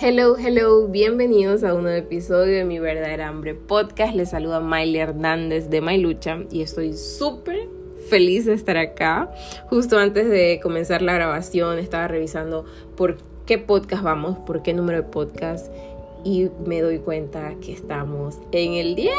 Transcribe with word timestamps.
Hello, 0.00 0.36
hello, 0.38 0.86
bienvenidos 0.86 1.64
a 1.64 1.74
un 1.74 1.82
nuevo 1.82 1.98
episodio 1.98 2.58
de 2.58 2.64
Mi 2.64 2.78
Verdadera 2.78 3.26
Hambre 3.26 3.54
Podcast. 3.54 4.14
Les 4.14 4.30
saluda 4.30 4.60
Miley 4.60 4.98
Hernández 4.98 5.70
de 5.70 5.80
Lucha 5.98 6.38
y 6.52 6.62
estoy 6.62 6.92
súper 6.92 7.68
feliz 8.08 8.44
de 8.44 8.54
estar 8.54 8.76
acá. 8.76 9.32
Justo 9.68 9.98
antes 9.98 10.30
de 10.30 10.60
comenzar 10.62 11.02
la 11.02 11.14
grabación 11.14 11.80
estaba 11.80 12.06
revisando 12.06 12.64
por 12.96 13.16
qué 13.44 13.58
podcast 13.58 14.04
vamos, 14.04 14.38
por 14.38 14.62
qué 14.62 14.72
número 14.72 14.98
de 14.98 15.08
podcast 15.08 15.66
y 16.22 16.48
me 16.64 16.80
doy 16.80 17.00
cuenta 17.00 17.56
que 17.60 17.72
estamos 17.72 18.38
en 18.52 18.74
el 18.74 18.94
10. 18.94 19.10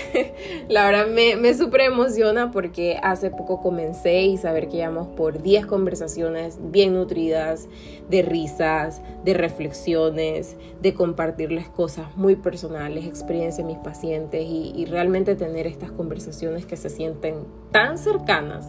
La 0.68 0.86
verdad 0.86 1.06
me, 1.06 1.36
me 1.36 1.54
súper 1.54 1.82
emociona 1.82 2.50
porque 2.50 2.98
hace 3.02 3.30
poco 3.30 3.60
comencé 3.60 4.22
y 4.22 4.36
saber 4.36 4.68
que 4.68 4.78
llevamos 4.78 5.08
por 5.08 5.42
10 5.42 5.66
conversaciones 5.66 6.58
bien 6.60 6.94
nutridas, 6.94 7.68
de 8.08 8.22
risas, 8.22 9.02
de 9.24 9.34
reflexiones, 9.34 10.56
de 10.80 10.94
compartirles 10.94 11.68
cosas 11.68 12.16
muy 12.16 12.36
personales, 12.36 13.06
experiencias 13.06 13.58
de 13.58 13.64
mis 13.64 13.78
pacientes 13.78 14.44
y, 14.44 14.72
y 14.76 14.84
realmente 14.86 15.36
tener 15.36 15.66
estas 15.66 15.90
conversaciones 15.92 16.66
que 16.66 16.76
se 16.76 16.90
sienten 16.90 17.46
tan 17.70 17.98
cercanas. 17.98 18.66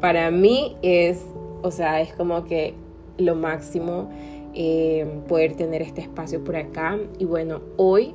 Para 0.00 0.30
mí 0.30 0.76
es, 0.82 1.20
o 1.62 1.70
sea, 1.70 2.00
es 2.00 2.12
como 2.12 2.44
que 2.44 2.74
lo 3.18 3.34
máximo 3.34 4.08
eh, 4.54 5.06
poder 5.28 5.54
tener 5.54 5.82
este 5.82 6.00
espacio 6.00 6.42
por 6.42 6.56
acá. 6.56 6.98
Y 7.18 7.24
bueno, 7.24 7.60
hoy 7.76 8.14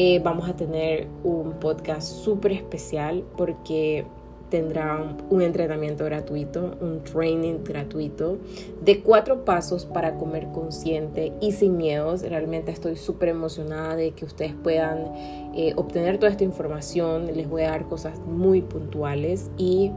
eh, 0.00 0.20
vamos 0.20 0.48
a 0.48 0.54
tener 0.54 1.08
un 1.24 1.54
podcast 1.54 2.06
súper 2.22 2.52
especial 2.52 3.24
porque 3.36 4.06
tendrán 4.48 5.16
un 5.28 5.42
entrenamiento 5.42 6.04
gratuito, 6.04 6.76
un 6.80 7.02
training 7.02 7.64
gratuito 7.64 8.38
de 8.80 9.02
cuatro 9.02 9.44
pasos 9.44 9.86
para 9.86 10.14
comer 10.14 10.46
consciente 10.52 11.32
y 11.40 11.50
sin 11.50 11.76
miedos. 11.76 12.22
Realmente 12.22 12.70
estoy 12.70 12.94
súper 12.94 13.30
emocionada 13.30 13.96
de 13.96 14.12
que 14.12 14.24
ustedes 14.24 14.54
puedan 14.54 15.12
eh, 15.56 15.72
obtener 15.74 16.18
toda 16.18 16.30
esta 16.30 16.44
información. 16.44 17.26
Les 17.34 17.48
voy 17.48 17.62
a 17.62 17.70
dar 17.70 17.88
cosas 17.88 18.20
muy 18.20 18.62
puntuales 18.62 19.50
y 19.58 19.90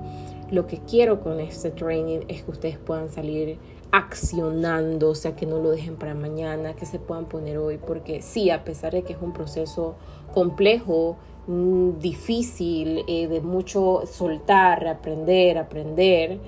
lo 0.50 0.66
que 0.66 0.80
quiero 0.80 1.22
con 1.22 1.40
este 1.40 1.70
training 1.70 2.22
es 2.28 2.42
que 2.42 2.50
ustedes 2.50 2.80
puedan 2.80 3.08
salir 3.08 3.60
accionando, 3.92 5.10
o 5.10 5.16
sea, 5.16 5.36
que 5.36 5.46
no 5.46 5.60
lo 5.60 5.72
dejen 5.72 5.96
para 5.96 6.16
mañana, 6.16 6.76
que 6.76 6.86
se 6.86 7.00
puedan 7.00 7.26
poner 7.26 7.58
hoy, 7.58 7.78
porque 7.78 8.22
sí, 8.22 8.50
a 8.50 8.64
pesar 8.64 8.94
de 8.94 9.04
que 9.04 9.14
es 9.14 9.22
un 9.22 9.34
proceso 9.34 9.96
complejo, 10.34 11.18
mm, 11.48 12.00
difícil, 12.00 13.04
eh, 13.08 13.28
de 13.28 13.42
mucho 13.42 14.04
soltar, 14.06 14.88
aprender, 14.88 15.58
aprender, 15.58 16.40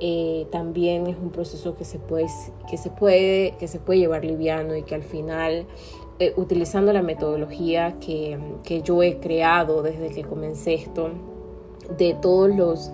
eh, 0.00 0.46
también 0.50 1.06
es 1.06 1.16
un 1.16 1.30
proceso 1.30 1.76
que 1.76 1.84
se 1.84 1.98
puede, 1.98 2.26
que 2.68 2.76
se 2.76 2.90
puede, 2.90 3.54
que 3.58 3.68
se 3.68 3.78
puede 3.78 4.00
llevar 4.00 4.24
liviano 4.24 4.76
y 4.76 4.82
que 4.82 4.94
al 4.94 5.02
final, 5.02 5.66
eh, 6.18 6.32
utilizando 6.36 6.92
la 6.92 7.02
metodología 7.02 7.98
que, 8.00 8.38
que 8.64 8.82
yo 8.82 9.02
he 9.02 9.18
creado 9.18 9.82
desde 9.82 10.10
que 10.10 10.22
comencé 10.22 10.74
esto, 10.74 11.10
de 11.96 12.14
todos 12.14 12.54
los 12.54 12.90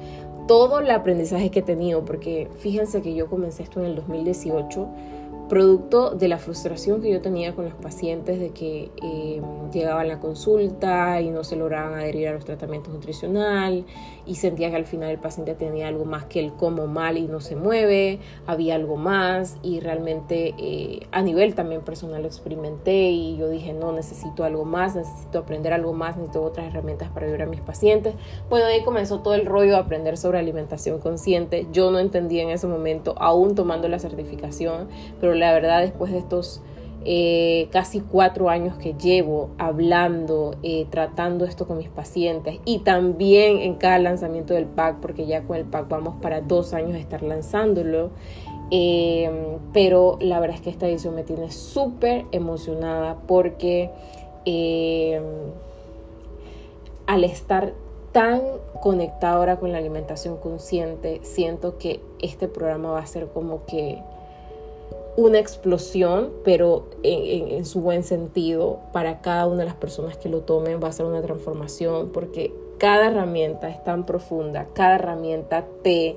todo 0.48 0.80
el 0.80 0.90
aprendizaje 0.90 1.50
que 1.50 1.60
he 1.60 1.62
tenido, 1.62 2.04
porque 2.04 2.48
fíjense 2.58 3.02
que 3.02 3.14
yo 3.14 3.28
comencé 3.28 3.62
esto 3.62 3.78
en 3.78 3.86
el 3.86 3.94
2018 3.94 4.88
producto 5.48 6.10
de 6.10 6.28
la 6.28 6.38
frustración 6.38 7.00
que 7.00 7.10
yo 7.10 7.20
tenía 7.20 7.54
con 7.54 7.64
los 7.64 7.74
pacientes 7.74 8.38
de 8.38 8.50
que 8.50 8.90
eh, 9.02 9.40
llegaban 9.72 10.04
a 10.04 10.08
la 10.08 10.20
consulta 10.20 11.20
y 11.20 11.30
no 11.30 11.42
se 11.42 11.56
lograban 11.56 11.94
adherir 11.94 12.28
a 12.28 12.32
los 12.32 12.44
tratamientos 12.44 12.92
nutricional 12.92 13.84
y 14.28 14.34
sentía 14.34 14.70
que 14.70 14.76
al 14.76 14.84
final 14.84 15.10
el 15.10 15.18
paciente 15.18 15.54
tenía 15.54 15.88
algo 15.88 16.04
más 16.04 16.26
que 16.26 16.38
el 16.38 16.52
como 16.52 16.86
mal 16.86 17.16
y 17.16 17.26
no 17.26 17.40
se 17.40 17.56
mueve, 17.56 18.20
había 18.46 18.74
algo 18.74 18.96
más 18.96 19.56
y 19.62 19.80
realmente 19.80 20.54
eh, 20.58 21.06
a 21.10 21.22
nivel 21.22 21.54
también 21.54 21.80
personal 21.80 22.22
lo 22.22 22.28
experimenté 22.28 23.10
y 23.10 23.36
yo 23.38 23.48
dije 23.48 23.72
no, 23.72 23.90
necesito 23.92 24.44
algo 24.44 24.64
más, 24.64 24.94
necesito 24.94 25.38
aprender 25.38 25.72
algo 25.72 25.94
más, 25.94 26.16
necesito 26.16 26.44
otras 26.44 26.66
herramientas 26.66 27.08
para 27.08 27.26
ayudar 27.26 27.42
a 27.42 27.46
mis 27.46 27.60
pacientes. 27.60 28.14
Bueno, 28.50 28.66
ahí 28.66 28.84
comenzó 28.84 29.20
todo 29.20 29.34
el 29.34 29.46
rollo 29.46 29.72
de 29.72 29.78
aprender 29.78 30.18
sobre 30.18 30.38
alimentación 30.38 30.98
consciente. 30.98 31.66
Yo 31.72 31.90
no 31.90 31.98
entendía 31.98 32.42
en 32.42 32.50
ese 32.50 32.66
momento, 32.66 33.14
aún 33.18 33.54
tomando 33.54 33.88
la 33.88 33.98
certificación, 33.98 34.88
pero 35.20 35.34
la 35.34 35.52
verdad 35.52 35.80
después 35.80 36.12
de 36.12 36.18
estos 36.18 36.60
eh, 37.04 37.68
casi 37.70 38.00
cuatro 38.00 38.50
años 38.50 38.76
que 38.76 38.94
llevo 38.94 39.50
hablando, 39.58 40.56
eh, 40.62 40.86
tratando 40.90 41.44
esto 41.44 41.66
con 41.66 41.78
mis 41.78 41.88
pacientes 41.88 42.58
y 42.64 42.80
también 42.80 43.58
en 43.58 43.74
cada 43.74 43.98
lanzamiento 43.98 44.54
del 44.54 44.66
pack, 44.66 44.98
porque 45.00 45.26
ya 45.26 45.42
con 45.42 45.56
el 45.56 45.64
pack 45.64 45.88
vamos 45.88 46.16
para 46.20 46.40
dos 46.40 46.74
años 46.74 46.92
de 46.92 47.00
estar 47.00 47.22
lanzándolo. 47.22 48.10
Eh, 48.70 49.30
pero 49.72 50.18
la 50.20 50.40
verdad 50.40 50.56
es 50.56 50.62
que 50.62 50.70
esta 50.70 50.86
edición 50.86 51.14
me 51.14 51.22
tiene 51.22 51.50
súper 51.50 52.26
emocionada 52.32 53.16
porque 53.26 53.90
al 57.06 57.24
estar 57.24 57.74
tan 58.12 58.40
conectada 58.80 59.36
ahora 59.36 59.58
con 59.58 59.72
la 59.72 59.78
alimentación 59.78 60.36
consciente, 60.36 61.20
siento 61.22 61.78
que 61.78 62.00
este 62.20 62.48
programa 62.48 62.90
va 62.90 63.00
a 63.00 63.06
ser 63.06 63.28
como 63.28 63.64
que 63.66 64.02
una 65.18 65.40
explosión, 65.40 66.30
pero 66.44 66.90
en, 67.02 67.64
su 67.64 67.80
buen 67.80 68.04
sentido, 68.04 68.78
para 68.92 69.20
cada 69.20 69.48
una 69.48 69.58
de 69.58 69.64
las 69.64 69.74
personas 69.74 70.16
que 70.16 70.28
lo 70.28 70.42
tomen 70.42 70.80
va 70.80 70.86
a 70.86 70.92
ser 70.92 71.06
una 71.06 71.20
transformación, 71.20 72.10
porque 72.12 72.54
cada 72.78 73.08
herramienta 73.08 73.68
es 73.68 73.82
tan 73.82 74.06
profunda, 74.06 74.68
cada 74.74 74.94
herramienta 74.94 75.66
te, 75.82 76.16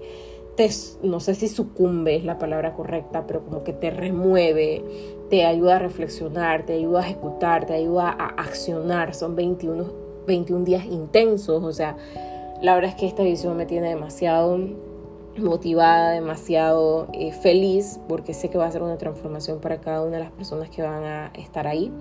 te, 0.56 0.70
no 1.02 1.20
sé 1.20 1.34
si 1.34 1.48
sucumbe 1.48 2.16
es 2.16 2.26
la 2.26 2.38
palabra 2.38 2.74
correcta, 2.74 3.26
pero 3.26 3.44
como 3.44 3.64
que 3.64 3.74
te 3.74 3.90
remueve, 3.90 4.84
te 5.32 5.46
ayuda 5.46 5.78
a 5.78 5.80
reflexionar, 5.80 6.68
te 6.68 6.74
ayuda 6.74 7.00
a 7.00 7.04
ejecutar, 7.04 7.66
te 7.66 7.74
ayuda 7.74 8.08
a 8.08 8.28
accionar. 8.40 9.16
Son 9.16 9.36
21, 9.36 9.84
21 10.28 10.64
días 10.64 10.86
intensos, 10.86 11.64
o 11.64 11.74
sea, 11.74 11.98
la 12.62 12.76
verdad 12.76 12.92
es 12.92 12.98
que 12.98 13.08
esta 13.08 13.24
edición 13.24 13.58
me 13.58 13.66
tiene 13.66 13.90
demasiado 13.90 14.60
motivada, 15.38 16.12
demasiado 16.12 17.08
eh, 17.14 17.32
feliz, 17.32 18.00
porque 18.08 18.34
sé 18.34 18.50
que 18.50 18.58
va 18.58 18.66
a 18.66 18.72
ser 18.72 18.84
una 18.84 18.98
transformación 18.98 19.60
para 19.60 19.80
cada 19.80 20.04
una 20.04 20.18
de 20.18 20.24
las 20.24 20.32
personas 20.32 20.70
que 20.70 20.82
van 20.82 21.04
a 21.04 21.32
estar 21.36 21.68
ahí. 21.68 21.92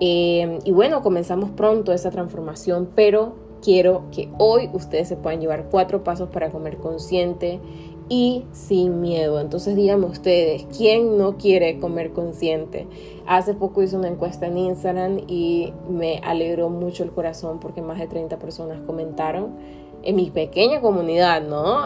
Eh, 0.00 0.58
y 0.64 0.70
bueno, 0.70 1.02
comenzamos 1.02 1.50
pronto 1.50 1.92
esa 1.92 2.10
transformación, 2.10 2.88
pero 2.94 3.34
quiero 3.62 4.04
que 4.12 4.28
hoy 4.38 4.70
ustedes 4.72 5.08
se 5.08 5.16
puedan 5.16 5.40
llevar 5.40 5.68
cuatro 5.70 6.04
pasos 6.04 6.28
para 6.28 6.50
comer 6.50 6.76
consciente 6.76 7.60
y 8.08 8.44
sin 8.52 9.00
miedo. 9.00 9.40
Entonces 9.40 9.76
díganme 9.76 10.06
ustedes, 10.06 10.66
¿quién 10.76 11.18
no 11.18 11.36
quiere 11.36 11.78
comer 11.78 12.12
consciente? 12.12 12.86
Hace 13.26 13.54
poco 13.54 13.82
hice 13.82 13.96
una 13.96 14.08
encuesta 14.08 14.46
en 14.46 14.58
Instagram 14.58 15.20
y 15.26 15.72
me 15.90 16.18
alegró 16.18 16.70
mucho 16.70 17.02
el 17.04 17.10
corazón 17.10 17.60
porque 17.60 17.82
más 17.82 17.98
de 17.98 18.06
30 18.06 18.38
personas 18.38 18.80
comentaron 18.86 19.56
en 20.02 20.16
mi 20.16 20.30
pequeña 20.30 20.80
comunidad, 20.80 21.42
¿no? 21.42 21.84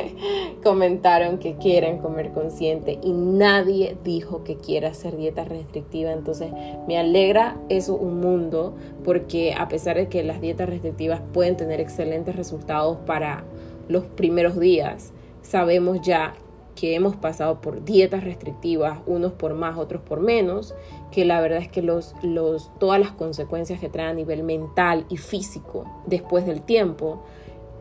Comentaron 0.62 1.38
que 1.38 1.56
quieren 1.56 1.98
comer 1.98 2.30
consciente 2.32 2.98
y 3.02 3.12
nadie 3.12 3.96
dijo 4.04 4.44
que 4.44 4.56
quiera 4.56 4.88
hacer 4.90 5.16
dieta 5.16 5.44
restrictiva. 5.44 6.12
Entonces 6.12 6.50
me 6.86 6.98
alegra 6.98 7.56
eso 7.68 7.94
un 7.94 8.20
mundo 8.20 8.74
porque 9.04 9.54
a 9.54 9.68
pesar 9.68 9.96
de 9.96 10.08
que 10.08 10.22
las 10.22 10.40
dietas 10.40 10.68
restrictivas 10.68 11.20
pueden 11.32 11.56
tener 11.56 11.80
excelentes 11.80 12.36
resultados 12.36 12.98
para 13.06 13.44
los 13.88 14.04
primeros 14.04 14.58
días, 14.58 15.12
sabemos 15.42 16.00
ya 16.02 16.34
que 16.74 16.94
hemos 16.94 17.16
pasado 17.16 17.60
por 17.60 17.84
dietas 17.84 18.24
restrictivas, 18.24 19.00
unos 19.06 19.32
por 19.32 19.54
más, 19.54 19.76
otros 19.78 20.02
por 20.02 20.20
menos, 20.20 20.74
que 21.10 21.24
la 21.24 21.40
verdad 21.40 21.58
es 21.58 21.68
que 21.68 21.82
los, 21.82 22.14
los, 22.22 22.70
todas 22.78 22.98
las 22.98 23.12
consecuencias 23.12 23.78
que 23.78 23.88
traen 23.88 24.10
a 24.10 24.14
nivel 24.14 24.42
mental 24.42 25.04
y 25.08 25.18
físico 25.18 25.84
después 26.06 26.46
del 26.46 26.62
tiempo 26.62 27.22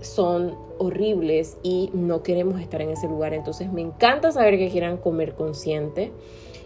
son 0.01 0.55
horribles 0.77 1.57
y 1.63 1.89
no 1.93 2.23
queremos 2.23 2.59
estar 2.59 2.81
en 2.81 2.89
ese 2.89 3.07
lugar. 3.07 3.33
Entonces 3.33 3.71
me 3.71 3.81
encanta 3.81 4.31
saber 4.31 4.57
que 4.57 4.69
quieran 4.69 4.97
comer 4.97 5.35
consciente 5.35 6.11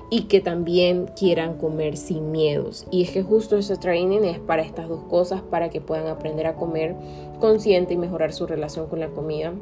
y 0.10 0.24
que 0.24 0.40
también 0.40 1.08
quieran 1.18 1.58
comer 1.58 1.98
sin 1.98 2.32
miedos. 2.32 2.86
Y 2.92 3.04
es 3.04 3.12
que 3.12 3.24
justo 3.24 3.58
ese 3.58 3.78
training 3.78 4.22
es 4.22 4.40
para 4.40 4.62
estas 4.62 4.88
dos 4.88 5.04
cosas, 5.04 5.42
para 5.42 5.70
que 5.70 5.82
puedan 5.82 6.08
aprender 6.08 6.48
a 6.48 6.56
comer 6.56 6.96
consciente 7.40 7.94
y 7.94 7.98
mejorar 7.98 8.34
su 8.34 8.46
relación 8.46 8.88
con 8.88 9.00
la 9.00 9.10
comida. 9.10 9.54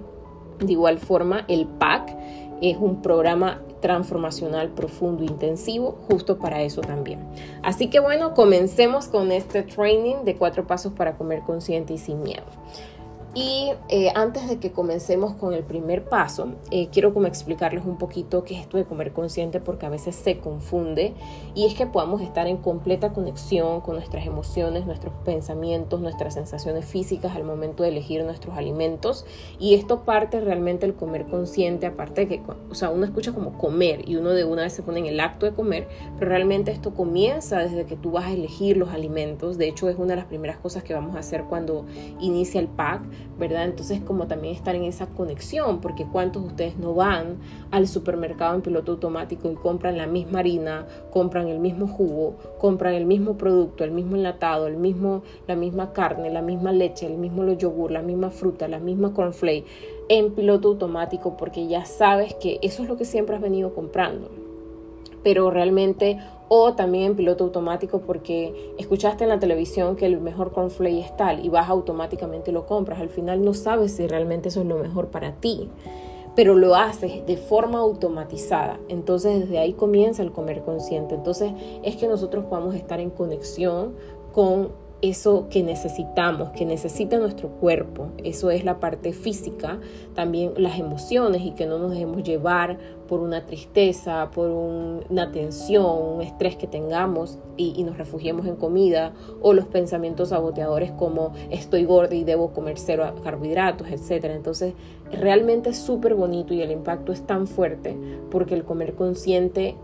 De 0.60 0.72
igual 0.72 1.00
forma, 1.00 1.46
el 1.48 1.66
PAC 1.66 2.16
es 2.62 2.78
un 2.78 3.02
programa 3.02 3.62
transformacional 3.82 4.70
profundo 4.70 5.26
intensivo 5.26 5.98
justo 6.10 6.38
para 6.38 6.62
eso 6.62 6.80
también. 6.82 7.20
Así 7.62 7.90
que 7.90 8.00
bueno, 8.00 8.34
comencemos 8.34 9.08
con 9.08 9.32
este 9.34 9.64
training 9.64 10.24
de 10.24 10.36
cuatro 10.38 10.66
pasos 10.66 10.94
para 10.94 11.18
comer 11.18 11.42
consciente 11.42 11.94
y 11.94 11.98
sin 11.98 12.24
miedo. 12.24 12.46
Y 13.36 13.72
eh, 13.90 14.12
antes 14.14 14.48
de 14.48 14.60
que 14.60 14.72
comencemos 14.72 15.34
con 15.34 15.54
el 15.54 15.64
primer 15.64 16.04
paso, 16.04 16.50
eh, 16.70 16.90
quiero 16.92 17.16
como 17.16 17.26
explicarles 17.26 17.84
un 17.84 17.98
poquito 17.98 18.44
qué 18.44 18.54
es 18.54 18.62
esto 18.62 18.78
de 18.78 18.86
comer 18.86 19.12
consciente 19.12 19.60
porque 19.60 19.88
a 19.88 19.90
veces 19.90 20.16
se 20.16 20.38
confunde 20.38 21.16
y 21.56 21.66
es 21.66 21.74
que 21.74 21.88
podamos 21.88 22.22
estar 22.22 22.46
en 22.46 22.58
completa 22.58 23.12
conexión 23.12 23.82
con 23.82 23.96
nuestras 23.96 24.28
emociones, 24.28 24.86
nuestros 24.86 25.16
pensamientos, 25.26 26.00
nuestras 26.00 26.36
sensaciones 26.36 26.86
físicas 26.86 27.36
al 27.36 27.44
momento 27.44 27.82
de 27.82 27.90
elegir 27.90 28.24
nuestros 28.24 28.56
alimentos. 28.56 29.26
Y 29.58 29.74
esto 29.74 30.02
parte 30.04 30.40
realmente 30.40 30.86
del 30.86 30.96
comer 30.96 31.26
consciente, 31.26 31.88
aparte 31.88 32.26
de 32.26 32.28
que, 32.28 32.42
o 32.70 32.76
sea, 32.76 32.92
uno 32.92 33.04
escucha 33.04 33.34
como 33.34 33.58
comer 33.58 34.08
y 34.08 34.16
uno 34.16 34.30
de 34.30 34.44
una 34.44 34.62
vez 34.62 34.74
se 34.74 34.84
pone 34.84 35.00
en 35.00 35.08
el 35.08 35.20
acto 35.20 35.48
de 35.48 35.54
comer, 35.54 35.88
pero 36.20 36.30
realmente 36.30 36.72
esto 36.72 36.94
comienza 36.94 37.58
desde 37.60 37.86
que 37.86 37.96
tú 37.96 38.12
vas 38.12 38.26
a 38.26 38.32
elegir 38.32 38.78
los 38.78 38.90
alimentos, 38.90 39.58
de 39.58 39.68
hecho 39.68 39.90
es 39.90 39.98
una 39.98 40.10
de 40.10 40.18
las 40.18 40.26
primeras 40.26 40.58
cosas 40.58 40.84
que 40.84 40.94
vamos 40.94 41.16
a 41.16 41.20
hacer 41.20 41.46
cuando 41.46 41.86
inicia 42.20 42.60
el 42.60 42.68
pack 42.68 43.02
¿verdad? 43.38 43.66
Entonces 43.66 44.02
como 44.02 44.28
también 44.28 44.56
estar 44.56 44.76
en 44.76 44.84
esa 44.84 45.08
conexión, 45.08 45.82
porque 45.82 46.06
cuántos 46.06 46.44
de 46.44 46.48
ustedes 46.50 46.78
no 46.78 46.94
van 46.94 47.38
al 47.72 47.88
supermercado 47.88 48.56
en 48.56 48.62
piloto 48.62 48.94
automático 48.94 49.50
y 49.52 49.56
compran 49.56 49.98
la 49.98 50.08
misma 50.08 50.40
harina, 50.40 50.86
compran 51.12 51.48
el 51.48 51.60
mismo 51.60 51.88
jugo, 51.88 52.36
compran 52.60 52.94
el 52.94 53.06
mismo 53.06 53.38
producto, 53.38 53.84
el 53.84 53.92
mismo 53.92 54.16
enlatado, 54.16 54.68
el 54.68 54.78
mismo, 54.78 55.24
la 55.48 55.56
misma 55.56 55.94
carne, 55.94 56.30
la 56.30 56.42
misma 56.42 56.72
leche, 56.72 57.08
el 57.08 57.18
mismo 57.18 57.44
yogur, 57.54 57.92
la 57.92 58.02
misma 58.02 58.30
fruta, 58.30 58.68
la 58.68 58.80
misma 58.80 59.14
cornflake 59.14 59.66
en 60.10 60.34
piloto 60.34 60.70
automático 60.70 61.38
porque 61.38 61.68
ya 61.68 61.86
sabes 61.86 62.34
que 62.36 62.60
eso 62.62 62.84
es 62.84 62.90
lo 62.90 62.98
que 62.98 63.06
siempre 63.06 63.36
has 63.36 63.42
venido 63.42 63.74
comprando. 63.74 64.30
Pero 65.24 65.50
realmente 65.50 66.20
o 66.56 66.76
también 66.76 67.16
piloto 67.16 67.46
automático 67.46 68.02
porque 68.02 68.76
escuchaste 68.78 69.24
en 69.24 69.32
la 69.32 69.40
televisión 69.40 69.96
que 69.96 70.06
el 70.06 70.22
mejor 70.22 70.52
cornflake 70.52 71.04
es 71.04 71.18
tal 71.18 71.44
y 71.44 71.50
vas 71.50 71.68
automáticamente 71.68 72.52
lo 72.52 72.68
compras. 72.68 73.02
Al 73.02 73.10
final 73.10 73.44
no 73.44 73.56
sabes 73.56 73.94
si 73.94 74.06
realmente 74.06 74.50
eso 74.50 74.62
es 74.62 74.68
lo 74.68 74.78
mejor 74.78 75.08
para 75.08 75.32
ti, 75.32 75.68
pero 76.36 76.54
lo 76.54 76.76
haces 76.76 77.26
de 77.26 77.38
forma 77.38 77.80
automatizada. 77.80 78.80
Entonces 78.88 79.40
desde 79.40 79.58
ahí 79.58 79.74
comienza 79.74 80.22
el 80.22 80.32
comer 80.32 80.62
consciente. 80.62 81.16
Entonces 81.16 81.54
es 81.82 81.96
que 81.96 82.08
nosotros 82.08 82.46
podamos 82.46 82.76
estar 82.76 83.00
en 83.00 83.10
conexión 83.10 83.96
con 84.32 84.74
eso 85.04 85.48
que 85.50 85.64
necesitamos, 85.64 86.52
que 86.52 86.66
necesita 86.66 87.20
nuestro 87.20 87.50
cuerpo. 87.50 88.08
Eso 88.24 88.50
es 88.52 88.64
la 88.64 88.80
parte 88.80 89.12
física, 89.12 89.82
también 90.16 90.54
las 90.56 90.80
emociones 90.80 91.42
y 91.42 91.52
que 91.52 91.66
no 91.66 91.78
nos 91.78 91.92
dejemos 91.92 92.24
llevar 92.24 92.80
por 93.10 93.20
una 93.20 93.46
tristeza, 93.46 94.32
por 94.34 94.50
una 94.50 95.30
tensión, 95.34 95.86
un 95.86 96.22
estrés 96.22 96.56
que 96.56 96.68
tengamos 96.68 97.38
y, 97.58 97.84
nos 97.84 97.98
refugiemos 97.98 98.48
en 98.48 98.56
comida 98.56 99.12
o 99.42 99.52
los 99.52 99.66
pensamientos 99.66 100.30
saboteadores 100.30 100.92
como 100.94 101.34
estoy 101.52 101.84
gorda 101.84 102.16
y 102.16 102.24
debo 102.24 102.54
comer 102.54 102.80
cero 102.80 103.14
carbohidratos, 103.26 103.90
etc. 103.90 104.24
Entonces 104.34 104.74
realmente 105.12 105.72
es 105.72 105.78
súper 105.80 106.16
bonito 106.16 106.54
y 106.54 106.62
el 106.62 106.72
impacto 106.72 107.12
es 107.12 107.28
tan 107.28 107.46
fuerte 107.46 107.98
porque 108.32 108.56
el 108.56 108.64
comer 108.64 108.96
consciente 108.96 109.76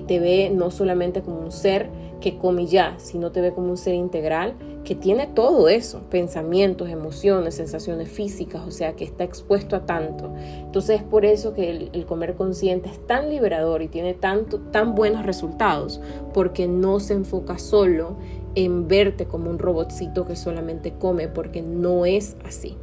te 0.00 0.18
ve 0.18 0.50
no 0.54 0.70
solamente 0.70 1.22
como 1.22 1.40
un 1.40 1.52
ser 1.52 1.88
que 2.20 2.38
come 2.38 2.66
ya, 2.66 2.94
sino 2.98 3.32
te 3.32 3.40
ve 3.40 3.52
como 3.52 3.70
un 3.70 3.76
ser 3.76 3.94
integral 3.94 4.54
que 4.84 4.94
tiene 4.94 5.26
todo 5.26 5.68
eso, 5.68 6.02
pensamientos, 6.10 6.88
emociones, 6.88 7.54
sensaciones 7.54 8.08
físicas, 8.08 8.62
o 8.66 8.70
sea, 8.70 8.94
que 8.94 9.04
está 9.04 9.24
expuesto 9.24 9.76
a 9.76 9.86
tanto. 9.86 10.32
Entonces 10.36 11.00
es 11.00 11.02
por 11.02 11.24
eso 11.24 11.54
que 11.54 11.70
el, 11.92 12.06
comer 12.06 12.34
consciente 12.34 12.88
es 12.88 13.06
tan 13.06 13.28
liberador 13.28 13.82
y 13.82 13.88
tiene 13.88 14.14
tanto, 14.14 14.58
tan 14.58 14.94
buenos 14.94 15.24
resultados, 15.24 16.00
porque 16.34 16.66
no 16.66 16.98
se 17.00 17.14
enfoca 17.14 17.58
solo 17.58 18.16
en 18.54 18.88
verte 18.88 19.26
como 19.26 19.50
un 19.50 19.58
robotcito 19.58 20.26
que 20.26 20.36
solamente 20.36 20.92
come, 20.98 21.28
porque 21.28 21.62
no 21.62 22.04
es 22.04 22.36
así. 22.44 22.76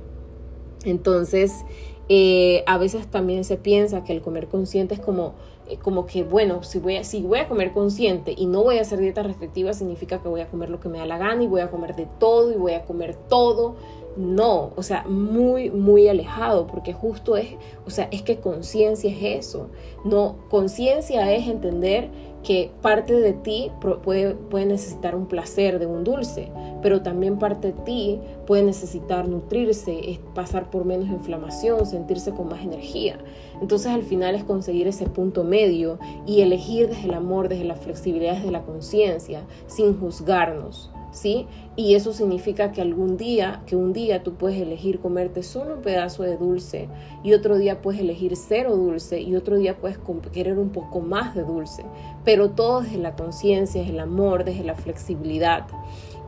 Entonces, 0.85 1.65
eh, 2.07 2.63
a 2.65 2.77
veces 2.77 3.07
también 3.07 3.43
se 3.43 3.57
piensa 3.57 4.03
que 4.03 4.13
el 4.13 4.21
comer 4.21 4.47
consciente 4.47 4.95
es 4.95 5.01
como 5.01 5.35
como 5.77 6.05
que, 6.05 6.23
bueno, 6.23 6.63
si 6.63 6.79
voy, 6.79 6.97
a, 6.97 7.03
si 7.03 7.21
voy 7.21 7.39
a 7.39 7.47
comer 7.47 7.71
consciente 7.71 8.33
y 8.35 8.45
no 8.45 8.63
voy 8.63 8.77
a 8.77 8.81
hacer 8.81 8.99
dieta 8.99 9.23
restrictiva, 9.23 9.73
significa 9.73 10.21
que 10.21 10.27
voy 10.27 10.41
a 10.41 10.47
comer 10.47 10.69
lo 10.69 10.79
que 10.79 10.89
me 10.89 10.97
da 10.97 11.05
la 11.05 11.17
gana 11.17 11.43
y 11.43 11.47
voy 11.47 11.61
a 11.61 11.69
comer 11.69 11.95
de 11.95 12.07
todo 12.19 12.51
y 12.51 12.55
voy 12.55 12.73
a 12.73 12.85
comer 12.85 13.15
todo. 13.15 13.75
No, 14.17 14.71
o 14.75 14.83
sea, 14.83 15.03
muy, 15.03 15.69
muy 15.69 16.07
alejado, 16.07 16.67
porque 16.67 16.93
justo 16.93 17.37
es, 17.37 17.55
o 17.85 17.89
sea, 17.89 18.09
es 18.11 18.21
que 18.21 18.39
conciencia 18.39 19.09
es 19.09 19.45
eso. 19.45 19.69
No, 20.03 20.37
conciencia 20.49 21.31
es 21.31 21.47
entender 21.47 22.09
que 22.43 22.71
parte 22.81 23.13
de 23.13 23.33
ti 23.33 23.71
puede, 24.03 24.35
puede 24.35 24.65
necesitar 24.65 25.15
un 25.15 25.27
placer 25.27 25.79
de 25.79 25.85
un 25.85 26.03
dulce, 26.03 26.51
pero 26.81 27.01
también 27.01 27.37
parte 27.37 27.73
de 27.73 27.83
ti 27.83 28.19
puede 28.47 28.63
necesitar 28.63 29.27
nutrirse, 29.27 30.19
pasar 30.33 30.69
por 30.69 30.85
menos 30.85 31.09
inflamación, 31.09 31.85
sentirse 31.85 32.31
con 32.31 32.47
más 32.47 32.61
energía. 32.61 33.17
Entonces 33.61 33.91
al 33.91 34.03
final 34.03 34.35
es 34.35 34.43
conseguir 34.43 34.87
ese 34.87 35.05
punto 35.05 35.43
medio 35.43 35.99
y 36.25 36.41
elegir 36.41 36.87
desde 36.87 37.09
el 37.09 37.13
amor, 37.13 37.49
desde 37.49 37.65
la 37.65 37.75
flexibilidad, 37.75 38.35
desde 38.35 38.51
la 38.51 38.63
conciencia, 38.63 39.41
sin 39.67 39.99
juzgarnos. 39.99 40.91
¿Sí? 41.11 41.47
Y 41.75 41.95
eso 41.95 42.13
significa 42.13 42.71
que 42.71 42.81
algún 42.81 43.17
día, 43.17 43.61
que 43.65 43.75
un 43.75 43.93
día 43.93 44.23
tú 44.23 44.33
puedes 44.33 44.59
elegir 44.61 44.99
comerte 44.99 45.43
solo 45.43 45.75
un 45.75 45.81
pedazo 45.81 46.23
de 46.23 46.37
dulce 46.37 46.89
y 47.23 47.33
otro 47.33 47.57
día 47.57 47.81
puedes 47.81 48.01
elegir 48.01 48.35
cero 48.35 48.75
dulce 48.75 49.21
y 49.21 49.35
otro 49.35 49.57
día 49.57 49.77
puedes 49.77 49.97
querer 50.31 50.57
un 50.57 50.69
poco 50.69 50.99
más 50.99 51.35
de 51.35 51.43
dulce, 51.43 51.85
pero 52.25 52.51
todo 52.51 52.81
desde 52.81 52.97
la 52.97 53.15
conciencia, 53.15 53.81
desde 53.81 53.93
el 53.93 53.99
amor, 53.99 54.43
desde 54.43 54.63
la 54.63 54.75
flexibilidad. 54.75 55.67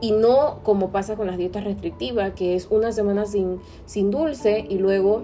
Y 0.00 0.10
no 0.10 0.60
como 0.64 0.90
pasa 0.90 1.16
con 1.16 1.28
las 1.28 1.38
dietas 1.38 1.62
restrictivas, 1.62 2.32
que 2.32 2.56
es 2.56 2.66
una 2.70 2.90
semana 2.90 3.24
sin, 3.24 3.60
sin 3.86 4.10
dulce 4.10 4.66
y 4.68 4.78
luego 4.78 5.22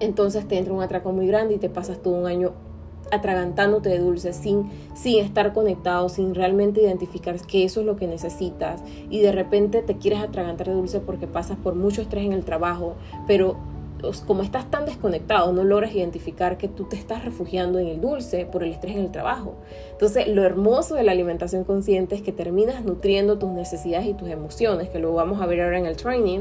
entonces 0.00 0.46
te 0.46 0.58
entra 0.58 0.74
un 0.74 0.82
atraco 0.82 1.12
muy 1.12 1.26
grande 1.26 1.54
y 1.54 1.58
te 1.58 1.70
pasas 1.70 2.02
todo 2.02 2.14
un 2.14 2.26
año 2.26 2.52
atragantándote 3.10 3.88
de 3.88 3.98
dulce 3.98 4.32
sin, 4.32 4.70
sin 4.94 5.24
estar 5.24 5.52
conectado, 5.52 6.08
sin 6.08 6.34
realmente 6.34 6.82
identificar 6.82 7.40
que 7.40 7.64
eso 7.64 7.80
es 7.80 7.86
lo 7.86 7.96
que 7.96 8.06
necesitas 8.06 8.82
y 9.10 9.20
de 9.20 9.32
repente 9.32 9.82
te 9.82 9.96
quieres 9.96 10.20
atragantar 10.20 10.68
de 10.68 10.74
dulce 10.74 11.00
porque 11.00 11.26
pasas 11.26 11.56
por 11.58 11.74
mucho 11.74 12.02
estrés 12.02 12.24
en 12.24 12.32
el 12.32 12.44
trabajo, 12.44 12.94
pero 13.26 13.56
como 14.26 14.42
estás 14.42 14.70
tan 14.70 14.84
desconectado, 14.84 15.52
no 15.52 15.64
logras 15.64 15.94
identificar 15.94 16.58
que 16.58 16.68
tú 16.68 16.84
te 16.84 16.96
estás 16.96 17.24
refugiando 17.24 17.78
en 17.78 17.88
el 17.88 18.00
dulce 18.00 18.46
por 18.46 18.62
el 18.62 18.72
estrés 18.72 18.96
en 18.96 19.02
el 19.02 19.10
trabajo. 19.10 19.54
Entonces, 19.92 20.28
lo 20.28 20.44
hermoso 20.44 20.94
de 20.94 21.02
la 21.02 21.12
alimentación 21.12 21.64
consciente 21.64 22.14
es 22.14 22.22
que 22.22 22.32
terminas 22.32 22.84
nutriendo 22.84 23.38
tus 23.38 23.50
necesidades 23.50 24.06
y 24.06 24.14
tus 24.14 24.28
emociones, 24.28 24.90
que 24.90 24.98
lo 24.98 25.14
vamos 25.14 25.40
a 25.40 25.46
ver 25.46 25.62
ahora 25.62 25.78
en 25.78 25.86
el 25.86 25.96
training. 25.96 26.40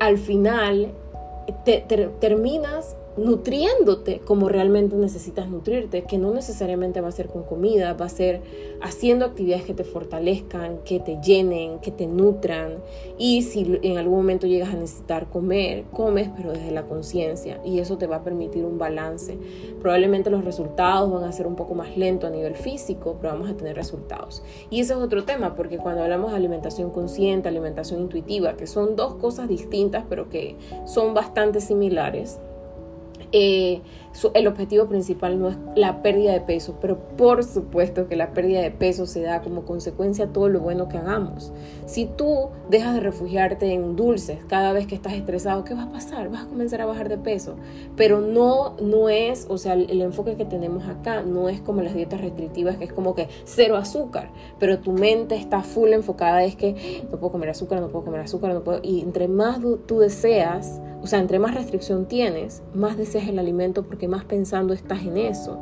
Al 0.00 0.18
final, 0.18 0.92
te, 1.64 1.80
terminas 2.20 2.96
nutriéndote 3.16 4.20
como 4.20 4.48
realmente 4.48 4.94
necesitas 4.96 5.48
nutrirte, 5.48 6.04
que 6.04 6.18
no 6.18 6.32
necesariamente 6.34 7.00
va 7.00 7.08
a 7.08 7.12
ser 7.12 7.28
con 7.28 7.44
comida, 7.44 7.94
va 7.94 8.06
a 8.06 8.10
ser 8.10 8.42
haciendo 8.82 9.24
actividades 9.24 9.64
que 9.64 9.74
te 9.74 9.84
fortalezcan, 9.84 10.78
que 10.84 11.00
te 11.00 11.18
llenen, 11.22 11.78
que 11.78 11.90
te 11.90 12.06
nutran. 12.06 12.74
Y 13.18 13.42
si 13.42 13.78
en 13.82 13.96
algún 13.96 14.18
momento 14.18 14.46
llegas 14.46 14.74
a 14.74 14.76
necesitar 14.76 15.28
comer, 15.28 15.84
comes, 15.92 16.28
pero 16.36 16.52
desde 16.52 16.70
la 16.70 16.82
conciencia. 16.84 17.60
Y 17.64 17.78
eso 17.78 17.96
te 17.96 18.06
va 18.06 18.16
a 18.16 18.22
permitir 18.22 18.64
un 18.64 18.78
balance. 18.78 19.38
Probablemente 19.80 20.30
los 20.30 20.44
resultados 20.44 21.10
van 21.10 21.24
a 21.24 21.32
ser 21.32 21.46
un 21.46 21.56
poco 21.56 21.74
más 21.74 21.96
lentos 21.96 22.28
a 22.28 22.32
nivel 22.32 22.54
físico, 22.54 23.16
pero 23.20 23.32
vamos 23.32 23.48
a 23.48 23.56
tener 23.56 23.76
resultados. 23.76 24.42
Y 24.68 24.80
ese 24.80 24.92
es 24.92 24.98
otro 24.98 25.24
tema, 25.24 25.54
porque 25.54 25.78
cuando 25.78 26.02
hablamos 26.02 26.32
de 26.32 26.36
alimentación 26.36 26.90
consciente, 26.90 27.48
alimentación 27.48 28.00
intuitiva, 28.00 28.56
que 28.56 28.66
son 28.66 28.96
dos 28.96 29.14
cosas 29.14 29.48
distintas, 29.48 30.04
pero 30.08 30.28
que 30.28 30.56
son 30.84 31.14
bastante 31.14 31.60
similares, 31.60 32.38
eh, 33.38 33.82
el 34.32 34.46
objetivo 34.46 34.86
principal 34.86 35.38
no 35.38 35.50
es 35.50 35.58
la 35.74 36.02
pérdida 36.02 36.32
de 36.32 36.40
peso, 36.40 36.78
pero 36.80 36.98
por 37.18 37.44
supuesto 37.44 38.08
que 38.08 38.16
la 38.16 38.32
pérdida 38.32 38.62
de 38.62 38.70
peso 38.70 39.04
se 39.04 39.20
da 39.20 39.42
como 39.42 39.66
consecuencia 39.66 40.24
a 40.24 40.28
todo 40.28 40.48
lo 40.48 40.60
bueno 40.60 40.88
que 40.88 40.96
hagamos. 40.96 41.52
Si 41.84 42.06
tú 42.06 42.48
dejas 42.70 42.94
de 42.94 43.00
refugiarte 43.00 43.74
en 43.74 43.94
dulces 43.94 44.38
cada 44.48 44.72
vez 44.72 44.86
que 44.86 44.94
estás 44.94 45.12
estresado, 45.12 45.64
¿qué 45.64 45.74
va 45.74 45.82
a 45.82 45.92
pasar? 45.92 46.30
Vas 46.30 46.44
a 46.44 46.48
comenzar 46.48 46.80
a 46.80 46.86
bajar 46.86 47.10
de 47.10 47.18
peso. 47.18 47.56
Pero 47.94 48.22
no, 48.22 48.76
no 48.80 49.10
es, 49.10 49.46
o 49.50 49.58
sea, 49.58 49.74
el, 49.74 50.00
enfoque 50.00 50.36
que 50.36 50.46
tenemos 50.46 50.88
acá 50.88 51.22
no 51.22 51.50
es 51.50 51.60
como 51.60 51.82
las 51.82 51.94
dietas 51.94 52.22
restrictivas, 52.22 52.78
que 52.78 52.84
es 52.84 52.92
como 52.94 53.14
que 53.14 53.28
cero 53.44 53.76
azúcar, 53.76 54.30
pero 54.58 54.78
tu 54.78 54.92
mente 54.92 55.36
está 55.36 55.60
full 55.60 55.92
enfocada, 55.92 56.42
es 56.44 56.56
que 56.56 57.04
no 57.10 57.18
puedo 57.18 57.32
comer 57.32 57.50
azúcar, 57.50 57.80
no 57.82 57.88
puedo 57.88 58.06
comer 58.06 58.22
azúcar, 58.22 58.54
no 58.54 58.64
puedo. 58.64 58.80
Y 58.82 59.00
entre 59.00 59.28
más 59.28 59.60
tú 59.86 59.98
deseas, 59.98 60.80
o 61.02 61.06
sea, 61.06 61.20
entre 61.20 61.38
más 61.38 61.54
restricción 61.54 62.06
tienes, 62.06 62.62
más 62.74 62.96
deseas 62.96 63.25
el 63.28 63.38
alimento 63.38 63.84
porque 63.84 64.08
más 64.08 64.24
pensando 64.24 64.74
estás 64.74 65.02
en 65.04 65.16
eso. 65.16 65.58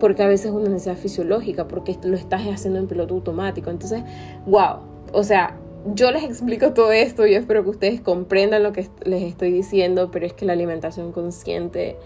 Porque 0.00 0.22
a 0.22 0.26
veces 0.26 0.46
es 0.46 0.52
una 0.52 0.68
necesidad 0.68 0.96
fisiológica, 0.96 1.68
porque 1.68 1.96
lo 2.02 2.16
estás 2.16 2.42
haciendo 2.42 2.78
en 2.78 2.88
piloto 2.88 3.14
automático. 3.14 3.70
Entonces, 3.70 4.02
wow. 4.46 4.80
O 5.12 5.22
sea, 5.22 5.56
yo 5.94 6.10
les 6.10 6.24
explico 6.24 6.72
todo 6.72 6.92
esto 6.92 7.26
y 7.26 7.34
espero 7.34 7.64
que 7.64 7.70
ustedes 7.70 8.00
comprendan 8.00 8.62
lo 8.62 8.72
que 8.72 8.88
les 9.04 9.22
estoy 9.22 9.52
diciendo, 9.52 10.10
pero 10.10 10.26
es 10.26 10.32
que 10.32 10.44
la 10.44 10.52
alimentación 10.52 11.12
consciente, 11.12 11.96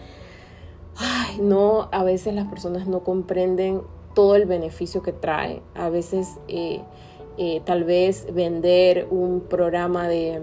no, 1.40 1.88
a 1.92 2.04
veces 2.04 2.34
las 2.34 2.46
personas 2.46 2.86
no 2.86 3.04
comprenden 3.04 3.82
todo 4.14 4.34
el 4.34 4.46
beneficio 4.46 5.02
que 5.02 5.12
trae. 5.12 5.62
A 5.74 5.90
veces, 5.90 6.38
eh, 6.48 6.80
eh, 7.38 7.60
tal 7.64 7.84
vez 7.84 8.26
vender 8.32 9.06
un 9.10 9.42
programa 9.42 10.08
de 10.08 10.40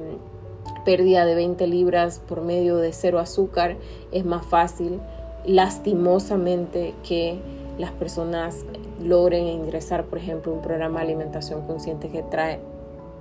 pérdida 0.83 1.25
de 1.25 1.35
20 1.35 1.67
libras 1.67 2.19
por 2.19 2.41
medio 2.41 2.77
de 2.77 2.93
cero 2.93 3.19
azúcar 3.19 3.77
es 4.11 4.25
más 4.25 4.45
fácil, 4.45 4.99
lastimosamente, 5.45 6.93
que 7.07 7.39
las 7.77 7.91
personas 7.91 8.65
logren 9.01 9.47
ingresar, 9.47 10.05
por 10.05 10.17
ejemplo, 10.17 10.53
un 10.53 10.61
programa 10.61 10.99
de 10.99 11.07
alimentación 11.07 11.65
consciente 11.65 12.09
que 12.09 12.21
trae 12.23 12.59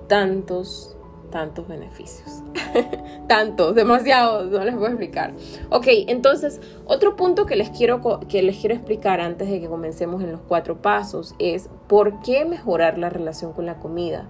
tantos, 0.07 0.95
tantos 1.31 1.67
beneficios. 1.67 2.43
tantos, 3.27 3.75
demasiados, 3.75 4.51
no 4.51 4.63
les 4.63 4.75
voy 4.75 4.85
a 4.85 4.89
explicar. 4.89 5.33
Ok, 5.69 5.87
entonces, 6.07 6.61
otro 6.85 7.15
punto 7.15 7.45
que 7.45 7.55
les, 7.55 7.69
quiero, 7.69 8.19
que 8.27 8.43
les 8.43 8.57
quiero 8.57 8.75
explicar 8.75 9.21
antes 9.21 9.49
de 9.49 9.59
que 9.59 9.67
comencemos 9.67 10.21
en 10.21 10.31
los 10.31 10.41
cuatro 10.41 10.81
pasos 10.81 11.35
es 11.39 11.69
por 11.87 12.21
qué 12.21 12.45
mejorar 12.45 12.97
la 12.97 13.09
relación 13.09 13.53
con 13.53 13.65
la 13.65 13.79
comida. 13.79 14.29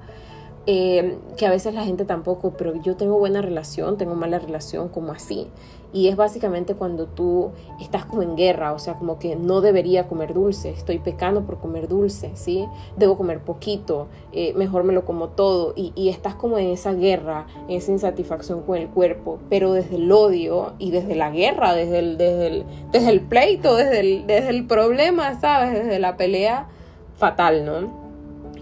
Eh, 0.65 1.17
que 1.35 1.45
a 1.45 1.49
veces 1.49 1.73
la 1.73 1.83
gente 1.83 2.05
tampoco, 2.05 2.53
pero 2.57 2.73
yo 2.81 2.95
tengo 2.95 3.17
buena 3.17 3.41
relación, 3.41 3.97
tengo 3.97 4.15
mala 4.15 4.39
relación, 4.39 4.87
como 4.87 5.11
así. 5.11 5.47
Y 5.91 6.07
es 6.07 6.15
básicamente 6.15 6.73
cuando 6.73 7.05
tú 7.05 7.51
estás 7.79 8.05
como 8.05 8.23
en 8.23 8.35
guerra, 8.35 8.73
o 8.73 8.79
sea, 8.79 8.95
como 8.95 9.19
que 9.19 9.35
no 9.35 9.61
debería 9.61 10.07
comer 10.07 10.33
dulce, 10.33 10.71
estoy 10.71 10.97
pecando 10.99 11.41
por 11.41 11.59
comer 11.59 11.87
dulce, 11.87 12.31
¿sí? 12.33 12.65
Debo 12.97 13.15
comer 13.15 13.41
poquito, 13.41 14.07
eh, 14.31 14.53
mejor 14.55 14.85
me 14.85 14.93
lo 14.93 15.05
como 15.05 15.29
todo. 15.29 15.73
Y, 15.75 15.91
y, 15.95 16.09
estás 16.09 16.33
como 16.33 16.57
en 16.57 16.69
esa 16.69 16.93
guerra, 16.93 17.45
en 17.67 17.77
esa 17.77 17.91
insatisfacción 17.91 18.63
con 18.63 18.77
el 18.77 18.87
cuerpo, 18.87 19.39
pero 19.49 19.73
desde 19.73 19.97
el 19.97 20.11
odio 20.11 20.73
y 20.79 20.91
desde 20.91 21.15
la 21.15 21.29
guerra, 21.29 21.75
desde 21.75 21.99
el, 21.99 22.17
desde 22.17 22.47
el, 22.47 22.65
desde 22.91 23.09
el 23.09 23.21
pleito, 23.21 23.75
desde 23.75 23.99
el, 23.99 24.27
desde 24.27 24.49
el 24.49 24.65
problema, 24.65 25.39
¿sabes? 25.39 25.73
Desde 25.73 25.99
la 25.99 26.17
pelea 26.17 26.69
fatal, 27.17 27.65
¿no? 27.65 28.02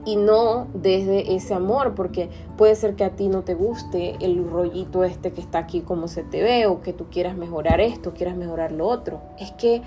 Y 0.05 0.15
no 0.15 0.67
desde 0.73 1.35
ese 1.35 1.53
amor, 1.53 1.93
porque 1.95 2.29
puede 2.57 2.75
ser 2.75 2.95
que 2.95 3.03
a 3.03 3.11
ti 3.11 3.27
no 3.27 3.43
te 3.43 3.53
guste 3.53 4.15
el 4.19 4.49
rollito 4.49 5.03
este 5.03 5.31
que 5.31 5.41
está 5.41 5.59
aquí 5.59 5.81
como 5.81 6.07
se 6.07 6.23
te 6.23 6.41
ve 6.41 6.67
o 6.67 6.81
que 6.81 6.93
tú 6.93 7.05
quieras 7.11 7.37
mejorar 7.37 7.81
esto, 7.81 8.13
quieras 8.13 8.35
mejorar 8.35 8.71
lo 8.71 8.87
otro. 8.87 9.21
Es 9.39 9.51
que 9.51 9.81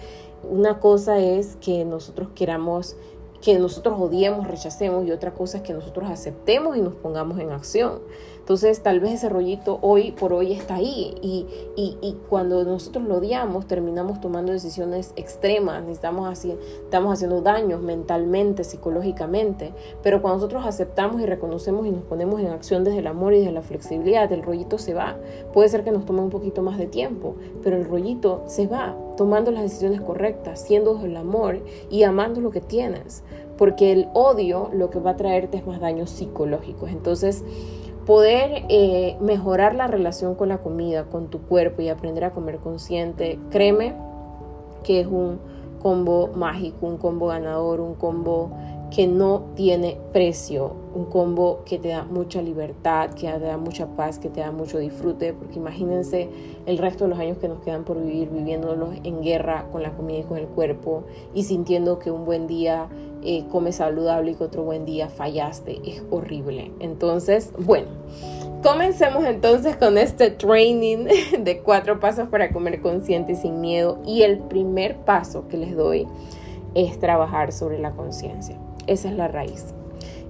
una 0.49 0.79
cosa 0.79 1.19
es 1.19 1.57
que 1.57 1.85
nosotros 1.85 2.29
queramos 2.35 2.97
que 3.45 3.59
nosotros 3.59 4.01
odiemos, 4.01 4.49
rechacemos 4.49 5.07
y 5.07 5.11
otra 5.11 5.35
cosa 5.35 5.59
es 5.59 5.63
que 5.63 5.75
nosotros 5.75 6.09
aceptemos 6.09 6.79
y 6.79 6.81
nos 6.81 6.95
pongamos 6.95 7.39
en 7.41 7.51
acción. 7.51 8.01
Entonces 8.45 8.83
tal 8.83 9.01
vez 9.01 9.13
ese 9.15 9.31
rollito 9.31 9.79
hoy 9.81 10.13
por 10.13 10.35
hoy 10.35 10.53
está 10.53 10.75
ahí 10.75 11.15
y, 11.23 11.47
y, 11.77 12.17
cuando 12.29 12.63
nosotros 12.63 13.07
lo 13.07 13.17
odiamos 13.17 13.67
terminamos 13.67 14.21
tomando 14.21 14.53
decisiones 14.53 15.15
extremas, 15.17 15.89
estamos, 15.89 16.31
así, 16.31 16.55
estamos 16.83 17.15
haciendo 17.15 17.41
daños 17.41 17.81
mentalmente, 17.81 18.63
psicológicamente, 18.63 19.73
pero 20.03 20.21
cuando 20.21 20.41
nosotros 20.41 20.67
aceptamos 20.67 21.23
y 21.23 21.25
reconocemos 21.25 21.87
y 21.87 21.91
nos 21.91 22.03
ponemos 22.03 22.39
en 22.39 22.49
acción 22.49 22.85
desde 22.85 22.99
el 22.99 23.07
amor 23.07 23.33
y 23.33 23.39
desde 23.39 23.53
la 23.53 23.63
flexibilidad, 23.63 24.31
el 24.31 24.43
rollito 24.43 24.77
se 24.77 24.93
va. 24.93 25.17
Puede 25.55 25.71
ser 25.71 25.83
que 25.83 25.91
nos 25.91 26.05
tome 26.05 26.21
un 26.21 26.29
poquito 26.29 26.61
más 26.61 26.77
de 26.77 26.87
tiempo, 26.87 27.37
pero 27.63 27.79
el 27.79 27.87
rollito 27.87 28.43
se 28.47 28.67
va 28.67 28.95
tomando 29.17 29.53
las 29.53 29.63
decisiones 29.63 30.03
correctas, 30.03 30.61
siendo 30.61 31.01
el 31.03 31.17
amor 31.17 31.61
y 31.89 32.03
amando 32.03 32.43
lo 32.43 32.51
que 32.51 32.61
tienes, 32.61 33.23
porque 33.57 33.91
el 33.91 34.09
odio 34.13 34.69
lo 34.75 34.91
que 34.91 34.99
va 34.99 35.13
a 35.13 35.17
traerte 35.17 35.57
es 35.57 35.67
más 35.67 35.81
daños 35.81 36.11
psicológicos. 36.11 36.91
Entonces, 36.91 37.43
poder 38.07 38.65
eh, 38.69 39.17
mejorar 39.21 39.75
la 39.75 39.87
relación 39.87 40.35
con 40.35 40.49
la 40.49 40.59
comida, 40.59 41.05
con 41.05 41.29
tu 41.29 41.41
cuerpo 41.41 41.83
y 41.83 41.89
aprender 41.89 42.25
a 42.25 42.31
comer 42.31 42.59
consciente, 42.59 43.39
créeme 43.51 43.95
que 44.83 45.01
es 45.01 45.07
un 45.07 45.39
combo 45.83 46.29
mágico, 46.35 46.87
un 46.87 46.97
combo 46.97 47.27
ganador, 47.27 47.81
un 47.81 47.95
combo 47.95 48.51
que 48.95 49.09
no 49.09 49.47
tiene 49.57 49.99
precio, 50.13 50.77
un 50.95 51.07
combo 51.07 51.63
que 51.65 51.81
te 51.81 51.89
da 51.89 52.05
mucha 52.05 52.41
libertad, 52.41 53.11
que 53.11 53.27
te 53.27 53.41
da 53.41 53.57
mucha 53.57 53.89
paz, 53.97 54.21
que 54.21 54.29
te 54.29 54.39
da 54.39 54.53
mucho 54.53 54.79
disfrute, 54.79 55.33
porque 55.33 55.59
imagínense 55.59 56.29
el 56.67 56.79
resto 56.79 57.05
de 57.05 57.11
los 57.11 57.19
años 57.19 57.39
que 57.39 57.49
nos 57.49 57.61
quedan 57.63 57.83
por 57.83 58.01
vivir 58.01 58.31
viviéndolos 58.31 58.91
en 59.03 59.21
guerra 59.21 59.67
con 59.73 59.83
la 59.83 59.97
comida 59.97 60.19
y 60.21 60.23
con 60.23 60.39
el 60.39 60.47
cuerpo 60.47 61.03
y 61.35 61.43
sintiendo 61.43 61.99
que 61.99 62.13
un 62.13 62.25
buen 62.25 62.47
día 62.47 62.89
eh, 63.25 63.45
comes 63.51 63.77
saludable 63.77 64.31
y 64.31 64.35
que 64.37 64.45
otro 64.45 64.63
buen 64.63 64.85
día 64.85 65.09
fallaste, 65.09 65.81
es 65.85 66.05
horrible. 66.11 66.71
Entonces, 66.79 67.53
bueno. 67.59 67.89
Comencemos 68.63 69.25
entonces 69.25 69.77
con 69.77 69.99
este 69.99 70.31
training 70.31 71.07
de 71.39 71.59
cuatro 71.63 72.01
pasos 72.01 72.29
para 72.29 72.51
comer 72.51 72.81
consciente 72.81 73.33
y 73.33 73.37
sin 73.37 73.61
miedo. 73.61 73.99
Y 74.07 74.23
el 74.23 74.39
primer 74.39 74.97
paso 74.99 75.49
que 75.49 75.59
les 75.59 75.77
doy 75.77 76.07
es 76.75 76.99
trabajar 76.99 77.53
sobre 77.53 77.79
la 77.79 77.91
conciencia. 77.91 78.57
Esa 78.87 79.09
es 79.09 79.17
la 79.17 79.29
raíz. 79.29 79.75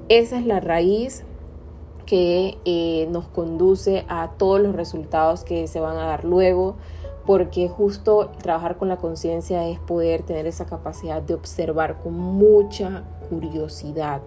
Esa 0.08 0.38
es 0.38 0.46
la 0.46 0.60
raíz 0.60 1.24
que 2.06 2.58
eh, 2.64 3.08
nos 3.10 3.26
conduce 3.26 4.04
a 4.08 4.32
todos 4.36 4.60
los 4.60 4.74
resultados 4.74 5.44
que 5.44 5.66
se 5.66 5.80
van 5.80 5.96
a 5.96 6.06
dar 6.06 6.24
luego, 6.24 6.76
porque 7.26 7.68
justo 7.68 8.30
trabajar 8.42 8.76
con 8.76 8.88
la 8.88 8.98
conciencia 8.98 9.66
es 9.66 9.78
poder 9.78 10.22
tener 10.22 10.46
esa 10.46 10.66
capacidad 10.66 11.22
de 11.22 11.34
observar 11.34 11.98
con 12.00 12.12
mucha 12.12 13.04
curiosidad, 13.30 14.20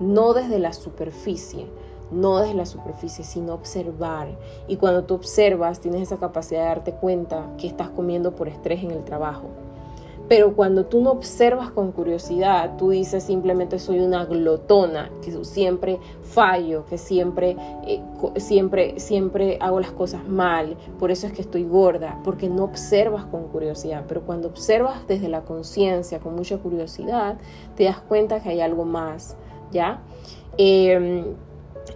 no 0.00 0.34
desde 0.34 0.58
la 0.58 0.72
superficie, 0.72 1.66
no 2.10 2.40
desde 2.40 2.54
la 2.54 2.66
superficie, 2.66 3.24
sino 3.24 3.54
observar. 3.54 4.36
Y 4.66 4.76
cuando 4.76 5.04
tú 5.04 5.14
observas, 5.14 5.78
tienes 5.78 6.02
esa 6.02 6.16
capacidad 6.16 6.62
de 6.62 6.66
darte 6.66 6.92
cuenta 6.92 7.46
que 7.56 7.68
estás 7.68 7.90
comiendo 7.90 8.34
por 8.34 8.48
estrés 8.48 8.82
en 8.82 8.90
el 8.90 9.04
trabajo 9.04 9.48
pero 10.30 10.54
cuando 10.54 10.86
tú 10.86 11.00
no 11.00 11.10
observas 11.10 11.72
con 11.72 11.90
curiosidad, 11.90 12.76
tú 12.76 12.90
dices 12.90 13.24
simplemente 13.24 13.80
soy 13.80 13.98
una 13.98 14.24
glotona, 14.26 15.10
que 15.20 15.32
siempre 15.44 15.98
fallo, 16.22 16.86
que 16.86 16.98
siempre, 16.98 17.56
eh, 17.84 18.00
siempre, 18.36 19.00
siempre 19.00 19.58
hago 19.60 19.80
las 19.80 19.90
cosas 19.90 20.28
mal, 20.28 20.76
por 21.00 21.10
eso 21.10 21.26
es 21.26 21.32
que 21.32 21.42
estoy 21.42 21.64
gorda, 21.64 22.20
porque 22.22 22.48
no 22.48 22.62
observas 22.62 23.24
con 23.24 23.48
curiosidad. 23.48 24.04
Pero 24.06 24.20
cuando 24.20 24.46
observas 24.46 25.04
desde 25.08 25.28
la 25.28 25.40
conciencia, 25.40 26.20
con 26.20 26.36
mucha 26.36 26.58
curiosidad, 26.58 27.36
te 27.74 27.82
das 27.82 27.98
cuenta 27.98 28.40
que 28.40 28.50
hay 28.50 28.60
algo 28.60 28.84
más, 28.84 29.36
¿ya? 29.72 30.00
Em, 30.58 31.24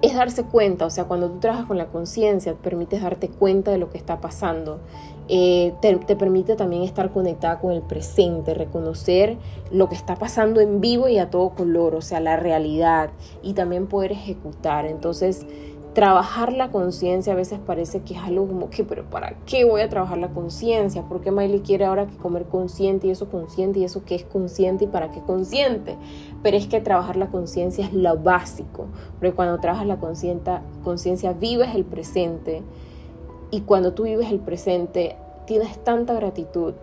es 0.03 0.14
darse 0.14 0.45
cuenta, 0.45 0.87
o 0.87 0.91
sea, 0.91 1.05
cuando 1.05 1.31
tú 1.31 1.38
trabajas 1.41 1.67
con 1.67 1.79
la 1.79 1.87
conciencia, 1.87 2.55
permites 2.55 3.03
darte 3.03 3.29
cuenta 3.29 3.71
de 3.71 3.79
lo 3.79 3.91
que 3.91 3.99
está 3.99 4.21
pasando 4.21 4.81
eh, 5.26 5.73
te, 5.81 6.17
permite 6.17 6.55
también 6.55 6.83
estar 6.83 7.11
conectada 7.11 7.59
con 7.59 7.73
el 7.73 7.81
presente, 7.81 8.53
reconocer 8.53 9.38
lo 9.71 9.88
que 9.88 9.95
está 9.95 10.17
pasando 10.17 10.61
en 10.61 10.83
vivo 10.83 11.09
y 11.09 11.17
a 11.17 11.31
todo 11.31 11.50
color, 11.50 11.95
o 11.95 12.03
sea, 12.03 12.21
la 12.21 12.37
realidad, 12.37 13.11
y 13.43 13.55
también 13.55 13.87
poder 13.87 14.12
ejecutar. 14.12 14.85
Entonces, 14.85 15.47
trabajar 15.94 16.52
la 16.52 16.70
conciencia 16.70 17.32
a 17.32 17.36
veces 17.36 17.60
parece 17.64 18.02
que 18.02 18.14
es 18.14 18.20
algo 18.20 18.48
como 18.48 18.68
que, 18.68 18.82
pero 18.82 19.04
¿para 19.04 19.36
qué 19.46 19.64
voy 19.64 19.80
a 19.80 19.88
trabajar 19.88 20.18
la 20.18 20.28
conciencia? 20.28 21.02
¿Por 21.02 21.20
qué 21.20 21.30
Miley 21.30 21.60
quiere 21.60 21.84
ahora 21.84 22.06
que 22.06 22.16
comer 22.16 22.46
consciente 22.46 23.06
y 23.06 23.10
eso 23.10 23.30
consciente 23.30 23.78
y 23.78 23.84
eso 23.84 24.04
que 24.04 24.16
es 24.16 24.24
consciente 24.24 24.84
y 24.84 24.88
para 24.88 25.12
qué 25.12 25.20
consciente? 25.20 25.96
Pero 26.42 26.56
es 26.56 26.66
que 26.66 26.80
trabajar 26.80 27.16
la 27.16 27.28
conciencia 27.28 27.86
es 27.86 27.94
lo 27.94 28.18
básico, 28.18 28.86
porque 29.20 29.34
cuando 29.34 29.60
trabajas 29.60 29.86
la 29.86 29.98
conciencia 29.98 31.32
vives 31.32 31.74
el 31.74 31.84
presente 31.84 32.62
y 33.52 33.60
cuando 33.60 33.94
tú 33.94 34.02
vives 34.02 34.30
el 34.32 34.40
presente, 34.40 35.16
tienes 35.46 35.78
tanta 35.84 36.14
gratitud, 36.14 36.74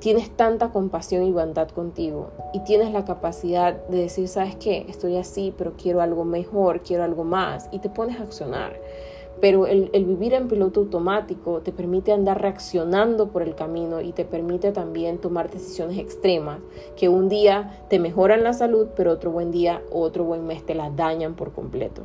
tienes 0.00 0.30
tanta 0.30 0.70
compasión 0.70 1.24
y 1.24 1.32
bondad 1.32 1.68
contigo 1.68 2.30
y 2.52 2.60
tienes 2.60 2.92
la 2.92 3.04
capacidad 3.04 3.74
de 3.88 3.98
decir, 3.98 4.28
¿sabes 4.28 4.56
qué? 4.56 4.86
Estoy 4.88 5.16
así, 5.16 5.54
pero 5.56 5.72
quiero 5.72 6.00
algo 6.00 6.24
mejor, 6.24 6.82
quiero 6.82 7.04
algo 7.04 7.24
más 7.24 7.68
y 7.72 7.78
te 7.78 7.88
pones 7.88 8.20
a 8.20 8.24
accionar. 8.24 8.78
Pero 9.40 9.66
el, 9.66 9.90
el, 9.92 10.06
vivir 10.06 10.32
en 10.32 10.48
piloto 10.48 10.80
automático 10.80 11.60
te 11.60 11.70
permite 11.70 12.10
andar 12.10 12.40
reaccionando 12.40 13.28
por 13.28 13.42
el 13.42 13.54
camino 13.54 14.00
y 14.00 14.12
te 14.12 14.24
permite 14.24 14.72
también 14.72 15.18
tomar 15.18 15.50
decisiones 15.50 15.98
extremas 15.98 16.60
que 16.96 17.10
un 17.10 17.28
día 17.28 17.84
te 17.90 17.98
mejoran 17.98 18.42
la 18.42 18.54
salud, 18.54 18.88
pero 18.96 19.12
otro 19.12 19.30
buen 19.30 19.50
día 19.50 19.82
o 19.92 20.00
otro 20.00 20.24
buen 20.24 20.46
mes 20.46 20.64
te 20.64 20.74
la 20.74 20.88
dañan 20.88 21.34
por 21.34 21.52
completo. 21.52 22.02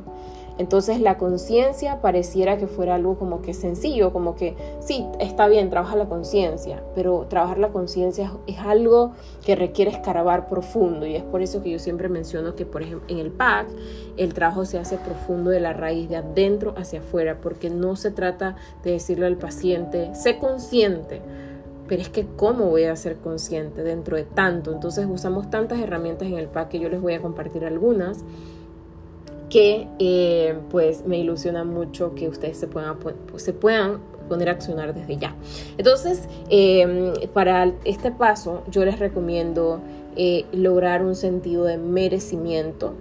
Entonces 0.58 1.00
la 1.00 1.16
conciencia 1.16 2.00
pareciera 2.00 2.58
que 2.58 2.66
fuera 2.66 2.94
algo 2.94 3.18
como 3.18 3.42
que 3.42 3.54
sencillo, 3.54 4.12
como 4.12 4.34
que 4.34 4.56
sí, 4.80 5.06
está 5.18 5.48
bien, 5.48 5.70
trabaja 5.70 5.96
la 5.96 6.06
conciencia, 6.06 6.82
pero 6.94 7.26
trabajar 7.28 7.58
la 7.58 7.70
conciencia 7.70 8.32
es 8.46 8.58
algo 8.58 9.12
que 9.44 9.56
requiere 9.56 9.90
escarbar 9.90 10.48
profundo 10.48 11.06
y 11.06 11.16
es 11.16 11.22
por 11.22 11.42
eso 11.42 11.62
que 11.62 11.70
yo 11.70 11.78
siempre 11.78 12.08
menciono 12.08 12.54
que, 12.54 12.66
por 12.66 12.82
ejemplo, 12.82 13.06
en 13.08 13.18
el 13.18 13.30
PAC 13.30 13.68
el 14.16 14.34
trabajo 14.34 14.64
se 14.64 14.78
hace 14.78 14.98
profundo 14.98 15.50
de 15.50 15.60
la 15.60 15.72
raíz, 15.72 16.08
de 16.08 16.16
adentro 16.16 16.74
hacia 16.76 17.00
afuera, 17.00 17.38
porque 17.40 17.70
no 17.70 17.96
se 17.96 18.10
trata 18.10 18.56
de 18.84 18.92
decirle 18.92 19.26
al 19.26 19.36
paciente, 19.36 20.14
sé 20.14 20.38
consciente, 20.38 21.22
pero 21.88 22.02
es 22.02 22.08
que 22.08 22.26
cómo 22.36 22.66
voy 22.66 22.84
a 22.84 22.96
ser 22.96 23.16
consciente 23.16 23.82
dentro 23.82 24.16
de 24.16 24.24
tanto. 24.24 24.72
Entonces 24.72 25.06
usamos 25.10 25.50
tantas 25.50 25.80
herramientas 25.80 26.28
en 26.28 26.38
el 26.38 26.48
PAC 26.48 26.68
que 26.70 26.78
yo 26.78 26.88
les 26.88 27.00
voy 27.00 27.14
a 27.14 27.20
compartir 27.20 27.64
algunas 27.64 28.24
que 29.52 29.86
eh, 29.98 30.54
pues 30.70 31.06
me 31.06 31.18
ilusiona 31.18 31.62
mucho 31.62 32.14
que 32.14 32.26
ustedes 32.26 32.56
se 32.56 32.68
puedan, 32.68 32.96
se 33.36 33.52
puedan 33.52 33.98
poner 34.26 34.48
a 34.48 34.52
accionar 34.52 34.94
desde 34.94 35.18
ya. 35.18 35.36
Entonces, 35.76 36.26
em, 36.48 37.12
para 37.34 37.70
este 37.84 38.10
paso 38.12 38.62
yo 38.70 38.82
les 38.86 38.98
recomiendo 38.98 39.80
eh, 40.16 40.46
lograr 40.52 41.04
un 41.04 41.14
sentido 41.14 41.64
de 41.64 41.76
merecimiento. 41.76 42.94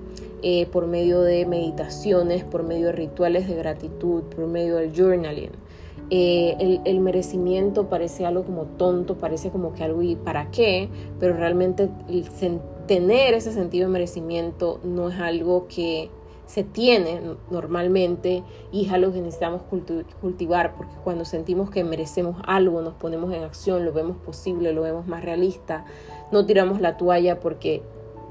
eh, 0.44 0.66
por 0.72 0.88
medio 0.88 1.22
de 1.22 1.46
meditaciones, 1.46 2.44
por 2.44 2.64
medio 2.64 2.88
de 2.88 2.94
rituales 2.94 3.48
de 3.48 3.54
gratitud, 3.54 4.24
por 4.24 4.48
medio 4.48 4.78
del 4.78 4.92
journaling. 4.92 5.52
Eh, 6.10 6.80
el, 6.84 7.00
merecimiento 7.00 7.90
parece 7.90 8.26
algo 8.26 8.44
como 8.44 8.64
tonto, 8.66 9.18
parece 9.18 9.52
como 9.52 9.74
que 9.76 9.84
algo 9.84 10.02
y 10.02 10.16
para 10.16 10.50
qué, 10.50 10.90
pero 11.20 11.36
realmente 11.38 11.90
tener 12.88 13.36
ese 13.36 13.54
sentido 13.54 13.88
de 13.88 13.94
merecimiento 13.94 14.80
no 14.84 15.10
es 15.10 15.20
algo 15.20 15.68
que 15.68 16.10
se 16.52 16.66
tiene 16.66 17.22
normalmente 17.50 18.44
y 18.74 18.86
es 18.86 18.92
algo 18.92 19.14
que 19.14 19.22
necesitamos 19.22 19.62
cultivar 20.20 20.76
porque 20.76 20.94
cuando 21.02 21.24
sentimos 21.24 21.70
que 21.70 21.86
merecemos 21.86 22.42
algo 22.46 22.82
nos 22.82 22.94
ponemos 22.96 23.34
en 23.34 23.44
acción, 23.44 23.86
lo 23.86 23.94
vemos 23.94 24.18
posible, 24.18 24.74
lo 24.74 24.82
vemos 24.82 25.08
más 25.08 25.24
realista, 25.24 25.86
no 26.30 26.46
tiramos 26.46 26.82
la 26.82 26.98
toalla 26.98 27.40
porque, 27.40 27.82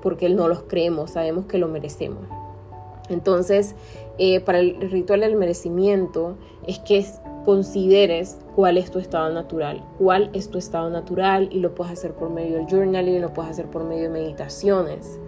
porque 0.03 0.29
no 0.29 0.49
los 0.49 0.65
creemos, 0.65 1.13
sabemos 1.13 1.47
que 1.47 1.57
lo 1.57 1.69
merecemos. 1.69 2.21
Entonces, 3.09 3.75
eh, 4.19 4.41
para 4.41 4.59
el 4.59 4.91
ritual 4.91 5.21
del 5.21 5.37
merecimiento 5.37 6.37
es 6.67 6.79
que 6.79 7.03
consideres 7.47 8.39
cuál 8.55 8.77
es 8.77 8.91
tu 8.91 8.99
estado 8.99 9.33
natural, 9.33 9.83
cuál 9.97 10.29
es 10.35 10.51
tu 10.51 10.59
estado 10.59 10.91
natural 10.91 11.49
y 11.51 11.61
lo 11.61 11.75
puedes 11.75 11.95
hacer 11.95 12.13
por 12.13 12.29
medio 12.29 12.57
del 12.57 12.67
journaling, 12.67 13.23
lo 13.23 13.33
puedes 13.33 13.53
hacer 13.53 13.65
por 13.71 13.83
medio 13.85 14.03
de 14.03 14.09
meditaciones. 14.11 15.19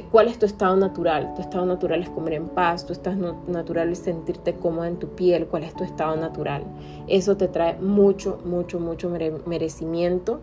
¿Cuál 0.00 0.28
es 0.28 0.38
tu 0.38 0.46
estado 0.46 0.76
natural? 0.76 1.34
Tu 1.34 1.42
estado 1.42 1.66
natural 1.66 2.02
es 2.02 2.08
comer 2.08 2.34
en 2.34 2.48
paz, 2.48 2.86
tu 2.86 2.92
estado 2.92 3.36
natural 3.46 3.90
es 3.90 3.98
sentirte 3.98 4.54
cómoda 4.54 4.88
en 4.88 4.98
tu 4.98 5.08
piel, 5.08 5.46
¿cuál 5.46 5.64
es 5.64 5.74
tu 5.74 5.84
estado 5.84 6.16
natural? 6.16 6.64
Eso 7.08 7.36
te 7.36 7.48
trae 7.48 7.74
mucho, 7.74 8.38
mucho, 8.44 8.80
mucho 8.80 9.10
merecimiento. 9.46 10.40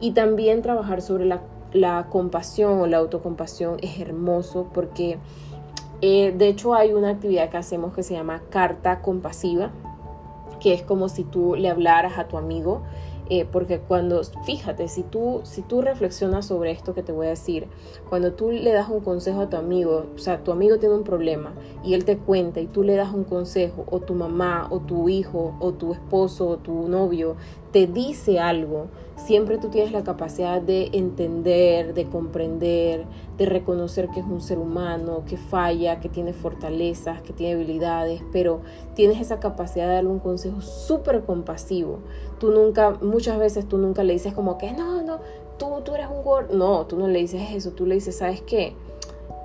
Y 0.00 0.12
también 0.12 0.62
trabajar 0.62 1.02
sobre 1.02 1.26
la, 1.26 2.06
compasión 2.08 2.80
o 2.80 2.86
la 2.86 2.96
autocompasión 2.96 3.76
es 3.82 4.00
hermoso 4.00 4.68
porque 4.72 5.18
eh, 6.00 6.34
de 6.36 6.48
hecho 6.48 6.74
hay 6.74 6.94
una 6.94 7.10
actividad 7.10 7.50
que 7.50 7.58
hacemos 7.58 7.92
que 7.92 8.02
se 8.02 8.14
llama 8.14 8.40
carta 8.48 9.02
compasiva, 9.02 9.70
que 10.58 10.72
es 10.72 10.82
como 10.82 11.08
si 11.08 11.24
tú 11.24 11.54
le 11.54 11.68
hablaras 11.68 12.18
a 12.18 12.28
tu 12.28 12.38
amigo 12.38 12.82
eh, 13.30 13.46
porque 13.50 13.78
cuando, 13.78 14.20
fíjate, 14.44 14.88
si 14.88 15.04
tú, 15.04 15.40
si 15.44 15.62
tú 15.62 15.82
reflexionas 15.82 16.46
sobre 16.46 16.72
esto 16.72 16.94
que 16.94 17.04
te 17.04 17.12
voy 17.12 17.28
a 17.28 17.30
decir, 17.30 17.68
cuando 18.08 18.32
tú 18.32 18.50
le 18.50 18.72
das 18.72 18.88
un 18.88 19.00
consejo 19.00 19.42
a 19.42 19.48
tu 19.48 19.56
amigo, 19.56 20.06
o 20.14 20.18
sea, 20.18 20.42
tu 20.42 20.50
amigo 20.50 20.78
tiene 20.78 20.96
un 20.96 21.04
problema 21.04 21.52
y 21.84 21.94
él 21.94 22.04
te 22.04 22.18
cuenta 22.18 22.60
y 22.60 22.66
tú 22.66 22.82
le 22.82 22.96
das 22.96 23.14
un 23.14 23.22
consejo, 23.22 23.84
o 23.88 24.00
tu 24.00 24.14
mamá, 24.14 24.66
o 24.70 24.80
tu 24.80 25.08
hijo, 25.08 25.54
o 25.60 25.72
tu 25.72 25.92
esposo, 25.92 26.48
o 26.48 26.56
tu 26.56 26.88
novio, 26.88 27.36
te 27.72 27.86
dice 27.86 28.40
algo, 28.40 28.86
siempre 29.16 29.58
tú 29.58 29.68
tienes 29.68 29.92
la 29.92 30.02
capacidad 30.02 30.60
de 30.60 30.90
entender, 30.92 31.94
de 31.94 32.06
comprender, 32.06 33.04
de 33.36 33.46
reconocer 33.46 34.08
que 34.08 34.20
es 34.20 34.26
un 34.26 34.40
ser 34.40 34.58
humano, 34.58 35.22
que 35.26 35.36
falla, 35.36 36.00
que 36.00 36.08
tiene 36.08 36.32
fortalezas, 36.32 37.22
que 37.22 37.32
tiene 37.32 37.54
habilidades, 37.54 38.22
pero 38.32 38.60
tienes 38.94 39.20
esa 39.20 39.38
capacidad 39.40 39.86
de 39.86 39.94
darle 39.94 40.10
un 40.10 40.18
consejo 40.18 40.60
súper 40.60 41.22
compasivo. 41.22 41.98
Tú 42.38 42.50
nunca, 42.50 42.98
muchas 43.02 43.38
veces 43.38 43.68
tú 43.68 43.78
nunca 43.78 44.02
le 44.02 44.14
dices 44.14 44.34
como 44.34 44.58
que 44.58 44.72
no, 44.72 45.02
no, 45.02 45.20
tú, 45.58 45.66
tú 45.84 45.94
eres 45.94 46.08
un 46.08 46.22
gordo. 46.22 46.56
No, 46.56 46.86
tú 46.86 46.96
no 46.96 47.06
le 47.06 47.20
dices 47.20 47.42
eso, 47.52 47.70
tú 47.72 47.86
le 47.86 47.94
dices, 47.94 48.16
¿sabes 48.18 48.40
qué? 48.42 48.74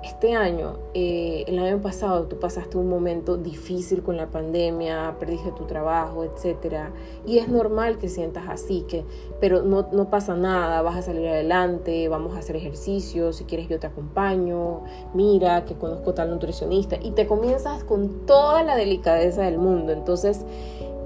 Este 0.02 0.34
año, 0.34 0.78
eh, 0.94 1.44
el 1.46 1.58
año 1.58 1.80
pasado, 1.80 2.24
tú 2.24 2.38
pasaste 2.38 2.78
un 2.78 2.88
momento 2.88 3.36
difícil 3.36 4.02
con 4.02 4.16
la 4.16 4.28
pandemia, 4.28 5.16
perdiste 5.18 5.50
tu 5.52 5.64
trabajo, 5.64 6.24
etc. 6.24 6.90
Y 7.26 7.38
es 7.38 7.48
normal 7.48 7.98
que 7.98 8.08
sientas 8.08 8.44
así, 8.48 8.82
que, 8.88 9.04
pero 9.40 9.62
no, 9.62 9.88
no 9.92 10.08
pasa 10.08 10.34
nada, 10.36 10.82
vas 10.82 10.96
a 10.96 11.02
salir 11.02 11.26
adelante, 11.26 12.08
vamos 12.08 12.36
a 12.36 12.38
hacer 12.38 12.56
ejercicio, 12.56 13.32
si 13.32 13.44
quieres 13.44 13.68
yo 13.68 13.80
te 13.80 13.86
acompaño, 13.86 14.82
mira 15.14 15.64
que 15.64 15.74
conozco 15.74 16.14
tal 16.14 16.30
nutricionista 16.30 16.96
y 17.02 17.10
te 17.10 17.26
comienzas 17.26 17.82
con 17.84 18.26
toda 18.26 18.62
la 18.62 18.76
delicadeza 18.76 19.42
del 19.42 19.58
mundo. 19.58 19.92
Entonces, 19.92 20.44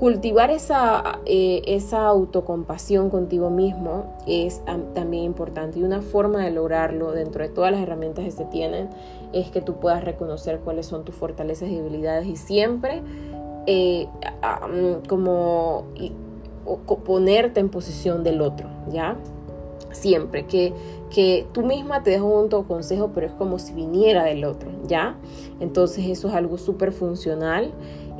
cultivar 0.01 0.51
esa, 0.51 1.21
eh, 1.27 1.61
esa 1.67 2.07
autocompasión 2.07 3.11
contigo 3.11 3.51
mismo 3.51 4.17
es 4.27 4.63
también 4.95 5.25
importante 5.25 5.79
y 5.79 5.83
una 5.83 6.01
forma 6.01 6.43
de 6.43 6.51
lograrlo 6.51 7.13
dentro 7.13 7.43
de 7.43 7.51
todas 7.51 7.71
las 7.71 7.83
herramientas 7.83 8.25
que 8.25 8.31
se 8.31 8.47
tienen 8.47 8.89
es 9.35 9.51
que 9.51 9.61
tú 9.61 9.75
puedas 9.75 10.03
reconocer 10.03 10.61
cuáles 10.61 10.87
son 10.87 11.05
tus 11.05 11.15
fortalezas 11.15 11.69
y 11.69 11.77
debilidades 11.77 12.27
y 12.27 12.37
siempre 12.37 13.03
eh, 13.67 14.09
como 15.07 15.85
ponerte 17.05 17.61
en 17.61 17.69
posición 17.69 18.25
del 18.25 18.41
otro, 18.41 18.71
¿ya? 18.91 19.17
Siempre 19.93 20.47
que, 20.47 20.73
que 21.11 21.47
tú 21.53 21.63
misma 21.63 22.03
te 22.03 22.11
dejo 22.11 22.27
un 22.27 22.49
consejo, 22.65 23.11
pero 23.15 23.27
es 23.27 23.33
como 23.33 23.59
si 23.59 23.73
viniera 23.75 24.25
del 24.25 24.45
otro, 24.45 24.71
¿ya? 24.87 25.17
Entonces 25.59 26.07
eso 26.07 26.29
es 26.29 26.35
algo 26.35 26.57
súper 26.57 26.93
funcional. 26.93 27.73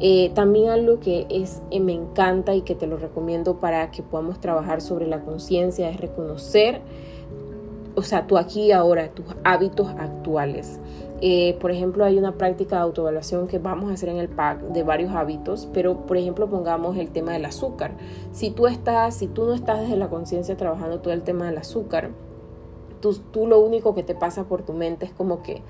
Eh, 0.03 0.31
también 0.35 0.71
algo 0.71 0.99
que 0.99 1.27
es, 1.29 1.63
eh, 1.71 1.81
me 1.81 1.93
encanta 1.93 2.55
y 2.55 2.63
que 2.63 2.75
te 2.75 2.87
lo 2.87 2.97
recomiendo 2.97 3.61
para 3.61 3.91
que 3.91 4.03
podamos 4.03 4.41
trabajar 4.41 4.81
sobre 4.81 5.07
la 5.07 5.21
conciencia 5.21 5.91
es 5.91 6.01
reconocer, 6.01 6.81
o 7.95 8.03
sea, 8.03 8.27
tú 8.27 8.39
aquí 8.39 8.73
ahora, 8.73 9.11
tus 9.11 9.27
hábitos 9.45 9.89
actuales. 9.89 10.81
Eh, 11.23 11.59
por 11.61 11.71
ejemplo, 11.71 12.05
hay 12.05 12.17
una 12.17 12.39
práctica 12.39 12.77
de 12.77 12.83
autoevaluación 12.83 13.47
que 13.47 13.59
vamos 13.59 13.91
a 13.91 13.95
hacer 13.95 14.09
en 14.09 14.17
el 14.17 14.29
pack 14.29 14.63
de 14.63 14.83
varios 14.83 15.13
hábitos, 15.13 15.69
pero 15.75 16.07
por 16.07 16.17
ejemplo 16.17 16.49
pongamos 16.49 16.97
el 16.97 17.11
tema 17.11 17.33
del 17.33 17.45
azúcar. 17.45 17.93
Si 18.33 18.51
tú 18.51 18.67
estás, 18.67 19.17
si 19.17 19.27
tú 19.27 19.45
no 19.45 19.53
estás 19.53 19.81
desde 19.81 19.97
la 19.97 20.09
conciencia 20.09 20.57
trabajando 20.57 21.01
todo 21.01 21.13
el 21.13 21.23
tema 21.23 21.47
del 21.47 21.59
azúcar, 21.59 22.11
tú, 23.01 23.15
tú 23.33 23.47
lo 23.47 23.61
único 23.61 23.95
que 23.95 24.03
te 24.03 24.15
pasa 24.15 24.45
por 24.45 24.63
tu 24.63 24.73
mente 24.73 25.07
es 25.07 25.13
como 25.13 25.43
que 25.43 25.63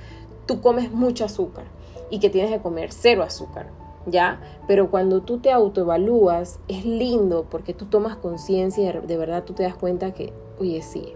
tú 0.47 0.61
comes 0.61 0.93
mucho 0.93 1.25
azúcar 1.25 1.65
y 2.11 2.19
que 2.19 2.31
tienes 2.31 2.51
que 2.51 2.61
comer 2.61 2.93
cero 2.93 3.23
azúcar 3.23 3.71
¿ya? 4.07 4.41
Pero 4.67 4.91
cuando 4.91 5.23
tú 5.23 5.39
te 5.39 5.51
autoevalúas, 5.51 6.59
es 6.69 6.85
lindo 6.85 7.47
porque 7.51 7.75
tú 7.75 7.87
tomas 7.87 8.17
conciencia 8.17 8.91
y 8.91 9.07
de 9.07 9.17
verdad 9.17 9.45
tú 9.45 9.53
te 9.53 9.63
das 9.63 9.77
cuenta 9.77 10.13
que, 10.13 10.33
oye, 10.59 10.83
sí, 10.83 11.13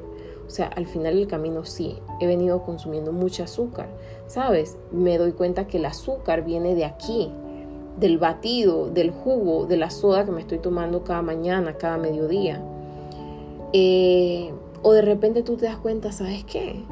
o 0.47 0.51
sea, 0.51 0.67
al 0.67 0.87
final 0.87 1.15
del 1.15 1.27
camino 1.27 1.65
sí, 1.65 1.99
he 2.21 2.27
venido 2.27 2.63
consumiendo 2.63 3.13
mucho 3.13 3.45
azúcar, 3.45 3.89
¿sabes? 4.27 4.77
Me 4.93 5.19
doy 5.19 5.33
cuenta 5.33 5.67
que 5.67 5.79
el 5.79 5.87
azúcar 5.87 6.45
viene 6.45 6.75
de 6.75 6.85
aquí, 6.85 7.31
del 7.99 8.19
batido, 8.19 8.91
del 8.91 9.11
jugo, 9.11 9.67
de 9.67 9.77
la 9.77 9.91
soda 9.91 10.25
que 10.25 10.33
me 10.33 10.41
estoy 10.41 10.59
tomando 10.59 11.05
cada 11.05 11.23
mañana, 11.23 11.75
cada 11.79 11.97
mediodía. 11.97 12.63
Eh, 13.73 14.53
o 14.85 14.93
de 14.93 15.03
repente 15.03 15.43
tú 15.43 15.57
te 15.57 15.67
das 15.67 15.79
cuenta, 15.79 16.13
¿sabes 16.13 16.45
qué? 16.45 16.85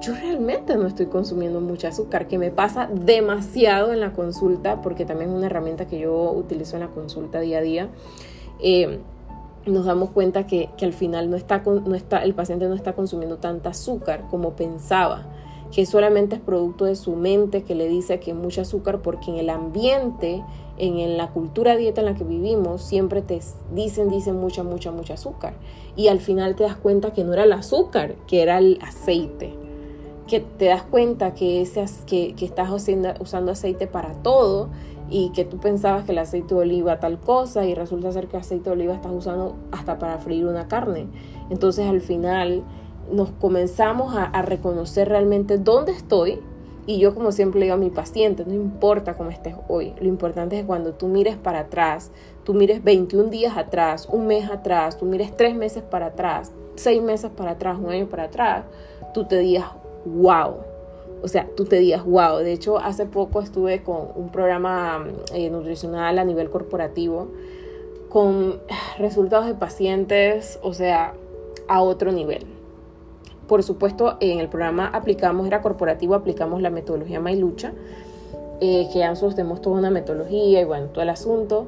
yo 0.00 0.14
realmente 0.14 0.76
no 0.76 0.86
estoy 0.86 1.06
consumiendo 1.06 1.60
mucho 1.60 1.88
azúcar, 1.88 2.28
que 2.28 2.38
me 2.38 2.50
pasa 2.50 2.88
demasiado 2.92 3.92
en 3.92 4.00
la 4.00 4.12
consulta, 4.12 4.80
porque 4.80 5.04
también 5.04 5.30
es 5.30 5.36
una 5.36 5.46
herramienta 5.46 5.86
que 5.86 5.98
yo 5.98 6.30
utilizo 6.32 6.76
en 6.76 6.82
la 6.82 6.88
consulta 6.88 7.40
día 7.40 7.58
a 7.58 7.62
día. 7.62 7.88
Eh, 8.60 9.00
nos 9.66 9.84
damos 9.84 10.10
cuenta 10.10 10.46
que, 10.46 10.70
al 10.80 10.92
final 10.92 11.30
no 11.30 11.36
está, 11.36 11.62
no 11.64 11.94
está, 11.94 12.22
el 12.22 12.34
paciente 12.34 12.68
no 12.68 12.74
está 12.74 12.94
consumiendo 12.94 13.38
tanta 13.38 13.70
azúcar 13.70 14.24
como 14.30 14.52
pensaba, 14.52 15.26
que 15.72 15.84
solamente 15.84 16.36
es 16.36 16.40
producto 16.40 16.84
de 16.84 16.96
su 16.96 17.16
mente 17.16 17.64
que 17.64 17.74
le 17.74 17.88
dice 17.88 18.20
que 18.20 18.30
es 18.30 18.36
mucho 18.36 18.62
azúcar, 18.62 19.02
porque 19.02 19.30
en 19.30 19.36
el 19.36 19.50
ambiente, 19.50 20.42
en, 20.78 21.16
la 21.16 21.30
cultura 21.30 21.76
dieta 21.76 22.00
en 22.00 22.06
la 22.06 22.14
que 22.14 22.24
vivimos, 22.24 22.82
siempre 22.82 23.22
te 23.22 23.40
dicen, 23.72 24.08
dicen 24.08 24.36
mucha, 24.36 24.62
mucha, 24.62 24.90
mucha 24.90 25.14
azúcar. 25.14 25.54
Y 25.96 26.08
al 26.08 26.20
final 26.20 26.54
te 26.54 26.64
das 26.64 26.76
cuenta 26.76 27.12
que 27.12 27.24
no 27.24 27.32
era 27.32 27.44
el 27.44 27.52
azúcar, 27.52 28.14
que 28.26 28.42
era 28.42 28.58
el 28.58 28.78
aceite 28.82 29.54
que 30.28 30.40
te 30.40 30.66
das 30.66 30.82
cuenta 30.82 31.32
que, 31.32 31.62
ese, 31.62 31.84
que, 32.06 32.34
que 32.34 32.44
estás 32.44 32.70
usando 33.18 33.50
aceite 33.50 33.86
para 33.86 34.12
todo 34.22 34.68
y 35.10 35.30
que 35.30 35.44
tú 35.44 35.58
pensabas 35.58 36.04
que 36.04 36.12
el 36.12 36.18
aceite 36.18 36.54
de 36.54 36.60
oliva 36.60 37.00
tal 37.00 37.18
cosa 37.18 37.64
y 37.64 37.74
resulta 37.74 38.12
ser 38.12 38.28
que 38.28 38.36
el 38.36 38.42
aceite 38.42 38.64
de 38.64 38.76
oliva 38.76 38.94
estás 38.94 39.12
usando 39.12 39.56
hasta 39.72 39.98
para 39.98 40.18
freír 40.18 40.44
una 40.44 40.68
carne. 40.68 41.08
Entonces 41.48 41.86
al 41.86 42.02
final 42.02 42.62
nos 43.10 43.30
comenzamos 43.30 44.14
a 44.14 44.42
reconocer 44.42 45.08
realmente 45.08 45.56
dónde 45.56 45.92
estoy 45.92 46.40
y 46.88 46.98
yo 46.98 47.14
como 47.14 47.32
siempre 47.32 47.60
digo 47.60 47.74
a 47.74 47.76
mi 47.76 47.90
paciente, 47.90 48.46
no 48.46 48.54
importa 48.54 49.12
cómo 49.12 49.28
estés 49.28 49.54
hoy, 49.68 49.92
lo 50.00 50.08
importante 50.08 50.58
es 50.58 50.64
cuando 50.64 50.94
tú 50.94 51.06
mires 51.06 51.36
para 51.36 51.60
atrás, 51.60 52.10
tú 52.44 52.54
mires 52.54 52.82
21 52.82 53.28
días 53.28 53.58
atrás, 53.58 54.08
un 54.10 54.26
mes 54.26 54.50
atrás, 54.50 54.96
tú 54.96 55.04
mires 55.04 55.36
tres 55.36 55.54
meses 55.54 55.82
para 55.82 56.06
atrás, 56.06 56.50
seis 56.76 57.02
meses 57.02 57.30
para 57.30 57.50
atrás, 57.50 57.76
un 57.78 57.90
año 57.90 58.06
para 58.06 58.22
atrás, 58.24 58.64
tú 59.12 59.26
te 59.26 59.36
digas, 59.36 59.66
wow. 60.06 60.54
O 61.22 61.28
sea, 61.28 61.46
tú 61.54 61.66
te 61.66 61.76
digas, 61.78 62.06
wow. 62.06 62.38
De 62.38 62.52
hecho, 62.52 62.78
hace 62.78 63.04
poco 63.04 63.42
estuve 63.42 63.82
con 63.82 64.08
un 64.14 64.30
programa 64.32 65.06
eh, 65.34 65.50
nutricional 65.50 66.18
a 66.18 66.24
nivel 66.24 66.48
corporativo 66.48 67.28
con 68.08 68.62
resultados 68.98 69.44
de 69.44 69.54
pacientes, 69.54 70.58
o 70.62 70.72
sea, 70.72 71.12
a 71.68 71.82
otro 71.82 72.12
nivel. 72.12 72.57
Por 73.48 73.62
supuesto, 73.62 74.18
en 74.20 74.40
el 74.40 74.48
programa 74.48 74.88
aplicamos, 74.88 75.46
era 75.46 75.62
corporativo, 75.62 76.14
aplicamos 76.14 76.60
la 76.60 76.68
metodología 76.68 77.18
Mailucha, 77.18 77.72
eh, 78.60 78.88
que 78.92 78.98
ya 78.98 79.08
nosotros 79.08 79.36
tenemos 79.36 79.62
toda 79.62 79.78
una 79.78 79.90
metodología 79.90 80.60
y 80.60 80.64
bueno, 80.64 80.86
todo 80.88 81.02
el 81.02 81.08
asunto. 81.08 81.66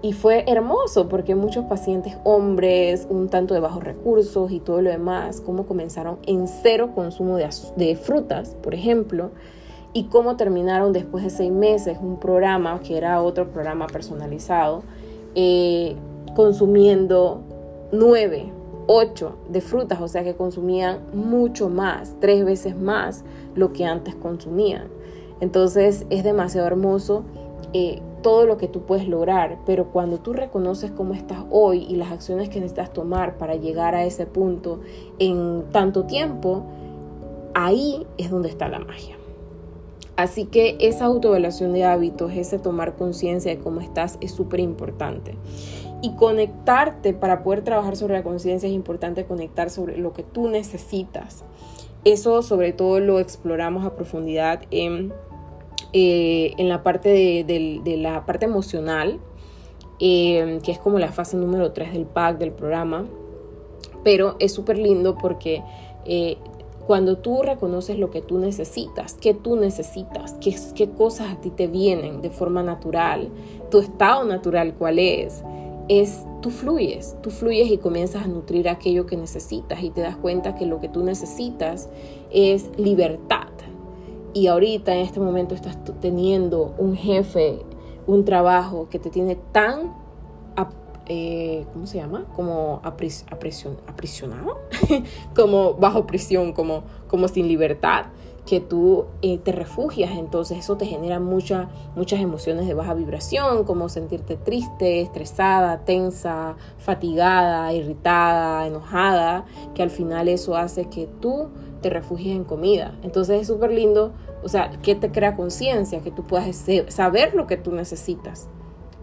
y 0.00 0.12
fue 0.12 0.44
hermoso 0.46 1.08
porque 1.08 1.34
muchos 1.34 1.64
pacientes 1.64 2.16
hombres, 2.22 3.08
un 3.10 3.28
tanto 3.28 3.52
de 3.52 3.58
bajos 3.60 3.82
recursos 3.82 4.52
y 4.52 4.60
todo 4.60 4.80
lo 4.80 4.90
demás, 4.90 5.40
cómo 5.40 5.66
comenzaron 5.66 6.18
en 6.24 6.46
cero 6.46 6.90
consumo 6.94 7.36
de, 7.36 7.96
frutas, 7.96 8.54
por 8.62 8.74
ejemplo, 8.74 9.30
y 9.92 10.04
cómo 10.04 10.36
terminaron 10.36 10.92
después 10.92 11.24
de 11.24 11.30
seis 11.30 11.50
meses 11.50 11.98
un 12.00 12.20
programa 12.20 12.78
que 12.80 12.96
era 12.96 13.20
otro 13.20 13.48
programa 13.48 13.88
personalizado, 13.88 14.84
eh, 15.34 15.96
consumiendo 16.36 17.40
nueve, 17.90 18.52
ocho 18.88 19.36
de 19.50 19.60
frutas, 19.60 20.00
o 20.00 20.08
sea 20.08 20.24
que 20.24 20.34
consumían 20.34 21.00
mucho 21.12 21.68
más, 21.68 22.16
tres 22.20 22.44
veces 22.44 22.76
más 22.76 23.22
lo 23.54 23.72
que 23.72 23.84
antes 23.84 24.14
consumían. 24.16 24.88
Entonces 25.40 26.06
es 26.10 26.24
demasiado 26.24 26.66
hermoso 26.66 27.22
eh, 27.74 28.00
todo 28.22 28.46
lo 28.46 28.56
que 28.56 28.66
tú 28.66 28.82
puedes 28.82 29.06
lograr, 29.06 29.58
pero 29.66 29.92
cuando 29.92 30.18
tú 30.18 30.32
reconoces 30.32 30.90
cómo 30.90 31.14
estás 31.14 31.44
hoy 31.50 31.86
y 31.88 31.96
las 31.96 32.10
acciones 32.10 32.48
que 32.48 32.60
necesitas 32.60 32.92
tomar 32.92 33.36
para 33.36 33.54
llegar 33.54 33.94
a 33.94 34.04
ese 34.04 34.26
punto 34.26 34.80
en 35.18 35.64
tanto 35.70 36.04
tiempo, 36.04 36.64
ahí 37.54 38.06
es 38.16 38.30
donde 38.30 38.48
está 38.48 38.68
la 38.68 38.80
magia. 38.80 39.16
Así 40.16 40.46
que 40.46 40.76
esa 40.80 41.04
autoevaluación 41.04 41.72
de 41.72 41.84
hábitos, 41.84 42.32
ese 42.32 42.58
tomar 42.58 42.96
conciencia 42.96 43.54
de 43.54 43.60
cómo 43.60 43.80
estás 43.80 44.18
es 44.20 44.32
súper 44.32 44.58
importante. 44.58 45.36
Y 46.00 46.12
conectarte 46.14 47.12
para 47.12 47.42
poder 47.42 47.64
trabajar 47.64 47.96
sobre 47.96 48.14
la 48.14 48.22
conciencia 48.22 48.68
es 48.68 48.74
importante 48.74 49.24
conectar 49.24 49.70
sobre 49.70 49.96
lo 49.96 50.12
que 50.12 50.22
tú 50.22 50.48
necesitas. 50.48 51.44
Eso 52.04 52.42
sobre 52.42 52.72
todo 52.72 53.00
lo 53.00 53.18
exploramos 53.18 53.84
a 53.84 53.96
profundidad 53.96 54.62
en 54.70 55.12
eh, 55.94 56.52
en 56.58 56.68
la 56.68 56.82
parte 56.82 57.08
de, 57.08 57.96
la 57.96 58.26
parte 58.26 58.44
emocional, 58.44 59.20
eh, 60.00 60.58
que 60.62 60.70
es 60.70 60.78
como 60.78 60.98
la 60.98 61.12
fase 61.12 61.38
número 61.38 61.72
3 61.72 61.94
del 61.94 62.04
pack 62.04 62.38
del 62.38 62.52
programa. 62.52 63.06
Pero 64.04 64.36
es 64.38 64.52
súper 64.52 64.76
lindo 64.76 65.16
porque 65.16 65.62
eh, 66.04 66.36
cuando 66.86 67.18
tú 67.18 67.42
reconoces 67.42 67.98
lo 67.98 68.10
que 68.10 68.20
tú 68.20 68.38
necesitas, 68.38 69.14
qué 69.14 69.32
tú 69.32 69.56
necesitas, 69.56 70.34
qué, 70.40 70.54
qué 70.74 70.90
cosas 70.90 71.32
a 71.32 71.40
ti 71.40 71.50
te 71.50 71.68
vienen 71.68 72.20
de 72.20 72.30
forma 72.30 72.62
natural, 72.62 73.30
tu 73.70 73.78
estado 73.78 74.24
natural 74.24 74.74
cuál 74.74 74.98
es, 74.98 75.42
es 75.88 76.24
tú 76.42 76.50
fluyes, 76.50 77.16
tú 77.22 77.30
fluyes 77.30 77.70
y 77.70 77.78
comienzas 77.78 78.24
a 78.24 78.28
nutrir 78.28 78.68
aquello 78.68 79.06
que 79.06 79.16
necesitas 79.16 79.82
y 79.82 79.90
te 79.90 80.02
das 80.02 80.16
cuenta 80.16 80.54
que 80.54 80.66
lo 80.66 80.80
que 80.80 80.88
tú 80.88 81.02
necesitas 81.02 81.88
es 82.30 82.70
libertad 82.76 83.48
y 84.34 84.46
ahorita 84.46 84.94
en 84.94 85.00
este 85.00 85.20
momento 85.20 85.54
estás 85.54 85.76
teniendo 86.00 86.74
un 86.78 86.96
jefe, 86.96 87.60
un 88.06 88.24
trabajo 88.24 88.88
que 88.88 88.98
te 88.98 89.10
tiene 89.10 89.36
tan, 89.52 89.94
eh, 91.06 91.64
¿cómo 91.72 91.86
se 91.86 91.98
llama? 91.98 92.26
Como 92.36 92.82
aprisionado, 92.82 94.58
como 95.34 95.74
bajo 95.74 96.06
prisión, 96.06 96.52
como, 96.52 96.82
como 97.08 97.28
sin 97.28 97.48
libertad, 97.48 98.06
que 98.48 98.60
tú 98.60 99.04
eh, 99.20 99.36
te 99.36 99.52
refugias, 99.52 100.12
entonces 100.12 100.56
eso 100.56 100.78
te 100.78 100.86
genera 100.86 101.20
mucha, 101.20 101.68
muchas 101.94 102.20
emociones 102.20 102.66
de 102.66 102.72
baja 102.72 102.94
vibración, 102.94 103.64
como 103.64 103.90
sentirte 103.90 104.36
triste, 104.36 105.02
estresada, 105.02 105.84
tensa, 105.84 106.56
fatigada, 106.78 107.70
irritada, 107.74 108.66
enojada, 108.66 109.44
que 109.74 109.82
al 109.82 109.90
final 109.90 110.28
eso 110.28 110.56
hace 110.56 110.86
que 110.86 111.06
tú 111.20 111.48
te 111.82 111.90
refugies 111.90 112.34
en 112.34 112.44
comida. 112.44 112.98
Entonces 113.02 113.42
es 113.42 113.48
súper 113.48 113.70
lindo, 113.70 114.14
o 114.42 114.48
sea, 114.48 114.70
que 114.82 114.94
te 114.94 115.10
crea 115.12 115.36
conciencia, 115.36 116.00
que 116.00 116.10
tú 116.10 116.26
puedas 116.26 116.64
saber 116.88 117.34
lo 117.34 117.46
que 117.46 117.58
tú 117.58 117.72
necesitas. 117.72 118.48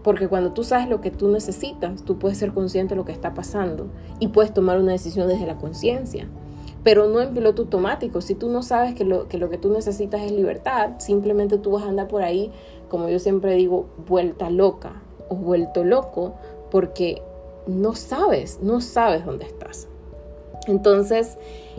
Porque 0.02 0.26
cuando 0.26 0.54
tú 0.54 0.64
sabes 0.64 0.88
lo 0.88 1.00
que 1.00 1.12
tú 1.12 1.28
necesitas, 1.28 2.02
tú 2.02 2.18
puedes 2.18 2.38
ser 2.38 2.52
consciente 2.52 2.94
de 2.94 2.96
lo 2.96 3.04
que 3.04 3.12
está 3.12 3.32
pasando 3.32 3.86
y 4.18 4.28
puedes 4.28 4.52
tomar 4.52 4.80
una 4.80 4.90
decisión 4.90 5.28
desde 5.28 5.46
la 5.46 5.56
conciencia. 5.56 6.28
Pero 6.86 7.08
no 7.08 7.20
en 7.20 7.34
piloto 7.34 7.62
automático. 7.62 8.20
Si 8.20 8.36
tú 8.36 8.48
no 8.48 8.62
sabes 8.62 8.94
que 8.94 9.04
lo, 9.04 9.26
que 9.26 9.58
tú 9.58 9.72
necesitas 9.72 10.22
es 10.22 10.30
libertad, 10.30 10.90
simplemente 10.98 11.58
tú 11.58 11.72
vas 11.72 11.82
a 11.82 11.88
andar 11.88 12.06
por 12.06 12.22
ahí, 12.22 12.52
como 12.88 13.08
yo 13.08 13.18
siempre 13.18 13.56
digo, 13.56 13.86
vuelta 14.06 14.50
loca 14.50 15.02
o 15.28 15.34
vuelto 15.34 15.82
loco, 15.82 16.34
porque 16.70 17.22
no 17.66 17.96
sabes, 17.96 18.60
no 18.62 18.80
sabes 18.80 19.26
dónde 19.26 19.46
estás. 19.46 19.88
Entonces, 20.68 21.36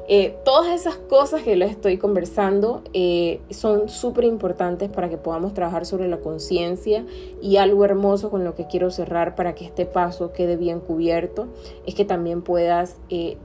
eh, 0.09 0.37
todas 0.45 0.73
esas 0.73 0.95
cosas 0.95 1.41
que 1.41 1.57
les 1.57 1.71
estoy 1.71 1.97
conversando 1.97 2.81
eh, 2.93 3.41
son 3.49 3.89
súper 3.89 4.23
importantes 4.23 4.89
para 4.89 5.09
que 5.09 5.17
podamos 5.17 5.53
trabajar 5.53 5.85
sobre 5.85 6.07
la 6.07 6.17
conciencia 6.17 7.05
y 7.41 7.57
algo 7.57 7.83
hermoso 7.83 8.29
con 8.29 8.45
lo 8.45 8.55
que 8.55 8.67
quiero 8.67 8.89
cerrar 8.89 9.35
para 9.35 9.53
que 9.53 9.65
este 9.65 9.85
paso 9.85 10.31
quede 10.31 10.55
bien 10.55 10.79
cubierto 10.79 11.47
es 11.85 11.93
que 11.93 12.05
también 12.05 12.41
puedas 12.41 12.95
eh, 13.09 13.35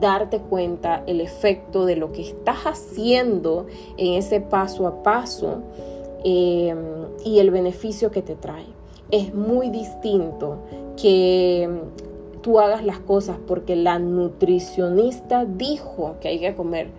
darte 0.00 0.40
cuenta 0.40 1.02
el 1.06 1.20
efecto 1.20 1.84
de 1.86 1.96
lo 1.96 2.12
que 2.12 2.22
estás 2.22 2.64
haciendo 2.64 3.66
en 3.96 4.14
ese 4.14 4.40
paso 4.40 4.86
a 4.86 5.02
paso 5.02 5.62
y 6.24 7.38
el 7.38 7.50
beneficio 7.50 8.10
que 8.10 8.22
te 8.22 8.34
trae. 8.34 8.66
Es 9.10 9.32
muy 9.34 9.70
distinto 9.70 10.58
que 11.00 11.68
tú 12.42 12.58
hagas 12.58 12.84
las 12.84 12.98
cosas 12.98 13.38
porque 13.46 13.76
la 13.76 13.98
nutricionista 13.98 15.44
dijo 15.44 16.16
que 16.20 16.28
hay 16.28 16.40
que 16.40 16.54
comer 16.54 16.90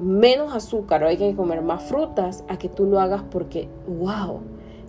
menos 0.00 0.54
azúcar 0.54 1.04
o 1.04 1.08
hay 1.08 1.18
que 1.18 1.34
comer 1.34 1.60
más 1.60 1.82
frutas, 1.82 2.44
a 2.48 2.58
que 2.58 2.70
tú 2.70 2.86
lo 2.86 3.00
hagas 3.00 3.22
porque, 3.30 3.68
wow, 3.86 4.40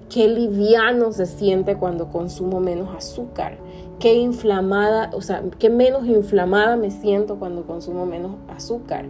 qué 0.10 0.28
liviano 0.28 1.12
se 1.12 1.26
siente 1.26 1.76
cuando 1.76 2.08
consumo 2.08 2.62
menos 2.62 2.96
azúcar, 2.96 3.58
qué 4.02 4.16
inflamada, 4.16 5.12
o 5.14 5.22
sea, 5.22 5.44
qué 5.60 5.70
menos 5.70 6.08
inflamada 6.08 6.76
me 6.76 6.90
siento 6.90 7.38
cuando 7.38 7.68
consumo 7.68 8.08
menos 8.08 8.32
azúcar, 8.50 9.06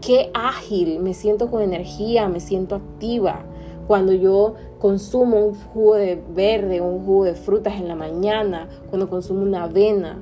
qué 0.00 0.30
ágil, 0.34 1.00
me 1.00 1.14
siento 1.14 1.50
con 1.50 1.62
energía, 1.62 2.28
me 2.28 2.38
siento 2.38 2.76
activa. 2.76 3.40
Cuando 3.88 4.12
yo 4.12 4.54
consumo 4.78 5.44
un 5.44 5.54
jugo 5.54 5.96
de 5.96 6.22
verde, 6.34 6.80
un 6.80 7.04
jugo 7.04 7.24
de 7.24 7.34
frutas 7.34 7.74
en 7.74 7.88
la 7.88 7.96
mañana, 7.96 8.68
cuando 8.88 9.10
consumo 9.10 9.42
una 9.42 9.64
avena, 9.64 10.16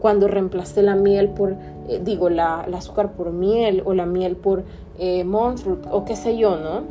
cuando 0.00 0.28
reemplacé 0.28 0.82
la 0.82 0.94
miel 0.94 1.28
por, 1.28 1.56
eh, 1.88 2.00
digo, 2.02 2.30
la, 2.30 2.60
azúcar 2.60 3.12
por 3.12 3.32
miel 3.32 3.82
o 3.84 3.92
la 3.92 4.06
miel 4.06 4.36
por 4.36 4.64
eh, 4.98 5.26
o 5.90 6.04
qué 6.06 6.16
sé 6.16 6.38
yo, 6.38 6.56
¿no? 6.56 6.84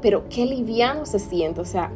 Pero 0.00 0.24
qué 0.28 0.46
liviano 0.46 1.06
se 1.06 1.20
siente, 1.20 1.60
o 1.60 1.64
sea, 1.64 1.92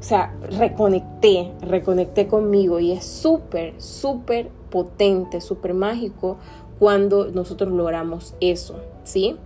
o 0.00 0.02
sea, 0.02 0.34
reconecté, 0.58 1.52
reconecté 1.60 2.26
conmigo 2.26 2.80
y 2.80 2.92
es 2.92 3.04
súper, 3.04 3.74
súper 3.76 4.48
potente, 4.70 5.42
súper 5.42 5.74
mágico 5.74 6.38
cuando 6.78 7.26
nosotros 7.26 7.70
logramos 7.70 8.34
eso, 8.40 8.76
¿sí? 9.04 9.36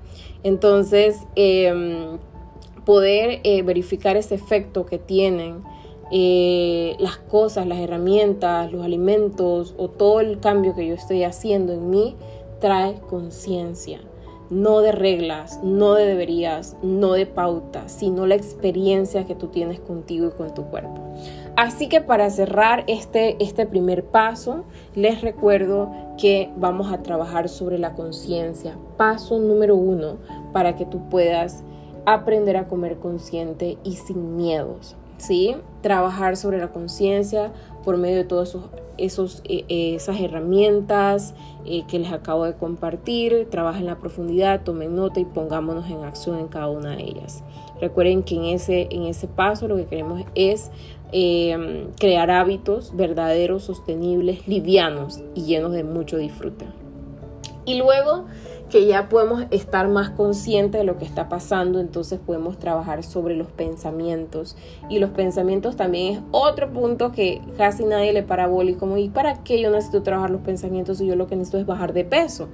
Entonces, 0.44 1.18
em, 1.34 2.18
poder 2.84 3.40
eh, 3.42 3.62
verificar 3.62 4.16
ese 4.16 4.36
efecto 4.36 4.86
que 4.86 4.98
tienen 4.98 5.62
eh, 6.12 6.94
las 7.00 7.16
cosas, 7.16 7.66
las 7.66 7.78
herramientas, 7.78 8.70
los 8.70 8.84
alimentos 8.84 9.74
o 9.76 9.88
todo 9.88 10.20
el 10.20 10.38
cambio 10.38 10.76
que 10.76 10.86
yo 10.86 10.94
estoy 10.94 11.24
haciendo 11.24 11.72
en 11.72 11.90
mí 11.90 12.14
trae 12.60 13.00
conciencia. 13.08 14.00
No 14.54 14.82
de 14.82 14.92
reglas, 14.92 15.58
no 15.64 15.94
de 15.94 16.06
deberías, 16.06 16.76
no 16.80 17.14
de 17.14 17.26
pautas, 17.26 17.90
sino 17.90 18.26
la 18.26 18.36
experiencia 18.36 19.26
que 19.26 19.34
tú 19.34 19.48
tienes 19.48 19.80
contigo 19.80 20.28
y 20.28 20.30
con 20.30 20.54
tu 20.54 20.62
cuerpo. 20.66 21.00
Así 21.56 21.88
que 21.88 22.00
para 22.00 22.30
cerrar 22.30 22.84
este, 22.86 23.36
este 23.42 23.66
primer 23.66 24.04
paso, 24.04 24.64
les 24.94 25.22
recuerdo 25.22 25.90
que 26.16 26.52
vamos 26.56 26.92
a 26.92 27.02
trabajar 27.02 27.48
sobre 27.48 27.78
la 27.78 27.94
conciencia. 27.94 28.78
Paso 28.96 29.40
número 29.40 29.74
uno 29.74 30.18
para 30.52 30.76
que 30.76 30.86
tú 30.86 31.08
puedas 31.08 31.64
aprender 32.06 32.56
a 32.56 32.68
comer 32.68 32.98
consciente 32.98 33.76
y 33.82 33.96
sin 33.96 34.36
miedos. 34.36 34.94
¿sí? 35.18 35.56
Trabajar 35.80 36.36
sobre 36.36 36.58
la 36.58 36.68
conciencia 36.68 37.52
por 37.84 37.96
medio 37.96 38.18
de 38.18 38.24
todas 38.24 38.50
esos, 38.50 38.64
eh, 38.98 39.64
eh, 39.68 39.94
esas 39.94 40.20
herramientas 40.20 41.34
eh, 41.66 41.84
que 41.88 41.98
les 41.98 42.12
acabo 42.12 42.44
de 42.44 42.54
compartir. 42.54 43.48
Trabajen 43.50 43.82
en 43.82 43.86
la 43.86 43.98
profundidad, 43.98 44.62
tomen 44.62 44.94
nota 44.94 45.20
y 45.20 45.24
pongámonos 45.24 45.90
en 45.90 46.04
acción 46.04 46.38
en 46.38 46.48
cada 46.48 46.68
una 46.68 46.96
de 46.96 47.02
ellas. 47.02 47.42
Recuerden 47.80 48.22
que 48.22 48.36
en 48.36 48.44
ese, 48.44 48.88
en 48.90 49.04
ese 49.04 49.26
paso 49.26 49.68
lo 49.68 49.76
que 49.76 49.86
queremos 49.86 50.22
es 50.34 50.70
crear 52.00 52.28
hábitos 52.32 52.96
verdaderos, 52.96 53.62
sostenibles, 53.62 54.48
livianos 54.48 55.22
y 55.36 55.44
llenos 55.44 55.70
de 55.70 55.84
mucho 55.84 56.16
disfrute. 56.16 56.64
Y 57.64 57.76
luego 57.76 58.24
que 58.70 58.86
ya 58.86 59.08
podemos 59.08 59.44
estar 59.50 59.88
más 59.88 60.10
conscientes 60.10 60.80
de 60.80 60.84
lo 60.84 60.98
que 60.98 61.04
está 61.04 61.28
pasando, 61.28 61.80
entonces 61.80 62.18
podemos 62.18 62.58
trabajar 62.58 63.02
sobre 63.04 63.36
los 63.36 63.48
pensamientos. 63.48 64.56
Y 64.88 64.98
los 64.98 65.10
pensamientos 65.10 65.76
también 65.76 66.14
es 66.14 66.22
otro 66.30 66.72
punto 66.72 67.12
que 67.12 67.40
casi 67.56 67.84
nadie 67.84 68.12
le 68.12 68.22
parabólico 68.22 68.80
como, 68.80 68.96
¿y 68.96 69.08
para 69.08 69.44
qué 69.44 69.60
yo 69.60 69.70
necesito 69.70 70.02
trabajar 70.02 70.30
los 70.30 70.40
pensamientos 70.40 70.98
si 70.98 71.06
yo 71.06 71.16
lo 71.16 71.26
que 71.26 71.36
necesito 71.36 71.58
es 71.58 71.66
bajar 71.66 71.92
de 71.92 72.04
peso? 72.04 72.48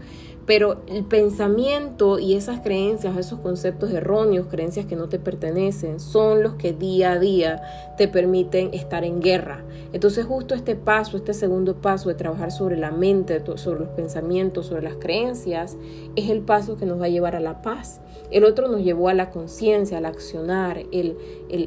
Pero 0.46 0.82
el 0.88 1.04
pensamiento 1.04 2.18
y 2.18 2.34
esas 2.34 2.60
creencias, 2.60 3.16
esos 3.16 3.40
conceptos 3.40 3.90
erróneos, 3.92 4.46
creencias 4.48 4.86
que 4.86 4.96
no 4.96 5.08
te 5.08 5.18
pertenecen, 5.18 6.00
son 6.00 6.42
los 6.42 6.54
que 6.54 6.72
día 6.72 7.12
a 7.12 7.18
día 7.18 7.62
te 7.96 8.08
permiten 8.08 8.70
estar 8.72 9.04
en 9.04 9.20
guerra. 9.20 9.64
Entonces 9.92 10.24
justo 10.24 10.54
este 10.54 10.76
paso, 10.76 11.16
este 11.16 11.34
segundo 11.34 11.76
paso 11.76 12.08
de 12.08 12.14
trabajar 12.14 12.52
sobre 12.52 12.76
la 12.76 12.90
mente, 12.90 13.42
sobre 13.56 13.80
los 13.80 13.88
pensamientos, 13.90 14.66
sobre 14.66 14.82
las 14.82 14.96
creencias, 14.96 15.76
es 16.16 16.30
el 16.30 16.40
paso 16.40 16.76
que 16.76 16.86
nos 16.86 17.00
va 17.00 17.06
a 17.06 17.10
llevar 17.10 17.36
a 17.36 17.40
la 17.40 17.62
paz. 17.62 18.00
El 18.30 18.44
otro 18.44 18.68
nos 18.68 18.82
llevó 18.82 19.08
a 19.08 19.14
la 19.14 19.30
conciencia, 19.30 19.98
al 19.98 20.06
accionar, 20.06 20.82
el, 20.92 21.16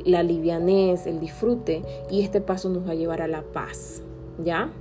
la 0.06 0.24
livianez, 0.24 1.08
el 1.08 1.20
disfrute, 1.20 1.84
y 2.10 2.22
este 2.22 2.42
paso 2.42 2.70
nos 2.70 2.88
va 2.88 2.92
a 2.92 2.96
llevar 2.96 3.22
a 3.22 3.28
la 3.28 3.44
paz. 3.44 4.02
¿Ya? 4.44 4.72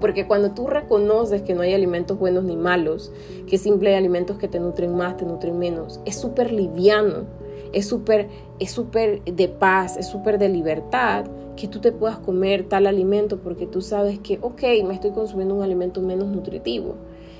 Porque 0.00 0.26
cuando 0.26 0.52
tú 0.52 0.66
reconoces 0.66 1.42
que 1.42 1.54
no 1.54 1.62
hay 1.62 1.74
alimentos 1.74 2.18
buenos 2.18 2.44
ni 2.44 2.56
malos, 2.56 3.12
que 3.46 3.58
siempre 3.58 3.90
hay 3.90 3.96
alimentos 3.96 4.38
que 4.38 4.48
te 4.48 4.58
nutren 4.58 4.94
más, 4.94 5.16
te 5.16 5.26
nutren 5.26 5.58
menos, 5.58 6.00
es 6.04 6.16
súper 6.16 6.52
liviano, 6.52 7.24
es 7.72 7.86
súper 7.86 8.28
es 8.60 8.70
súper 8.70 9.24
de 9.24 9.48
paz, 9.48 9.96
es 9.96 10.06
súper 10.06 10.38
de 10.38 10.48
libertad 10.48 11.24
que 11.56 11.66
tú 11.66 11.80
te 11.80 11.92
puedas 11.92 12.18
comer 12.18 12.68
tal 12.68 12.86
alimento 12.86 13.38
porque 13.38 13.66
tú 13.66 13.80
sabes 13.80 14.18
que, 14.18 14.38
ok, 14.40 14.62
me 14.86 14.94
estoy 14.94 15.10
consumiendo 15.10 15.54
un 15.54 15.62
alimento 15.62 16.00
menos 16.00 16.28
nutritivo. 16.28 16.94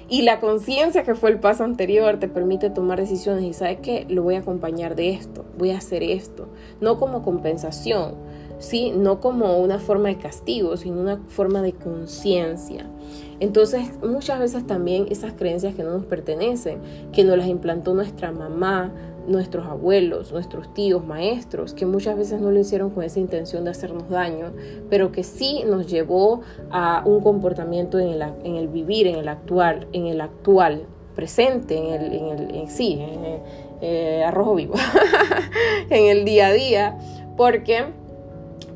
Y 0.09 0.23
la 0.23 0.41
conciencia 0.41 1.05
que 1.05 1.15
fue 1.15 1.31
el 1.31 1.39
paso 1.39 1.63
anterior 1.63 2.19
te 2.19 2.27
permite 2.27 2.69
tomar 2.69 2.99
decisiones 2.99 3.45
y 3.45 3.53
sabes 3.53 3.79
que 3.81 4.07
lo 4.09 4.23
voy 4.23 4.35
a 4.35 4.41
acompañar 4.41 4.97
de 4.97 5.11
esto, 5.11 5.45
voy 5.57 5.71
a 5.71 5.79
hacer 5.79 6.03
esto, 6.03 6.49
no 6.81 6.99
como 6.99 7.23
compensación, 7.23 8.15
¿sí? 8.61 8.93
No 8.95 9.21
como 9.21 9.59
una 9.59 9.81
forma 9.81 10.09
de 10.09 10.19
castigo, 10.19 10.77
sino 10.77 11.01
una 11.01 11.17
forma 11.29 11.63
de 11.63 11.73
conciencia. 11.73 12.87
Entonces, 13.41 13.91
muchas 14.03 14.39
veces 14.39 14.67
también 14.67 15.07
esas 15.11 15.33
creencias 15.33 15.75
que 15.75 15.83
no 15.83 15.93
nos 15.93 16.05
pertenecen, 16.05 16.79
que 17.11 17.25
nos 17.25 17.37
las 17.37 17.49
implantó 17.49 17.95
nuestra 17.95 18.31
mamá, 18.31 18.93
nuestros 19.27 19.67
abuelos, 19.67 20.33
nuestros 20.33 20.73
tíos, 20.75 21.05
maestros, 21.05 21.73
que 21.73 21.87
muchas 21.87 22.17
veces 22.17 22.41
no 22.41 22.51
lo 22.51 22.59
hicieron 22.61 22.91
con 22.91 23.03
esa 23.03 23.19
intención 23.19 23.65
de 23.65 23.71
hacernos 23.71 24.09
daño, 24.09 24.53
pero 24.89 25.11
que 25.11 25.25
sí 25.25 25.63
nos 25.67 25.87
llevó 25.87 26.43
a 26.71 27.03
un 27.05 27.21
comportamiento 27.21 27.99
en 27.99 28.09
el, 28.09 28.23
en 28.45 28.57
el 28.57 28.69
vivir, 28.69 29.07
en 29.07 29.17
el 29.17 29.29
actual, 29.29 29.87
en 29.93 30.07
el 30.07 30.21
actual 30.21 30.87
presente, 31.15 31.77
en 31.77 31.87
el, 31.87 32.13
en 32.13 32.55
el 32.55 32.69
sí, 32.69 32.99
en 33.01 33.41
eh, 33.81 34.25
arrojo 34.25 34.55
vivo, 34.55 34.75
en 35.91 36.07
el 36.07 36.25
día 36.25 36.49
a 36.49 36.53
día, 36.53 36.99
porque 37.37 37.85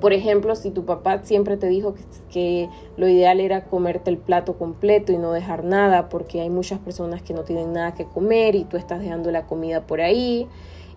por 0.05 0.13
ejemplo, 0.13 0.55
si 0.55 0.71
tu 0.71 0.85
papá 0.85 1.23
siempre 1.23 1.57
te 1.57 1.67
dijo 1.67 1.95
que, 2.31 2.69
lo 2.99 3.09
ideal 3.09 3.41
era 3.41 3.65
comerte 3.65 4.11
el 4.11 4.19
plato 4.19 4.59
completo 4.59 5.13
y 5.13 5.17
no 5.17 5.33
dejar 5.33 5.65
nada, 5.65 6.11
porque 6.11 6.43
hay 6.43 6.51
muchas 6.51 6.79
personas 6.79 7.23
que 7.23 7.33
no 7.33 7.45
tienen 7.45 7.73
nada 7.73 7.95
que 7.95 8.05
comer 8.05 8.55
y 8.55 8.65
tú 8.65 8.77
estás 8.77 9.01
dejando 9.01 9.31
la 9.31 9.47
comida 9.47 9.87
por 9.87 10.03
ahí, 10.03 10.47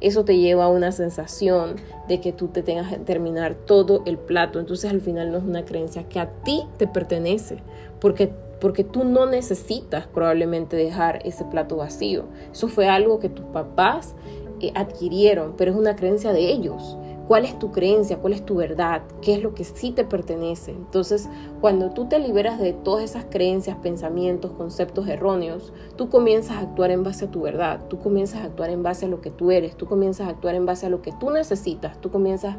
eso 0.02 0.26
te 0.26 0.38
lleva 0.38 0.66
a 0.66 0.68
una 0.68 0.92
sensación 0.92 1.78
de 2.10 2.20
que 2.20 2.34
tú 2.34 2.50
te 2.50 2.64
tengas 2.64 2.90
que 2.90 2.98
terminar 2.98 3.56
todo 3.56 4.04
el 4.06 4.18
plato. 4.18 4.60
Entonces 4.60 4.92
al 4.92 5.00
final 5.00 5.32
no 5.32 5.38
es 5.38 5.46
una 5.46 5.64
creencia 5.64 6.04
que 6.10 6.20
a 6.20 6.30
ti 6.44 6.66
te 6.76 6.86
pertenece, 6.86 7.60
porque 8.02 8.34
porque 8.60 8.84
tú 8.84 9.06
no 9.06 9.26
necesitas 9.26 10.06
probablemente 10.08 10.76
dejar 10.76 11.22
ese 11.24 11.46
plato 11.46 11.78
vacío. 11.78 12.26
Eso 12.52 12.68
fue 12.68 12.90
algo 12.90 13.20
que 13.20 13.30
tus 13.30 13.46
papás 13.46 14.16
eh, 14.60 14.74
adquirieron, 14.76 15.54
pero 15.58 15.72
es 15.72 15.78
una 15.78 15.96
creencia 15.96 16.34
de 16.34 16.50
ellos 16.52 16.98
cuál 17.28 17.46
es 17.46 17.60
tu 17.60 17.72
creencia, 17.72 18.18
cuál 18.18 18.34
es 18.34 18.46
tu 18.46 18.56
verdad, 18.56 19.02
qué 19.22 19.36
es 19.36 19.44
lo 19.44 19.54
que 19.54 19.64
sí 19.64 19.92
te 19.92 20.06
pertenece. 20.06 20.72
Entonces, 20.72 21.30
cuando 21.60 21.92
tú 21.92 22.06
te 22.08 22.20
liberas 22.20 22.60
de 22.60 22.74
todas 22.74 23.04
esas 23.04 23.26
creencias, 23.30 23.78
pensamientos, 23.78 24.52
conceptos 24.52 25.08
erróneos, 25.08 25.74
tú 25.98 26.10
comienzas 26.10 26.58
a 26.58 26.62
actuar 26.62 26.92
en 26.92 27.04
base 27.04 27.26
a 27.26 27.32
tu 27.32 27.42
verdad, 27.42 27.82
tú 27.90 28.00
comienzas 28.00 28.42
a 28.42 28.46
actuar 28.46 28.70
en 28.70 28.82
base 28.82 29.06
a 29.06 29.10
lo 29.10 29.22
que 29.22 29.30
tú 29.30 29.52
eres, 29.52 29.76
tú 29.76 29.88
comienzas 29.88 30.28
a 30.28 30.32
actuar 30.32 30.56
en 30.56 30.66
base 30.66 30.86
a 30.86 30.90
lo 30.90 31.02
que 31.02 31.12
tú 31.20 31.30
necesitas, 31.30 32.00
tú 32.00 32.10
comienzas 32.12 32.56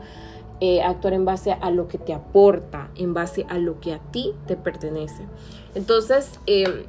eh, 0.60 0.82
a 0.82 0.90
actuar 0.90 1.14
en 1.14 1.24
base 1.24 1.52
a 1.52 1.70
lo 1.70 1.88
que 1.88 1.98
te 1.98 2.12
aporta, 2.12 2.90
en 2.96 3.14
base 3.14 3.46
a 3.48 3.58
lo 3.58 3.80
que 3.80 3.94
a 3.94 4.00
ti 4.10 4.34
te 4.46 4.56
pertenece. 4.56 5.22
Entonces, 5.74 6.40
eh, 6.46 6.86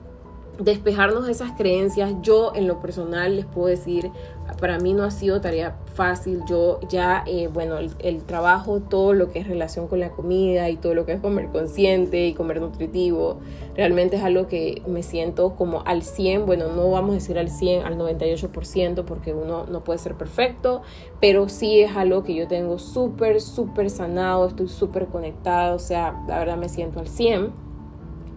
despejarnos 0.59 1.25
de 1.25 1.31
esas 1.31 1.53
creencias, 1.53 2.13
yo 2.21 2.51
en 2.53 2.67
lo 2.67 2.81
personal 2.81 3.35
les 3.35 3.45
puedo 3.45 3.67
decir, 3.67 4.11
para 4.59 4.79
mí 4.79 4.93
no 4.93 5.03
ha 5.03 5.11
sido 5.11 5.41
tarea 5.41 5.77
fácil, 5.93 6.41
yo 6.47 6.79
ya, 6.89 7.23
eh, 7.27 7.47
bueno, 7.47 7.77
el, 7.77 8.23
trabajo, 8.23 8.79
todo 8.79 9.13
lo 9.13 9.31
que 9.31 9.39
es 9.39 9.47
relación 9.47 9.87
con 9.87 9.99
la 9.99 10.11
comida 10.11 10.69
y 10.69 10.77
todo 10.77 10.93
lo 10.93 11.05
que 11.05 11.13
es 11.13 11.19
comer 11.19 11.47
consciente 11.49 12.27
y 12.27 12.33
comer 12.33 12.61
nutritivo, 12.61 13.39
realmente 13.75 14.17
es 14.17 14.23
algo 14.23 14.47
que 14.47 14.81
me 14.87 15.03
siento 15.03 15.55
como 15.55 15.83
al 15.85 16.03
100, 16.03 16.45
bueno, 16.45 16.69
no 16.69 16.89
vamos 16.89 17.11
a 17.11 17.13
decir 17.15 17.37
al 17.37 17.49
100, 17.49 17.85
al 17.85 17.97
98%, 17.97 19.03
porque 19.05 19.33
uno 19.33 19.65
no 19.65 19.83
puede 19.83 19.99
ser 19.99 20.15
perfecto, 20.15 20.81
pero 21.19 21.49
sí 21.49 21.81
es 21.81 21.95
algo 21.95 22.23
que 22.23 22.33
yo 22.33 22.47
tengo 22.47 22.79
súper, 22.79 23.41
súper 23.41 23.89
sanado, 23.89 24.47
estoy 24.47 24.67
súper 24.67 25.07
conectado, 25.07 25.75
o 25.75 25.79
sea, 25.79 26.23
la 26.27 26.39
verdad 26.39 26.57
me 26.57 26.69
siento 26.69 26.99
al 26.99 27.07
100 27.07 27.69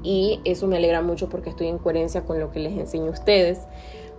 y 0.02 0.40
eso 0.44 0.66
me 0.66 0.76
alegra 0.76 1.00
mucho 1.00 1.28
porque 1.28 1.50
estoy 1.50 1.68
en 1.68 1.78
coherencia 1.78 2.22
con 2.22 2.40
lo 2.40 2.50
que 2.50 2.58
les 2.58 2.76
enseño 2.76 3.06
a 3.06 3.10
ustedes. 3.10 3.60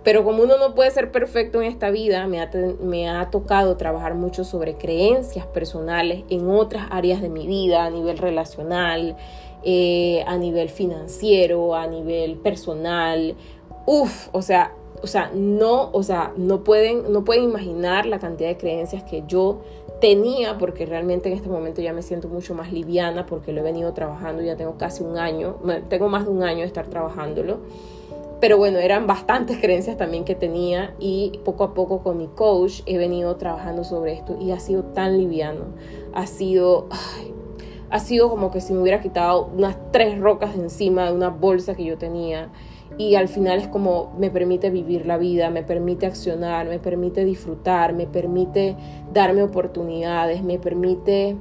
Pero 0.04 0.22
como 0.22 0.42
uno 0.42 0.58
no 0.58 0.74
puede 0.74 0.90
ser 0.90 1.10
perfecto 1.10 1.62
en 1.62 1.68
esta 1.68 1.90
vida, 1.90 2.26
me 2.26 2.40
ha, 2.40 2.50
me 2.80 3.08
ha, 3.08 3.30
tocado 3.30 3.76
trabajar 3.78 4.14
mucho 4.14 4.44
sobre 4.44 4.74
creencias 4.74 5.46
personales 5.46 6.24
en 6.28 6.48
otras 6.50 6.86
áreas 6.90 7.22
de 7.22 7.30
mi 7.30 7.46
vida, 7.46 7.86
a 7.86 7.90
nivel 7.90 8.18
relacional, 8.18 9.16
eh, 9.64 10.22
a 10.26 10.36
nivel 10.36 10.68
financiero, 10.68 11.74
a 11.74 11.86
nivel 11.86 12.36
personal. 12.36 13.34
Uf, 13.86 14.28
o 14.32 14.42
sea, 14.42 14.72
o 15.02 15.06
sea, 15.06 15.30
no, 15.34 15.90
o 15.92 16.02
sea, 16.02 16.32
no 16.36 16.64
pueden, 16.64 17.10
no 17.10 17.24
pueden 17.24 17.44
imaginar 17.44 18.04
la 18.04 18.18
cantidad 18.18 18.50
de 18.50 18.56
creencias 18.58 19.04
que 19.04 19.24
yo 19.26 19.60
tenía, 20.00 20.58
porque 20.58 20.84
realmente 20.84 21.30
en 21.30 21.34
este 21.36 21.48
momento 21.48 21.80
ya 21.80 21.94
me 21.94 22.02
siento 22.02 22.28
mucho 22.28 22.54
más 22.54 22.72
liviana 22.72 23.24
porque 23.24 23.52
lo 23.52 23.60
he 23.60 23.64
venido 23.64 23.94
trabajando, 23.94 24.42
ya 24.42 24.56
tengo 24.56 24.76
casi 24.76 25.02
un 25.02 25.16
año, 25.16 25.56
tengo 25.88 26.10
más 26.10 26.26
de 26.26 26.30
un 26.30 26.42
año 26.42 26.60
de 26.60 26.66
estar 26.66 26.88
trabajándolo. 26.88 27.58
Pero 28.44 28.58
bueno, 28.58 28.76
eran 28.76 29.06
bastantes 29.06 29.56
creencias 29.56 29.96
también 29.96 30.26
que 30.26 30.34
tenía 30.34 30.94
y 30.98 31.40
poco 31.46 31.64
a 31.64 31.72
poco 31.72 32.02
con 32.02 32.18
mi 32.18 32.26
coach 32.26 32.82
he 32.84 32.98
venido 32.98 33.36
trabajando 33.36 33.84
sobre 33.84 34.12
esto 34.12 34.36
y 34.38 34.50
ha 34.50 34.60
sido 34.60 34.82
tan 34.82 35.16
liviano. 35.16 35.64
Ha 36.12 36.26
sido, 36.26 36.86
ha 37.88 37.98
sido 38.00 38.28
como 38.28 38.50
que 38.50 38.60
si 38.60 38.74
me 38.74 38.82
hubiera 38.82 39.00
quitado 39.00 39.46
unas 39.46 39.78
tres 39.92 40.18
rocas 40.18 40.54
de 40.54 40.64
encima 40.64 41.06
de 41.06 41.14
una 41.14 41.30
bolsa 41.30 41.74
que 41.74 41.86
yo 41.86 41.96
tenía 41.96 42.50
y 42.98 43.14
al 43.14 43.28
final 43.28 43.60
es 43.60 43.68
como 43.68 44.12
me 44.18 44.28
permite 44.28 44.68
vivir 44.68 45.06
la 45.06 45.16
vida, 45.16 45.48
me 45.48 45.62
permite 45.62 46.04
accionar, 46.04 46.68
me 46.68 46.78
permite 46.78 47.24
disfrutar, 47.24 47.94
me 47.94 48.06
permite 48.06 48.76
darme 49.10 49.42
oportunidades, 49.42 50.42
me 50.42 50.58
permite 50.58 51.34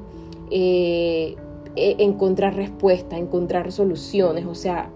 eh, 0.52 1.36
e, 1.76 1.96
encontrar 2.00 2.56
respuestas, 2.56 3.20
encontrar 3.20 3.74
soluciones, 3.74 4.46
o 4.46 4.56
sea, 4.56 4.90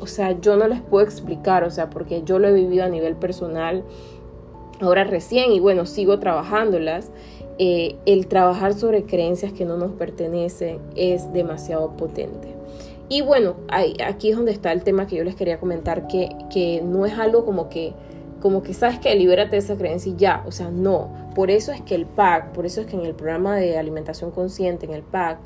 o 0.00 0.06
sea, 0.06 0.38
yo 0.40 0.56
no 0.56 0.68
les 0.68 0.80
puedo 0.80 1.04
explicar, 1.04 1.64
o 1.64 1.70
sea, 1.70 1.90
porque 1.90 2.22
yo 2.24 2.38
lo 2.38 2.48
he 2.48 2.52
vivido 2.52 2.84
a 2.84 2.88
nivel 2.88 3.16
personal 3.16 3.84
ahora 4.80 5.04
recién 5.04 5.52
y 5.52 5.60
bueno, 5.60 5.86
sigo 5.86 6.18
trabajándolas. 6.18 7.10
Eh, 7.60 7.96
el 8.06 8.28
trabajar 8.28 8.74
sobre 8.74 9.04
creencias 9.04 9.52
que 9.52 9.64
no 9.64 9.76
nos 9.76 9.90
pertenecen 9.92 10.78
es 10.94 11.32
demasiado 11.32 11.96
potente. 11.96 12.54
Y 13.08 13.22
bueno, 13.22 13.56
aquí 13.68 14.30
es 14.30 14.36
donde 14.36 14.52
está 14.52 14.70
el 14.70 14.84
tema 14.84 15.06
que 15.06 15.16
yo 15.16 15.24
les 15.24 15.34
quería 15.34 15.58
comentar, 15.58 16.06
que, 16.06 16.28
que 16.52 16.82
no 16.82 17.06
es 17.06 17.18
algo 17.18 17.44
como 17.44 17.68
que, 17.68 17.94
como 18.40 18.62
que 18.62 18.74
sabes 18.74 19.00
que 19.00 19.14
libérate 19.14 19.52
de 19.52 19.58
esa 19.58 19.76
creencia 19.76 20.12
y 20.12 20.16
ya, 20.16 20.44
o 20.46 20.52
sea, 20.52 20.70
no. 20.70 21.08
Por 21.34 21.50
eso 21.50 21.72
es 21.72 21.80
que 21.80 21.94
el 21.94 22.04
PAC, 22.04 22.52
por 22.52 22.66
eso 22.66 22.82
es 22.82 22.86
que 22.86 22.96
en 22.96 23.06
el 23.06 23.14
programa 23.14 23.56
de 23.56 23.78
alimentación 23.78 24.30
consciente, 24.30 24.86
en 24.86 24.92
el 24.92 25.02
PAC, 25.02 25.38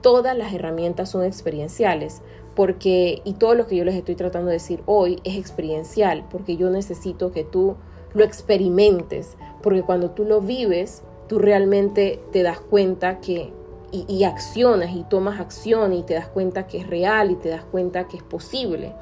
todas 0.00 0.36
las 0.36 0.54
herramientas 0.54 1.10
son 1.10 1.22
experienciales, 1.22 2.22
porque, 2.54 3.22
y 3.24 3.34
todo 3.34 3.54
lo 3.54 3.66
que 3.66 3.76
yo 3.76 3.84
les 3.84 3.94
estoy 3.94 4.14
tratando 4.14 4.48
de 4.48 4.54
decir 4.54 4.82
hoy 4.86 5.20
es 5.24 5.36
experiencial, 5.36 6.24
porque 6.30 6.56
yo 6.56 6.70
necesito 6.70 7.32
que 7.32 7.44
tú 7.44 7.76
lo 8.14 8.24
experimentes, 8.24 9.36
porque 9.62 9.82
cuando 9.82 10.10
tú 10.10 10.24
lo 10.24 10.40
vives, 10.40 11.02
tú 11.28 11.38
realmente 11.38 12.20
te 12.30 12.42
das 12.42 12.60
cuenta 12.60 13.20
que 13.20 13.52
y, 13.92 14.24
accionas 14.24 14.90
y 14.94 15.04
tomas 15.04 15.38
acción 15.38 15.92
y 15.92 16.02
te 16.02 16.14
das 16.14 16.26
cuenta 16.28 16.66
que 16.66 16.78
es 16.78 16.86
real 16.86 17.30
y 17.30 17.34
te 17.34 17.50
das 17.50 17.64
cuenta 17.64 18.08
que 18.08 18.16
es 18.16 18.22
posible. 18.22 18.94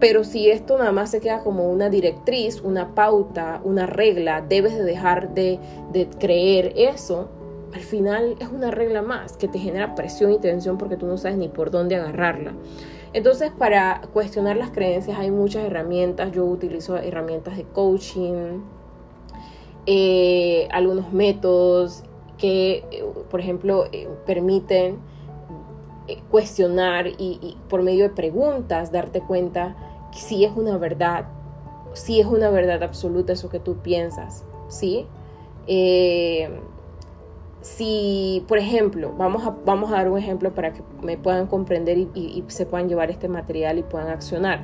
Pero 0.00 0.24
si 0.24 0.50
esto 0.50 0.76
nada 0.76 0.92
más 0.92 1.10
se 1.10 1.20
queda 1.20 1.42
como 1.42 1.70
una 1.70 1.88
directriz, 1.88 2.60
una 2.60 2.94
pauta, 2.94 3.60
una 3.64 3.86
regla, 3.86 4.42
debes 4.42 4.76
de 4.76 4.82
dejar 4.82 5.32
de, 5.32 5.58
de 5.92 6.08
creer 6.18 6.72
eso, 6.76 7.28
al 7.72 7.80
final 7.80 8.36
es 8.38 8.48
una 8.48 8.70
regla 8.70 9.02
más 9.02 9.36
que 9.36 9.48
te 9.48 9.58
genera 9.58 9.94
presión 9.94 10.32
y 10.32 10.38
tensión 10.38 10.78
porque 10.78 10.96
tú 10.96 11.06
no 11.06 11.18
sabes 11.18 11.38
ni 11.38 11.48
por 11.48 11.70
dónde 11.70 11.96
agarrarla. 11.96 12.54
Entonces, 13.12 13.50
para 13.50 14.02
cuestionar 14.12 14.56
las 14.56 14.70
creencias 14.70 15.18
hay 15.18 15.30
muchas 15.30 15.64
herramientas. 15.64 16.32
Yo 16.32 16.44
utilizo 16.44 16.96
herramientas 16.96 17.56
de 17.56 17.64
coaching, 17.64 18.60
eh, 19.86 20.68
algunos 20.70 21.12
métodos 21.12 22.02
que, 22.38 22.84
eh, 22.90 23.04
por 23.30 23.40
ejemplo, 23.40 23.86
eh, 23.92 24.08
permiten 24.26 24.98
cuestionar 26.30 27.08
y, 27.08 27.56
por 27.68 27.82
medio 27.82 28.04
de 28.04 28.10
preguntas 28.10 28.92
darte 28.92 29.22
cuenta 29.22 29.74
si 30.12 30.44
es 30.44 30.52
una 30.54 30.78
verdad, 30.78 31.26
si 31.94 32.20
es 32.20 32.26
una 32.26 32.48
verdad 32.50 32.84
absoluta 32.84 33.32
eso 33.32 33.48
que 33.48 33.58
tú 33.58 33.78
piensas, 33.78 34.44
¿sí? 34.68 35.06
Si, 37.66 38.44
por 38.46 38.58
ejemplo, 38.58 39.12
vamos 39.18 39.44
a, 39.44 39.50
vamos 39.64 39.90
a 39.90 39.96
dar 39.96 40.08
un 40.08 40.16
ejemplo 40.16 40.54
para 40.54 40.72
que 40.72 40.82
me 41.02 41.18
puedan 41.18 41.48
comprender 41.48 41.98
y, 41.98 42.44
se 42.46 42.64
puedan 42.64 42.88
llevar 42.88 43.10
este 43.10 43.28
material 43.28 43.78
y 43.78 43.82
puedan 43.82 44.08
accionar. 44.08 44.60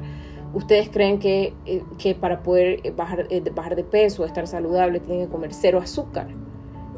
Ustedes 0.55 0.89
creen 0.89 1.19
que, 1.19 1.53
eh, 1.67 1.83
que 1.99 2.15
para 2.15 2.45
poder 2.45 2.79
eh, 2.85 2.93
bajar, 2.93 3.27
eh, 3.31 3.43
bajar 3.53 3.75
de 3.75 3.83
peso, 3.83 4.25
estar 4.25 4.47
saludable, 4.47 5.01
tienen 5.01 5.27
que 5.27 5.33
comer 5.33 5.53
cero 5.53 5.81
azúcar. 5.83 6.29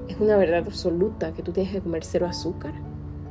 Es 0.09 0.21
una 0.21 0.37
verdad 0.37 0.65
absoluta 0.67 1.33
que 1.33 1.43
tú 1.43 1.53
tienes 1.53 1.73
que 1.73 1.81
comer 1.81 2.05
cero 2.05 2.27
azúcar. 2.27 2.75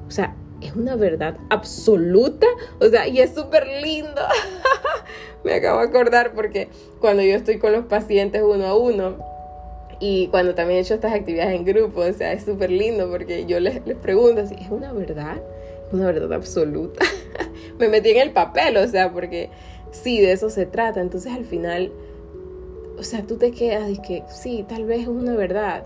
O 0.08 0.12
sea, 0.12 0.36
es 0.60 0.76
una 0.76 0.96
verdad 0.96 1.38
absoluta. 1.52 2.48
O 2.80 2.88
sea, 2.88 3.08
y 3.08 3.20
es 3.20 3.36
súper 3.36 3.68
lindo. 3.84 4.22
Me 5.44 5.54
acabo 5.54 5.80
de 5.80 5.88
acordar 5.88 6.34
porque 6.34 6.70
cuando 7.00 7.22
yo 7.22 7.36
estoy 7.36 7.60
con 7.60 7.72
los 7.72 7.86
pacientes 7.86 8.42
uno 8.42 8.66
a 8.66 8.76
uno, 8.76 9.33
y 10.06 10.28
cuando 10.28 10.54
también 10.54 10.80
he 10.80 10.82
hecho 10.82 10.96
estas 10.96 11.14
actividades 11.14 11.56
en 11.56 11.64
grupo, 11.64 12.02
o 12.02 12.12
sea, 12.12 12.34
es 12.34 12.44
súper 12.44 12.70
lindo 12.70 13.10
porque 13.10 13.46
yo 13.46 13.62
les, 13.62 13.88
les 13.88 13.98
pregunto 13.98 14.46
si 14.46 14.54
es 14.56 14.70
una 14.70 14.92
verdad, 14.92 15.42
una 15.94 16.08
verdad 16.08 16.34
absoluta. 16.34 17.06
Me 17.80 17.88
metí 17.88 18.10
en 18.10 18.18
el 18.18 18.32
papel, 18.32 18.76
o 18.76 18.86
sea, 18.86 19.14
porque 19.14 19.50
sí, 19.92 20.20
de 20.20 20.34
eso 20.34 20.50
se 20.50 20.66
trata. 20.66 21.00
Entonces 21.00 21.32
al 21.32 21.46
final, 21.46 21.90
o 23.00 23.04
sea, 23.04 23.22
tú 23.22 23.38
te 23.38 23.52
quedas 23.52 23.90
y 23.92 24.02
que 24.02 24.24
sí, 24.28 24.66
tal 24.68 24.84
vez 24.84 25.04
es 25.04 25.08
una 25.08 25.38
verdad, 25.38 25.86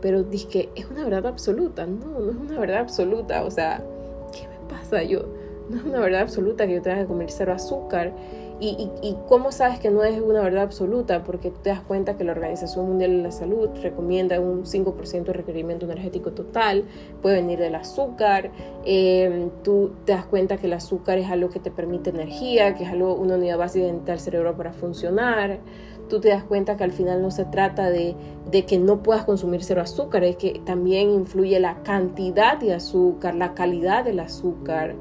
pero 0.00 0.24
que 0.30 0.70
es 0.74 0.86
una 0.86 1.04
verdad 1.04 1.26
absoluta. 1.26 1.84
No, 1.84 2.20
no 2.20 2.30
es 2.30 2.36
una 2.38 2.58
verdad 2.58 2.78
absoluta. 2.78 3.44
O 3.44 3.50
sea, 3.50 3.84
¿qué 4.32 4.48
me 4.48 4.66
pasa 4.70 5.02
yo? 5.02 5.26
No 5.68 5.76
es 5.76 5.84
una 5.84 6.00
verdad 6.00 6.22
absoluta 6.22 6.66
que 6.66 6.72
yo 6.76 6.80
tenga 6.80 7.00
que 7.00 7.06
comer 7.06 7.30
cero 7.30 7.52
azúcar 7.52 8.14
¿Y, 8.60 8.90
y, 9.02 9.16
cómo 9.28 9.52
sabes 9.52 9.78
que 9.78 9.88
no 9.88 10.02
es 10.02 10.20
una 10.20 10.40
verdad 10.40 10.64
absoluta? 10.64 11.22
Porque 11.22 11.52
te 11.52 11.70
das 11.70 11.80
cuenta 11.80 12.16
que 12.16 12.24
la 12.24 12.32
Organización 12.32 12.88
Mundial 12.88 13.18
de 13.18 13.22
la 13.22 13.30
Salud 13.30 13.68
recomienda 13.80 14.40
un 14.40 14.64
5% 14.64 15.26
de 15.26 15.32
requerimiento 15.32 15.86
energético 15.86 16.32
total, 16.32 16.84
puede 17.22 17.36
venir 17.36 17.60
del 17.60 17.76
azúcar, 17.76 18.50
em, 18.84 19.50
tú 19.62 19.92
te 20.04 20.10
das 20.10 20.26
cuenta 20.26 20.56
que 20.56 20.66
el 20.66 20.72
azúcar 20.72 21.18
es 21.18 21.30
algo 21.30 21.50
que 21.50 21.60
te 21.60 21.70
permite 21.70 22.10
energía, 22.10 22.74
que 22.74 22.82
es 22.82 22.90
algo, 22.90 23.14
una 23.14 23.36
unidad 23.36 23.58
básica 23.58 23.86
del 23.86 24.18
cerebro 24.18 24.56
para 24.56 24.72
funcionar, 24.72 25.60
tú 26.08 26.20
te 26.20 26.30
das 26.30 26.42
cuenta 26.42 26.76
que 26.76 26.82
al 26.82 26.92
final 26.92 27.22
no 27.22 27.30
se 27.30 27.44
trata 27.44 27.90
de, 27.90 28.16
de 28.50 28.64
que 28.64 28.78
no 28.78 29.04
puedas 29.04 29.24
consumir 29.24 29.62
cero 29.62 29.82
azúcar, 29.82 30.24
es 30.24 30.36
que 30.36 30.60
también 30.64 31.10
influye 31.10 31.60
la 31.60 31.84
cantidad 31.84 32.58
de 32.58 32.74
azúcar, 32.74 33.36
la 33.36 33.54
calidad 33.54 34.04
del 34.04 34.18
azúcar 34.18 34.96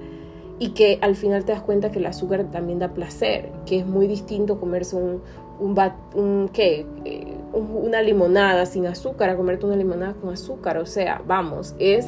y 0.60 0.70
que 0.70 1.00
al 1.02 1.16
final 1.16 1.46
te 1.46 1.52
das 1.52 1.62
cuenta 1.62 1.92
que 1.92 2.00
el 2.00 2.06
azúcar 2.06 2.46
también 2.52 2.80
da 2.80 2.90
placer, 2.90 3.52
que 3.66 3.80
es 3.80 3.86
muy 3.86 4.08
distinto 4.08 4.60
comerse 4.60 4.96
un, 4.96 5.22
un, 5.60 6.50
¿qué? 6.52 6.86
Eh, 7.06 7.36
una 7.54 8.02
limonada 8.02 8.66
sin 8.66 8.88
azúcar 8.88 9.30
a 9.30 9.38
comerte 9.38 9.66
una 9.66 9.76
limonada 9.76 10.14
con 10.14 10.32
azúcar, 10.32 10.78
o 10.78 10.86
sea, 10.86 11.22
vamos, 11.26 11.76
es 11.80 12.08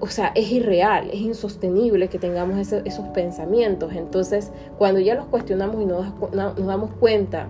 o 0.00 0.06
sea, 0.06 0.28
es 0.34 0.50
irreal, 0.52 1.10
es 1.12 1.20
insostenible 1.20 2.08
que 2.08 2.20
tengamos 2.20 2.72
esos 2.72 3.08
pensamientos. 3.08 3.92
Entonces, 3.94 4.52
cuando 4.78 5.00
ya 5.00 5.16
los 5.16 5.26
cuestionamos 5.26 5.82
y 5.82 5.86
nos, 5.86 6.06
nos 6.32 6.66
damos 6.66 6.90
cuenta 7.00 7.48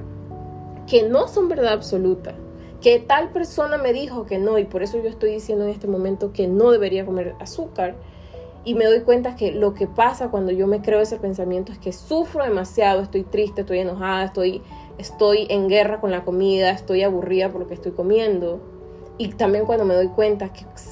que 0.86 1.02
no 1.02 1.28
son 1.28 1.48
verdad 1.48 1.74
absoluta, 1.74 2.34
que 2.80 3.00
tal 3.00 3.30
persona 3.30 3.76
me 3.76 3.92
dijo 3.92 4.24
que 4.24 4.38
no, 4.38 4.58
y 4.58 4.64
por 4.64 4.82
eso 4.82 4.98
yo 5.02 5.08
estoy 5.10 5.32
diciendo 5.32 5.64
en 5.64 5.70
este 5.70 5.88
momento 5.88 6.32
que 6.32 6.48
no 6.48 6.70
debería 6.70 7.04
comer 7.04 7.34
azúcar, 7.38 7.96
y 8.68 8.74
me 8.74 8.84
doy 8.84 9.00
cuenta 9.00 9.34
que 9.34 9.50
lo 9.50 9.72
que 9.72 9.86
pasa 9.86 10.30
cuando 10.30 10.52
yo 10.52 10.66
me 10.66 10.82
creo 10.82 11.00
ese 11.00 11.16
pensamiento 11.16 11.72
es 11.72 11.78
que 11.78 11.90
sufro 11.90 12.44
demasiado, 12.44 13.00
estoy 13.00 13.22
triste, 13.22 13.62
estoy 13.62 13.78
enojada, 13.78 14.24
estoy, 14.24 14.60
estoy 14.98 15.46
en 15.48 15.68
guerra 15.68 16.02
con 16.02 16.10
la 16.10 16.22
comida, 16.22 16.72
estoy 16.72 17.02
aburrida 17.02 17.48
por 17.50 17.62
lo 17.62 17.66
que 17.66 17.72
estoy 17.72 17.92
comiendo 17.92 18.60
y 19.20 19.28
también 19.30 19.66
cuando 19.66 19.84
me 19.84 19.94
doy 19.94 20.06
cuenta 20.08 20.50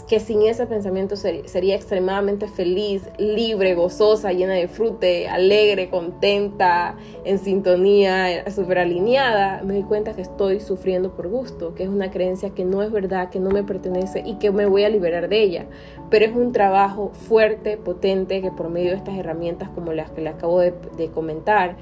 que, 0.08 0.18
sin 0.18 0.42
ese 0.42 0.66
pensamiento 0.66 1.14
sería 1.14 1.76
extremadamente 1.76 2.48
feliz, 2.48 3.08
libre, 3.18 3.76
gozosa, 3.76 4.32
llena 4.32 4.54
de 4.54 4.66
frute, 4.66 5.28
alegre, 5.28 5.88
contenta, 5.90 6.96
en 7.24 7.38
sintonía, 7.38 8.50
súper 8.50 8.80
alineada, 8.80 9.62
me 9.62 9.74
doy 9.74 9.84
cuenta 9.84 10.14
que 10.14 10.22
estoy 10.22 10.58
sufriendo 10.58 11.14
por 11.14 11.28
gusto, 11.28 11.76
que 11.76 11.84
es 11.84 11.88
una 11.88 12.10
creencia 12.10 12.50
que 12.50 12.64
no 12.64 12.82
es 12.82 12.90
verdad, 12.90 13.30
que 13.30 13.38
no 13.38 13.50
me 13.50 13.62
pertenece 13.62 14.24
y 14.26 14.34
que 14.34 14.50
me 14.50 14.66
voy 14.66 14.82
a 14.82 14.88
liberar 14.88 15.28
de 15.28 15.42
ella. 15.42 15.66
Pero 16.10 16.24
es 16.24 16.34
un 16.34 16.50
trabajo 16.50 17.12
fuerte, 17.12 17.76
potente, 17.76 18.42
que 18.42 18.50
por 18.50 18.70
medio 18.70 18.90
de 18.90 18.96
estas 18.96 19.16
herramientas 19.16 19.68
como 19.68 19.92
las 19.92 20.10
que 20.10 20.22
le 20.22 20.30
acabo 20.30 20.58
de, 20.58 20.74
de 20.96 21.10
comentar, 21.12 21.76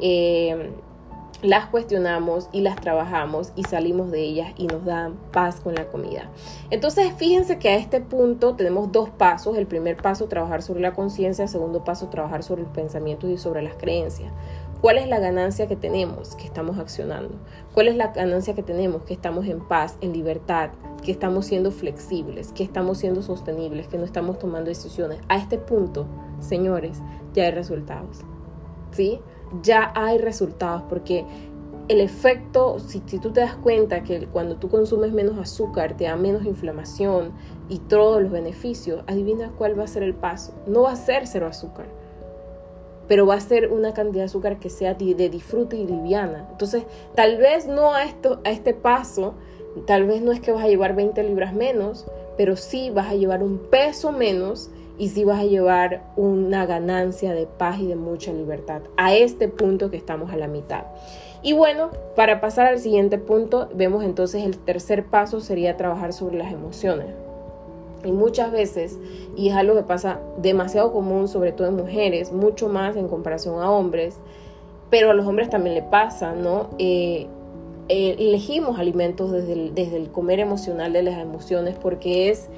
eh, 0.00 0.70
las 1.42 1.66
cuestionamos 1.66 2.48
y 2.52 2.60
las 2.60 2.76
trabajamos 2.76 3.52
y 3.56 3.64
salimos 3.64 4.10
de 4.10 4.20
ellas 4.20 4.52
y 4.56 4.66
nos 4.66 4.84
dan 4.84 5.14
paz 5.32 5.60
con 5.60 5.74
la 5.74 5.86
comida. 5.88 6.30
Entonces, 6.70 7.12
fíjense 7.16 7.58
que 7.58 7.70
a 7.70 7.76
este 7.76 8.00
punto 8.00 8.54
tenemos 8.56 8.92
dos 8.92 9.10
pasos. 9.10 9.56
El 9.56 9.66
primer 9.66 9.96
paso, 9.96 10.26
trabajar 10.26 10.62
sobre 10.62 10.80
la 10.80 10.92
conciencia. 10.92 11.44
El 11.44 11.48
segundo 11.48 11.82
paso, 11.84 12.08
trabajar 12.08 12.42
sobre 12.42 12.62
los 12.62 12.70
pensamientos 12.72 13.30
y 13.30 13.38
sobre 13.38 13.62
las 13.62 13.74
creencias. 13.74 14.32
¿Cuál 14.80 14.96
es 14.96 15.08
la 15.08 15.18
ganancia 15.18 15.66
que 15.66 15.76
tenemos? 15.76 16.36
Que 16.36 16.44
estamos 16.44 16.78
accionando. 16.78 17.34
¿Cuál 17.74 17.88
es 17.88 17.96
la 17.96 18.08
ganancia 18.08 18.54
que 18.54 18.62
tenemos? 18.62 19.02
Que 19.02 19.12
estamos 19.12 19.46
en 19.46 19.60
paz, 19.60 19.96
en 20.00 20.14
libertad, 20.14 20.70
que 21.02 21.12
estamos 21.12 21.46
siendo 21.46 21.70
flexibles, 21.70 22.52
que 22.52 22.64
estamos 22.64 22.98
siendo 22.98 23.22
sostenibles, 23.22 23.88
que 23.88 23.98
no 23.98 24.04
estamos 24.04 24.38
tomando 24.38 24.68
decisiones. 24.68 25.20
A 25.28 25.36
este 25.36 25.58
punto, 25.58 26.06
señores, 26.40 27.02
ya 27.34 27.44
hay 27.44 27.50
resultados. 27.50 28.20
¿Sí? 28.92 29.20
Ya 29.62 29.92
hay 29.94 30.18
resultados 30.18 30.82
porque 30.88 31.24
el 31.90 32.00
efecto, 32.00 32.78
si, 32.78 33.00
tú 33.00 33.32
te 33.32 33.40
das 33.40 33.56
cuenta 33.56 34.04
que 34.04 34.28
cuando 34.28 34.54
tú 34.56 34.68
consumes 34.68 35.12
menos 35.12 35.38
azúcar 35.38 35.96
te 35.96 36.04
da 36.04 36.14
menos 36.14 36.44
inflamación 36.44 37.32
y 37.68 37.78
todos 37.78 38.22
los 38.22 38.30
beneficios, 38.30 39.02
adivina 39.08 39.50
cuál 39.58 39.76
va 39.76 39.82
a 39.82 39.88
ser 39.88 40.04
el 40.04 40.14
paso. 40.14 40.54
No 40.68 40.82
va 40.82 40.92
a 40.92 40.96
ser 40.96 41.26
cero 41.26 41.48
azúcar, 41.48 41.86
pero 43.08 43.26
va 43.26 43.34
a 43.34 43.40
ser 43.40 43.72
una 43.72 43.92
cantidad 43.92 44.22
de 44.22 44.26
azúcar 44.26 44.60
que 44.60 44.70
sea 44.70 44.94
de 44.94 45.28
disfrute 45.28 45.76
y 45.76 45.84
liviana. 45.84 46.46
Entonces, 46.52 46.84
tal 47.16 47.38
vez 47.38 47.66
no 47.66 47.92
a, 47.92 48.04
esto, 48.04 48.40
a 48.44 48.50
este 48.52 48.72
paso, 48.72 49.34
tal 49.84 50.06
vez 50.06 50.22
no 50.22 50.30
es 50.30 50.40
que 50.40 50.52
vas 50.52 50.62
a 50.62 50.68
llevar 50.68 50.94
20 50.94 51.20
libras 51.24 51.54
menos, 51.54 52.06
pero 52.36 52.54
sí 52.54 52.90
vas 52.90 53.08
a 53.08 53.16
llevar 53.16 53.42
un 53.42 53.58
peso 53.58 54.12
menos 54.12 54.70
y 55.00 55.08
si 55.08 55.24
vas 55.24 55.40
a 55.40 55.44
llevar 55.44 56.02
una 56.14 56.66
ganancia 56.66 57.32
de 57.32 57.46
paz 57.46 57.80
y 57.80 57.86
de 57.86 57.96
mucha 57.96 58.34
libertad 58.34 58.82
a 58.98 59.14
este 59.14 59.48
punto 59.48 59.90
que 59.90 59.96
estamos 59.96 60.30
a 60.30 60.36
la 60.36 60.46
mitad. 60.46 60.82
Y 61.40 61.54
bueno, 61.54 61.88
para 62.16 62.42
pasar 62.42 62.66
al 62.66 62.78
siguiente 62.78 63.16
punto, 63.16 63.70
vemos 63.74 64.04
entonces 64.04 64.44
el 64.44 64.58
tercer 64.58 65.06
paso 65.06 65.40
sería 65.40 65.78
trabajar 65.78 66.12
sobre 66.12 66.36
las 66.36 66.52
emociones. 66.52 67.06
Y 68.04 68.12
muchas 68.12 68.52
veces, 68.52 68.98
y 69.36 69.48
es 69.48 69.54
algo 69.54 69.74
que 69.74 69.84
pasa 69.84 70.20
demasiado 70.36 70.92
común, 70.92 71.28
sobre 71.28 71.52
todo 71.52 71.68
en 71.68 71.76
mujeres, 71.76 72.30
mucho 72.30 72.68
más 72.68 72.94
en 72.96 73.08
comparación 73.08 73.62
a 73.62 73.70
hombres, 73.70 74.18
pero 74.90 75.12
a 75.12 75.14
los 75.14 75.26
hombres 75.26 75.48
también 75.48 75.76
le 75.76 75.82
pasa, 75.82 76.34
¿no? 76.34 76.68
Eh, 76.78 77.26
eh, 77.88 78.16
elegimos 78.18 78.78
alimentos 78.78 79.32
desde 79.32 79.70
desde 79.70 79.96
el 79.96 80.10
comer 80.10 80.40
emocional 80.40 80.92
de 80.92 81.02
las 81.02 81.18
emociones 81.18 81.74
porque 81.80 82.28
es 82.28 82.50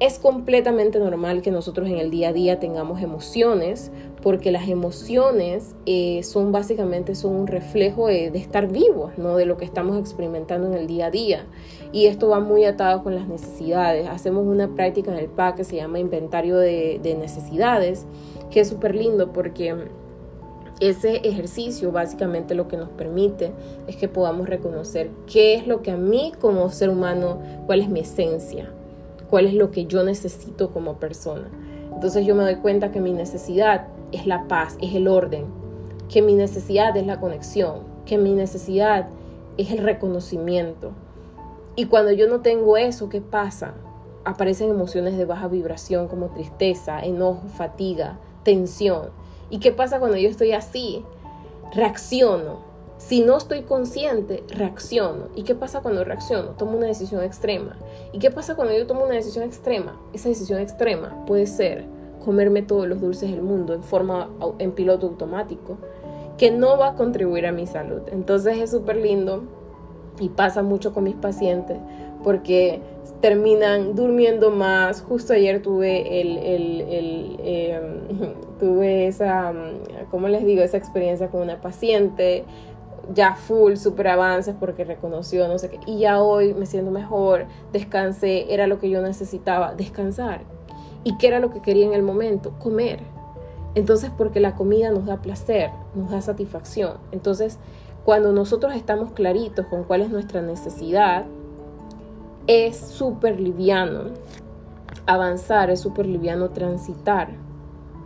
es 0.00 0.20
completamente 0.20 1.00
normal 1.00 1.42
que 1.42 1.50
nosotros 1.50 1.88
en 1.88 1.98
el 1.98 2.10
día 2.10 2.28
a 2.28 2.32
día 2.32 2.60
tengamos 2.60 3.02
emociones, 3.02 3.90
porque 4.22 4.52
las 4.52 4.68
emociones 4.68 5.74
eh, 5.86 6.22
son 6.22 6.52
básicamente 6.52 7.16
son 7.16 7.34
un 7.34 7.46
reflejo 7.48 8.06
de, 8.06 8.26
estar 8.28 8.68
vivos, 8.68 9.18
¿no? 9.18 9.36
de 9.36 9.46
lo 9.46 9.56
que 9.56 9.64
estamos 9.64 9.98
experimentando 9.98 10.68
en 10.68 10.74
el 10.74 10.86
día 10.86 11.06
a 11.06 11.10
día. 11.10 11.46
Y 11.92 12.06
esto 12.06 12.28
va 12.28 12.38
muy 12.38 12.64
atado 12.64 13.02
con 13.02 13.14
las 13.16 13.26
necesidades. 13.26 14.06
Hacemos 14.08 14.46
una 14.46 14.74
práctica 14.74 15.10
en 15.10 15.18
el 15.18 15.28
PAC 15.28 15.56
que 15.56 15.64
se 15.64 15.76
llama 15.76 15.98
inventario 15.98 16.58
de, 16.58 17.00
de 17.02 17.14
necesidades, 17.16 18.06
que 18.50 18.60
es 18.60 18.68
súper 18.68 18.94
lindo 18.94 19.32
porque 19.32 19.74
ese 20.80 21.16
ejercicio 21.28 21.90
básicamente 21.90 22.54
lo 22.54 22.68
que 22.68 22.76
nos 22.76 22.88
permite 22.90 23.52
es 23.88 23.96
que 23.96 24.06
podamos 24.06 24.48
reconocer 24.48 25.10
qué 25.26 25.54
es 25.54 25.66
lo 25.66 25.82
que 25.82 25.90
a 25.90 25.96
mí 25.96 26.32
como 26.40 26.70
ser 26.70 26.88
humano, 26.88 27.40
cuál 27.66 27.80
es 27.80 27.88
mi 27.88 28.00
esencia, 28.00 28.70
cuál 29.28 29.46
es 29.46 29.54
lo 29.54 29.70
que 29.70 29.86
yo 29.86 30.02
necesito 30.02 30.70
como 30.70 30.94
persona. 30.94 31.48
Entonces 31.92 32.26
yo 32.26 32.34
me 32.34 32.44
doy 32.44 32.56
cuenta 32.56 32.90
que 32.90 33.00
mi 33.00 33.12
necesidad 33.12 33.88
es 34.12 34.26
la 34.26 34.48
paz, 34.48 34.76
es 34.80 34.94
el 34.94 35.08
orden, 35.08 35.46
que 36.08 36.22
mi 36.22 36.34
necesidad 36.34 36.96
es 36.96 37.06
la 37.06 37.20
conexión, 37.20 37.80
que 38.06 38.18
mi 38.18 38.32
necesidad 38.32 39.08
es 39.56 39.70
el 39.70 39.78
reconocimiento. 39.78 40.92
Y 41.76 41.86
cuando 41.86 42.12
yo 42.12 42.28
no 42.28 42.40
tengo 42.40 42.76
eso, 42.76 43.08
¿qué 43.08 43.20
pasa? 43.20 43.74
Aparecen 44.24 44.70
emociones 44.70 45.16
de 45.16 45.24
baja 45.24 45.48
vibración 45.48 46.08
como 46.08 46.28
tristeza, 46.28 47.00
enojo, 47.00 47.48
fatiga, 47.48 48.18
tensión. 48.42 49.10
¿Y 49.50 49.58
qué 49.58 49.72
pasa 49.72 49.98
cuando 49.98 50.16
yo 50.16 50.28
estoy 50.28 50.52
así? 50.52 51.04
Reacciono. 51.74 52.67
Si 52.98 53.20
no 53.22 53.36
estoy 53.36 53.62
consciente, 53.62 54.42
reacciono. 54.48 55.28
¿Y 55.36 55.44
qué 55.44 55.54
pasa 55.54 55.80
cuando 55.80 56.04
reacciono? 56.04 56.50
Tomo 56.50 56.76
una 56.76 56.88
decisión 56.88 57.22
extrema. 57.22 57.76
¿Y 58.12 58.18
qué 58.18 58.30
pasa 58.30 58.56
cuando 58.56 58.76
yo 58.76 58.86
tomo 58.86 59.04
una 59.04 59.14
decisión 59.14 59.44
extrema? 59.44 59.98
Esa 60.12 60.28
decisión 60.28 60.60
extrema 60.60 61.24
puede 61.24 61.46
ser 61.46 61.84
comerme 62.24 62.62
todos 62.62 62.88
los 62.88 63.00
dulces 63.00 63.30
del 63.30 63.42
mundo 63.42 63.72
en 63.72 63.84
forma 63.84 64.28
en 64.58 64.72
piloto 64.72 65.06
automático, 65.06 65.78
que 66.36 66.50
no 66.50 66.76
va 66.76 66.88
a 66.88 66.94
contribuir 66.94 67.46
a 67.46 67.52
mi 67.52 67.66
salud. 67.66 68.02
Entonces 68.10 68.58
es 68.58 68.72
súper 68.72 68.96
lindo 68.96 69.44
y 70.18 70.28
pasa 70.30 70.62
mucho 70.62 70.92
con 70.92 71.04
mis 71.04 71.14
pacientes 71.14 71.78
porque 72.22 72.80
terminan 73.20 73.94
durmiendo 73.94 74.50
más. 74.50 75.02
Justo 75.02 75.32
ayer 75.32 75.62
tuve 75.62 76.20
el, 76.20 77.36
em, 77.38 78.34
tuve 78.58 79.06
esa, 79.06 79.52
¿cómo 80.10 80.28
les 80.28 80.44
digo? 80.44 80.62
Esa 80.62 80.76
experiencia 80.76 81.28
con 81.28 81.42
una 81.42 81.60
paciente 81.60 82.44
ya 83.14 83.34
full, 83.34 83.76
super 83.76 84.08
avances 84.08 84.54
porque 84.58 84.84
reconoció, 84.84 85.48
no 85.48 85.58
sé 85.58 85.70
qué. 85.70 85.80
Y 85.86 86.00
ya 86.00 86.20
hoy 86.20 86.54
me 86.54 86.66
siento 86.66 86.90
mejor, 86.90 87.46
descansé, 87.72 88.52
era 88.52 88.66
lo 88.66 88.78
que 88.78 88.90
yo 88.90 89.00
necesitaba, 89.02 89.74
descansar. 89.74 90.42
¿Y 91.04 91.16
qué 91.16 91.28
era 91.28 91.40
lo 91.40 91.50
que 91.50 91.60
quería 91.60 91.86
en 91.86 91.94
el 91.94 92.02
momento? 92.02 92.52
Comer. 92.58 93.00
Entonces, 93.74 94.10
porque 94.16 94.40
la 94.40 94.54
comida 94.54 94.90
nos 94.90 95.06
da 95.06 95.22
placer, 95.22 95.70
nos 95.94 96.10
da 96.10 96.20
satisfacción. 96.20 96.98
Entonces, 97.12 97.58
cuando 98.04 98.32
nosotros 98.32 98.74
estamos 98.74 99.12
claritos 99.12 99.66
con 99.66 99.84
cuál 99.84 100.02
es 100.02 100.10
nuestra 100.10 100.42
necesidad, 100.42 101.24
es 102.46 102.76
súper 102.76 103.38
liviano 103.38 104.04
avanzar, 105.06 105.70
es 105.70 105.80
súper 105.80 106.06
liviano 106.06 106.50
transitar, 106.50 107.28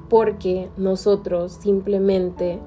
porque 0.08 0.68
nosotros 0.76 1.52
simplemente 1.52 2.58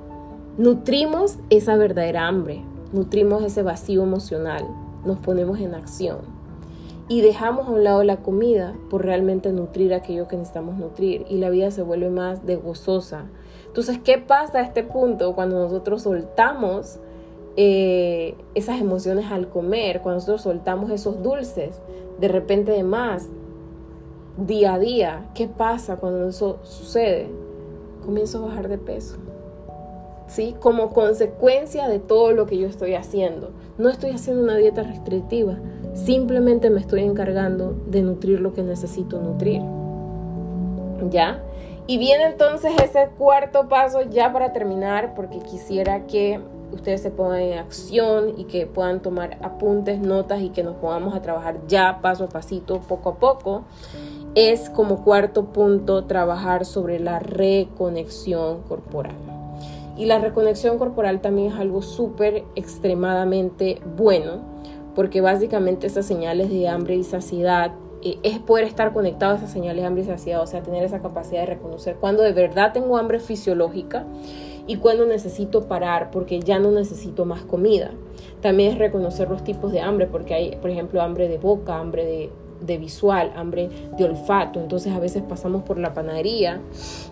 nutrimos 0.58 1.38
esa 1.50 1.76
verdadera 1.76 2.28
hambre, 2.28 2.62
nutrimos 2.94 3.44
ese 3.44 3.62
vacío 3.62 4.04
emocional, 4.04 4.66
nos 5.06 5.20
ponemos 5.20 5.60
en 5.60 5.76
acción 5.76 6.20
y 7.08 7.22
dejamos 7.22 7.68
a 7.68 7.72
un 7.72 7.84
lado 7.84 8.04
la 8.04 8.18
comida 8.18 8.74
por 8.90 9.04
realmente 9.04 9.52
nutrir 9.52 9.94
aquello 9.94 10.28
que 10.28 10.38
necesitamos 10.38 10.78
nutrir 10.78 11.26
y 11.30 11.38
la 11.38 11.50
vida 11.50 11.70
se 11.72 11.84
vuelve 11.84 12.10
más 12.10 12.46
de 12.46 12.56
gozosa. 12.56 13.26
Entonces, 13.68 14.00
¿qué 14.04 14.18
pasa 14.18 14.60
a 14.60 14.62
este 14.62 14.84
punto 14.84 15.36
cuando 15.36 15.60
nosotros 15.60 16.04
soltamos 16.04 17.00
eh, 17.58 18.36
esas 18.56 18.80
emociones 18.80 19.32
al 19.32 19.50
comer, 19.50 20.02
cuando 20.02 20.16
nosotros 20.16 20.42
soltamos 20.42 20.90
esos 20.90 21.22
dulces 21.22 21.82
de 22.20 22.28
repente 22.28 22.72
de 22.72 22.84
más, 22.84 23.28
día 24.38 24.76
a 24.76 24.80
día? 24.80 25.30
¿Qué 25.36 25.48
pasa 25.48 25.98
cuando 25.98 26.30
eso 26.30 26.60
sucede? 26.64 27.28
Comienzo 28.04 28.40
a 28.40 28.48
bajar 28.48 28.68
de 28.70 28.78
peso. 28.78 29.18
Como 30.60 30.90
consecuencia 30.90 31.88
de 31.88 32.00
todo 32.00 32.32
lo 32.32 32.46
que 32.46 32.58
yo 32.58 32.68
estoy 32.68 32.96
haciendo. 32.96 33.52
No 33.78 33.90
estoy 33.90 34.12
haciendo 34.12 34.44
una 34.44 34.58
dieta 34.58 34.84
restrictiva, 34.84 35.58
simplemente 35.94 36.70
me 36.70 36.80
estoy 36.80 37.04
encargando 37.04 37.76
de 37.88 38.02
nutrir 38.02 38.42
lo 38.42 38.54
que 38.54 38.64
necesito 38.64 39.22
nutrir. 39.22 39.62
¿Ya? 41.10 41.42
Y 41.88 41.98
viene 41.98 42.26
entonces 42.26 42.74
ese 42.84 43.10
cuarto 43.18 43.70
paso 43.70 44.02
ya 44.02 44.34
para 44.34 44.52
terminar, 44.54 45.14
porque 45.16 45.40
quisiera 45.40 46.08
que 46.08 46.42
ustedes 46.72 47.02
se 47.02 47.12
pongan 47.12 47.42
en 47.42 47.60
acción 47.60 48.34
y 48.38 48.46
que 48.46 48.66
puedan 48.66 49.02
tomar 49.02 49.38
apuntes, 49.42 50.00
notas 50.00 50.42
y 50.42 50.50
que 50.50 50.64
nos 50.64 50.76
pongamos 50.78 51.16
a 51.16 51.22
trabajar 51.22 51.58
ya 51.68 52.00
paso 52.02 52.26
a 52.26 52.30
pasito, 52.30 52.82
poco 52.82 53.10
a 53.10 53.16
poco. 53.16 53.64
Es 54.34 54.70
como 54.70 55.04
cuarto 55.04 55.46
punto 55.46 56.06
trabajar 56.06 56.66
sobre 56.66 57.00
la 57.00 57.20
reconexión 57.20 58.64
corporal. 58.64 59.35
Y 59.98 60.06
la 60.06 60.20
reconexión 60.20 60.78
corporal 60.78 61.22
también 61.22 61.54
es 61.54 61.60
algo 61.60 61.82
súper 61.82 62.44
extremadamente 62.56 63.82
bueno, 63.98 64.42
porque 64.94 65.22
básicamente 65.22 65.88
esas 65.88 66.06
señales 66.06 66.50
de 66.50 66.68
hambre 66.68 66.96
y 66.96 67.04
saciedad 67.04 67.72
eh, 68.02 68.18
es 68.24 68.40
poder 68.40 68.66
estar 68.66 68.94
conectado 68.94 69.34
a 69.34 69.38
esas 69.38 69.52
señales 69.52 69.82
de 69.82 69.88
hambre 69.88 70.04
y 70.04 70.08
saciedad, 70.08 70.42
o 70.42 70.48
sea, 70.48 70.62
tener 70.62 70.84
esa 70.84 71.02
capacidad 71.02 71.42
de 71.42 71.48
reconocer 71.48 71.96
cuando 71.96 72.24
de 72.24 72.34
verdad 72.34 72.74
tengo 72.74 72.98
hambre 72.98 73.20
fisiológica 73.20 74.06
y 74.68 74.78
cuando 74.78 75.06
necesito 75.06 75.68
parar 75.68 76.12
porque 76.12 76.40
ya 76.40 76.60
no 76.60 76.72
necesito 76.72 77.26
más 77.26 77.42
comida. 77.42 77.92
También 78.42 78.74
es 78.74 78.78
reconocer 78.78 79.30
los 79.30 79.44
tipos 79.44 79.72
de 79.72 79.82
hambre, 79.82 80.08
porque 80.08 80.34
hay, 80.34 80.56
por 80.58 80.70
ejemplo, 80.70 81.02
hambre 81.02 81.28
de 81.28 81.38
boca, 81.38 81.80
hambre 81.80 82.06
de 82.06 82.30
de 82.62 82.78
visual, 82.78 83.32
hambre 83.36 83.70
de 83.98 84.04
olfato. 84.04 84.60
Entonces 84.60 84.94
a 84.94 85.00
veces 85.00 85.24
pasamos 85.24 85.64
por 85.64 85.78
la 85.78 85.94
panadería 85.94 86.62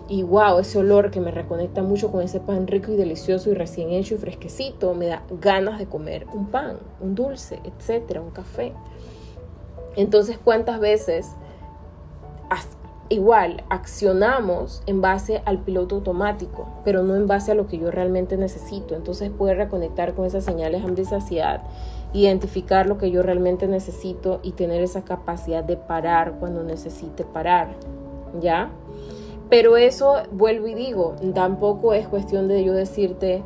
y 0.08 0.22
wow, 0.22 0.58
ese 0.58 0.78
olor 0.78 1.10
que 1.10 1.20
me 1.20 1.30
reconecta 1.30 1.82
mucho 1.82 2.10
con 2.10 2.22
ese 2.22 2.40
pan 2.40 2.66
rico 2.66 2.92
y 2.92 2.96
delicioso 2.96 3.50
y 3.50 3.54
recién 3.54 3.90
hecho 3.90 4.14
y 4.14 4.18
fresquecito, 4.18 4.94
me 4.94 5.06
da 5.06 5.22
ganas 5.40 5.78
de 5.78 5.86
comer 5.86 6.26
un 6.32 6.46
pan, 6.46 6.78
un 7.00 7.14
dulce, 7.14 7.60
etcétera, 7.64 8.20
un 8.20 8.30
café. 8.30 8.72
Entonces, 9.96 10.38
¿cuántas 10.42 10.80
veces 10.80 11.34
igual 13.10 13.62
accionamos 13.68 14.82
en 14.86 15.00
base 15.00 15.42
al 15.44 15.60
piloto 15.60 15.96
automático, 15.96 16.66
pero 16.84 17.02
no 17.02 17.14
en 17.14 17.26
base 17.26 17.52
a 17.52 17.54
lo 17.54 17.68
que 17.68 17.78
yo 17.78 17.90
realmente 17.90 18.36
necesito? 18.36 18.94
Entonces, 18.94 19.30
puede 19.30 19.54
reconectar 19.54 20.14
con 20.14 20.26
esas 20.26 20.44
señales 20.44 20.84
hambre 20.84 21.02
y 21.02 21.06
saciedad 21.06 21.62
identificar 22.14 22.86
lo 22.86 22.96
que 22.96 23.10
yo 23.10 23.22
realmente 23.22 23.66
necesito 23.66 24.40
y 24.42 24.52
tener 24.52 24.82
esa 24.82 25.04
capacidad 25.04 25.64
de 25.64 25.76
parar 25.76 26.36
cuando 26.38 26.62
necesite 26.62 27.24
parar, 27.24 27.74
¿ya? 28.40 28.70
Pero 29.50 29.76
eso, 29.76 30.22
vuelvo 30.30 30.68
y 30.68 30.74
digo, 30.74 31.16
tampoco 31.34 31.92
es 31.92 32.08
cuestión 32.08 32.48
de 32.48 32.64
yo 32.64 32.72
decirte, 32.72 33.42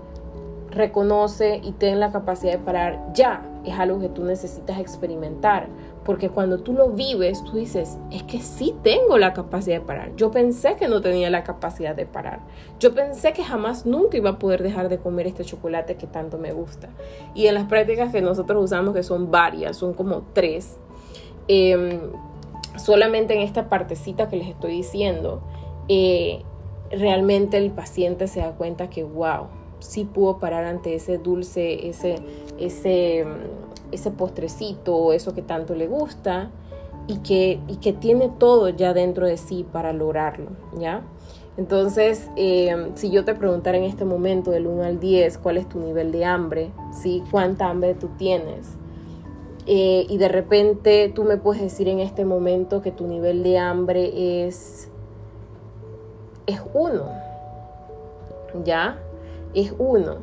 reconoce 0.79 1.61
y 1.63 1.73
ten 1.73 2.01
la 2.01 2.11
capacidad 2.11 2.53
de 2.53 2.59
parar 2.59 3.13
ya, 3.13 3.43
es 3.65 3.79
algo 3.79 4.01
que 4.01 4.09
tú 4.09 4.25
necesitas 4.25 4.79
experimentar, 4.79 5.69
porque 6.05 6.31
cuando 6.31 6.61
tú 6.61 6.73
lo 6.73 6.91
vives, 6.91 7.45
tú 7.45 7.57
dices, 7.57 7.99
es 8.11 8.23
que 8.23 8.41
sí 8.41 8.75
tengo 8.83 9.19
la 9.19 9.35
capacidad 9.35 9.81
de 9.81 9.85
parar. 9.85 10.17
Yo 10.17 10.31
pensé 10.31 10.77
que 10.77 10.89
no 10.89 11.03
tenía 11.03 11.29
la 11.29 11.45
capacidad 11.45 11.95
de 11.95 12.07
parar. 12.07 12.41
Yo 12.79 12.95
pensé 12.95 13.33
que 13.35 13.45
jamás 13.45 13.85
nunca 13.85 14.17
iba 14.17 14.31
a 14.31 14.39
poder 14.39 14.63
dejar 14.63 14.89
de 14.89 14.99
comer 14.99 15.27
este 15.27 15.45
chocolate 15.45 15.97
que 15.97 16.07
tanto 16.07 16.39
me 16.39 16.53
gusta. 16.53 16.89
Y 17.35 17.47
en 17.47 17.55
las 17.55 17.65
prácticas 17.65 18.11
que 18.11 18.23
nosotros 18.23 18.65
usamos, 18.65 18.95
que 18.95 19.03
son 19.03 19.31
varias, 19.31 19.77
son 19.77 19.93
como 19.93 20.23
tres, 20.33 20.79
em, 21.49 22.01
solamente 22.77 23.35
en 23.35 23.41
esta 23.41 23.69
partecita 23.69 24.29
que 24.29 24.37
les 24.37 24.49
estoy 24.49 24.73
diciendo, 24.73 25.43
eh, 25.89 26.43
realmente 26.91 27.59
el 27.59 27.71
paciente 27.71 28.29
se 28.29 28.41
da 28.41 28.53
cuenta 28.53 28.89
que, 28.89 29.05
wow, 29.05 29.49
sí 29.81 30.05
pudo 30.05 30.39
parar 30.39 30.65
ante 30.65 30.95
ese 30.95 31.19
dulce, 31.19 31.89
ese, 31.89 32.21
ese 32.59 33.27
ese 33.93 34.11
postrecito, 34.11 35.13
eso 35.13 35.35
que 35.35 35.43
tanto 35.43 35.75
le 35.75 35.87
gusta 35.87 36.51
y 37.07 37.19
que, 37.19 37.61
y 37.69 37.77
que 37.77 37.93
tiene 37.93 38.29
todo 38.29 38.69
ya 38.69 38.93
dentro 38.93 39.27
de 39.27 39.37
sí 39.37 39.67
para 39.71 39.93
lograrlo, 39.93 40.51
¿ya? 40.79 41.03
Entonces, 41.57 42.31
eh, 42.37 42.91
si 42.95 43.11
yo 43.11 43.25
te 43.25 43.35
preguntara 43.35 43.79
en 43.79 43.85
este 43.85 44.05
momento 44.05 44.51
del 44.51 44.67
1 44.67 44.83
al 44.85 45.01
10 45.01 45.39
cuál 45.39 45.57
es 45.57 45.69
tu 45.69 45.81
nivel 45.81 46.13
de 46.13 46.25
hambre, 46.25 46.71
¿sí? 46.93 47.23
¿Cuánta 47.31 47.69
hambre 47.69 47.95
tú 47.95 48.11
tienes? 48.17 48.69
Eh, 49.67 50.07
y 50.09 50.19
de 50.19 50.29
repente 50.29 51.11
tú 51.15 51.25
me 51.25 51.37
puedes 51.37 51.61
decir 51.61 51.89
en 51.89 52.01
este 52.01 52.25
momento 52.25 52.81
que 52.81 52.93
tu 52.93 53.07
nivel 53.07 53.43
de 53.43 53.59
hambre 53.59 54.47
es, 54.47 54.89
es 56.47 56.61
uno, 56.75 57.11
¿ya? 58.65 58.99
Es 59.55 59.73
uno. 59.79 60.17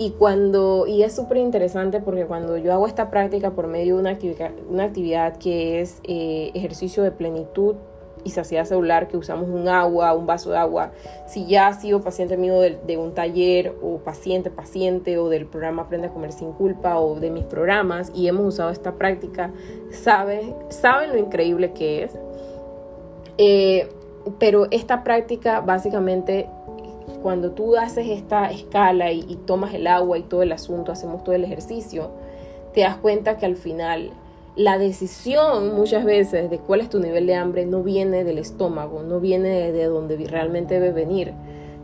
Y 0.00 0.10
cuando, 0.10 0.86
y 0.86 1.02
es 1.02 1.14
súper 1.14 1.38
interesante 1.38 2.00
porque 2.00 2.24
cuando 2.24 2.56
yo 2.56 2.72
hago 2.72 2.86
esta 2.86 3.10
práctica 3.10 3.50
por 3.50 3.66
medio 3.66 3.96
de 3.96 4.00
una 4.00 4.10
actividad, 4.10 4.52
una 4.70 4.84
actividad 4.84 5.36
que 5.38 5.80
es 5.80 6.00
eh, 6.04 6.52
ejercicio 6.54 7.02
de 7.02 7.10
plenitud 7.10 7.74
y 8.22 8.30
saciedad 8.30 8.64
celular, 8.64 9.08
que 9.08 9.16
usamos 9.16 9.48
un 9.48 9.68
agua, 9.68 10.14
un 10.14 10.26
vaso 10.26 10.50
de 10.50 10.58
agua, 10.58 10.92
si 11.26 11.46
ya 11.46 11.68
has 11.68 11.80
sido 11.80 12.00
paciente 12.00 12.36
mío 12.36 12.60
de, 12.60 12.96
un 12.96 13.12
taller 13.12 13.74
o 13.82 13.98
paciente, 13.98 14.50
paciente 14.50 15.18
o 15.18 15.28
del 15.28 15.46
programa 15.46 15.82
Aprende 15.82 16.08
a 16.08 16.10
Comer 16.10 16.32
Sin 16.32 16.52
Culpa 16.52 16.98
o 17.00 17.18
de 17.18 17.30
mis 17.30 17.44
programas 17.44 18.12
y 18.14 18.28
hemos 18.28 18.46
usado 18.46 18.70
esta 18.70 18.94
práctica, 18.94 19.52
saben, 19.90 20.54
saben 20.68 21.10
lo 21.10 21.18
increíble 21.18 21.72
que 21.72 22.04
es. 22.04 22.18
Eh, 23.38 23.88
pero 24.38 24.68
esta 24.70 25.04
práctica 25.04 25.60
básicamente 25.60 26.48
cuando 27.22 27.52
tú 27.52 27.76
haces 27.76 28.08
esta 28.08 28.50
escala 28.50 29.12
y, 29.12 29.36
tomas 29.46 29.74
el 29.74 29.86
agua 29.86 30.18
y 30.18 30.22
todo 30.22 30.42
el 30.42 30.52
asunto, 30.52 30.92
hacemos 30.92 31.24
todo 31.24 31.34
el 31.34 31.44
ejercicio, 31.44 32.10
te 32.74 32.82
das 32.82 32.96
cuenta 32.96 33.38
que 33.38 33.46
al 33.46 33.56
final 33.56 34.10
la 34.56 34.78
decisión 34.78 35.74
muchas 35.74 36.04
veces 36.04 36.50
de 36.50 36.58
cuál 36.58 36.80
es 36.80 36.88
tu 36.88 36.98
nivel 37.00 37.26
de 37.26 37.34
hambre 37.34 37.64
no 37.64 37.82
viene 37.82 38.24
del 38.24 38.38
estómago, 38.38 39.02
no 39.02 39.20
viene 39.20 39.72
de, 39.72 39.84
donde 39.84 40.16
realmente 40.26 40.74
debe 40.74 40.92
venir, 40.92 41.32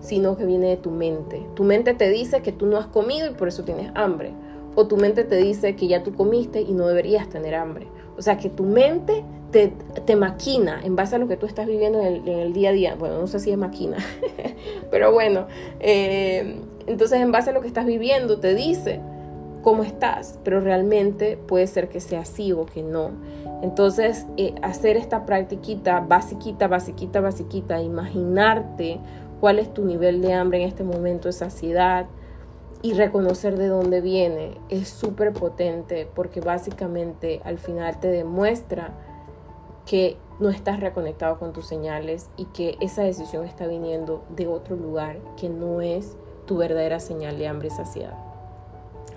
sino 0.00 0.36
que 0.36 0.44
viene 0.44 0.68
de 0.68 0.76
tu 0.76 0.90
mente. 0.90 1.46
Tu 1.54 1.62
mente 1.62 1.94
te 1.94 2.10
dice 2.10 2.42
que 2.42 2.52
tú 2.52 2.66
no 2.66 2.76
has 2.76 2.86
comido 2.86 3.30
y 3.30 3.34
por 3.34 3.48
eso 3.48 3.64
tienes 3.64 3.90
hambre. 3.94 4.32
O 4.74 4.88
tu 4.88 4.96
mente 4.96 5.22
te 5.22 5.36
dice 5.36 5.76
que 5.76 5.86
ya 5.86 6.02
tú 6.02 6.14
comiste 6.14 6.60
y 6.60 6.72
no 6.72 6.88
deberías 6.88 7.28
tener 7.28 7.54
hambre. 7.54 7.86
O 8.16 8.22
sea, 8.22 8.36
que 8.38 8.48
tu 8.48 8.64
mente 8.64 9.24
te, 9.50 9.72
te 10.04 10.16
maquina 10.16 10.80
en 10.82 10.96
base 10.96 11.16
a 11.16 11.18
lo 11.18 11.28
que 11.28 11.36
tú 11.36 11.46
estás 11.46 11.66
viviendo 11.66 12.00
en 12.00 12.26
el, 12.26 12.52
día 12.52 12.70
a 12.70 12.72
día. 12.72 12.94
Bueno, 12.96 13.18
no 13.18 13.26
sé 13.26 13.38
si 13.38 13.50
es 13.50 13.58
maquina, 13.58 13.98
pero 14.90 15.12
bueno, 15.12 15.46
eh, 15.80 16.56
entonces 16.86 17.20
en 17.20 17.30
base 17.30 17.50
a 17.50 17.52
lo 17.52 17.60
que 17.60 17.68
estás 17.68 17.86
viviendo 17.86 18.40
te 18.40 18.54
dice 18.54 19.00
cómo 19.62 19.82
estás, 19.82 20.38
pero 20.44 20.60
realmente 20.60 21.36
puede 21.36 21.66
ser 21.66 21.88
que 21.88 22.00
sea 22.00 22.20
así 22.20 22.52
o 22.52 22.66
que 22.66 22.82
no. 22.82 23.12
Entonces, 23.62 24.26
eh, 24.36 24.54
hacer 24.60 24.96
esta 24.96 25.24
practiquita 25.24 26.00
basiquita, 26.00 26.68
basiquita, 26.68 27.20
basiquita, 27.20 27.80
imaginarte 27.80 28.98
cuál 29.40 29.58
es 29.58 29.72
tu 29.72 29.84
nivel 29.84 30.20
de 30.20 30.34
hambre 30.34 30.62
en 30.62 30.68
este 30.68 30.84
momento 30.84 31.28
de 31.28 31.32
saciedad 31.32 32.06
y 32.82 32.94
reconocer 32.94 33.56
de 33.56 33.68
dónde 33.68 34.00
viene 34.00 34.58
es 34.68 34.88
súper 34.88 35.32
potente 35.32 36.08
porque 36.14 36.40
básicamente 36.40 37.40
al 37.44 37.58
final 37.58 37.98
te 38.00 38.08
demuestra 38.08 38.92
que 39.86 40.16
no 40.40 40.48
estás 40.50 40.80
reconectado 40.80 41.38
con 41.38 41.52
tus 41.52 41.66
señales 41.66 42.28
y 42.36 42.46
que 42.46 42.76
esa 42.80 43.02
decisión 43.02 43.44
está 43.44 43.66
viniendo 43.66 44.24
de 44.30 44.46
otro 44.46 44.76
lugar 44.76 45.18
que 45.36 45.48
no 45.48 45.80
es 45.80 46.16
tu 46.46 46.56
verdadera 46.56 47.00
señal 47.00 47.38
de 47.38 47.48
hambre 47.48 47.68
y 47.68 47.70
saciedad. 47.70 48.16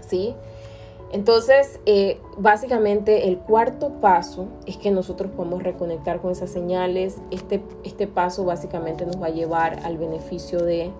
¿Sí? 0.01 0.35
Entonces, 1.11 1.79
eh, 1.85 2.19
básicamente 2.37 3.29
el 3.29 3.37
cuarto 3.37 3.93
paso 4.01 4.47
es 4.65 4.77
que 4.77 4.91
nosotros 4.91 5.31
podemos 5.31 5.63
reconectar 5.63 6.19
con 6.19 6.31
esas 6.31 6.49
señales. 6.49 7.21
Este, 7.31 7.63
este 7.83 8.07
paso 8.07 8.43
básicamente 8.43 9.05
nos 9.05 9.21
va 9.21 9.27
a 9.27 9.31
llevar 9.31 9.79
al 9.85 9.97
beneficio 9.97 10.59
de 10.59 10.91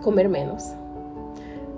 comer 0.00 0.28
menos, 0.28 0.72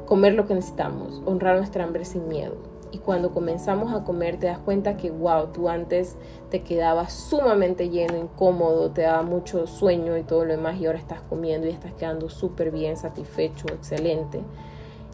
comer 0.06 0.34
lo 0.34 0.46
que 0.46 0.54
necesitamos, 0.54 1.22
honrar 1.24 1.56
nuestra 1.56 1.84
hambre 1.84 2.04
sin 2.04 2.28
miedo. 2.28 2.56
Y 2.90 2.98
cuando 2.98 3.32
comenzamos 3.32 3.92
a 3.92 4.04
comer 4.04 4.38
te 4.38 4.46
das 4.46 4.58
cuenta 4.58 4.96
que, 4.96 5.10
wow, 5.10 5.48
tú 5.52 5.68
antes 5.68 6.16
te 6.50 6.62
quedabas 6.62 7.12
sumamente 7.12 7.90
lleno, 7.90 8.16
incómodo, 8.16 8.90
te 8.90 9.02
daba 9.02 9.22
mucho 9.22 9.66
sueño 9.66 10.16
y 10.16 10.22
todo 10.22 10.44
lo 10.44 10.52
demás 10.52 10.80
y 10.80 10.86
ahora 10.86 10.98
estás 10.98 11.20
comiendo 11.20 11.66
y 11.66 11.70
estás 11.70 11.92
quedando 11.92 12.30
súper 12.30 12.70
bien, 12.70 12.96
satisfecho, 12.96 13.66
excelente 13.68 14.40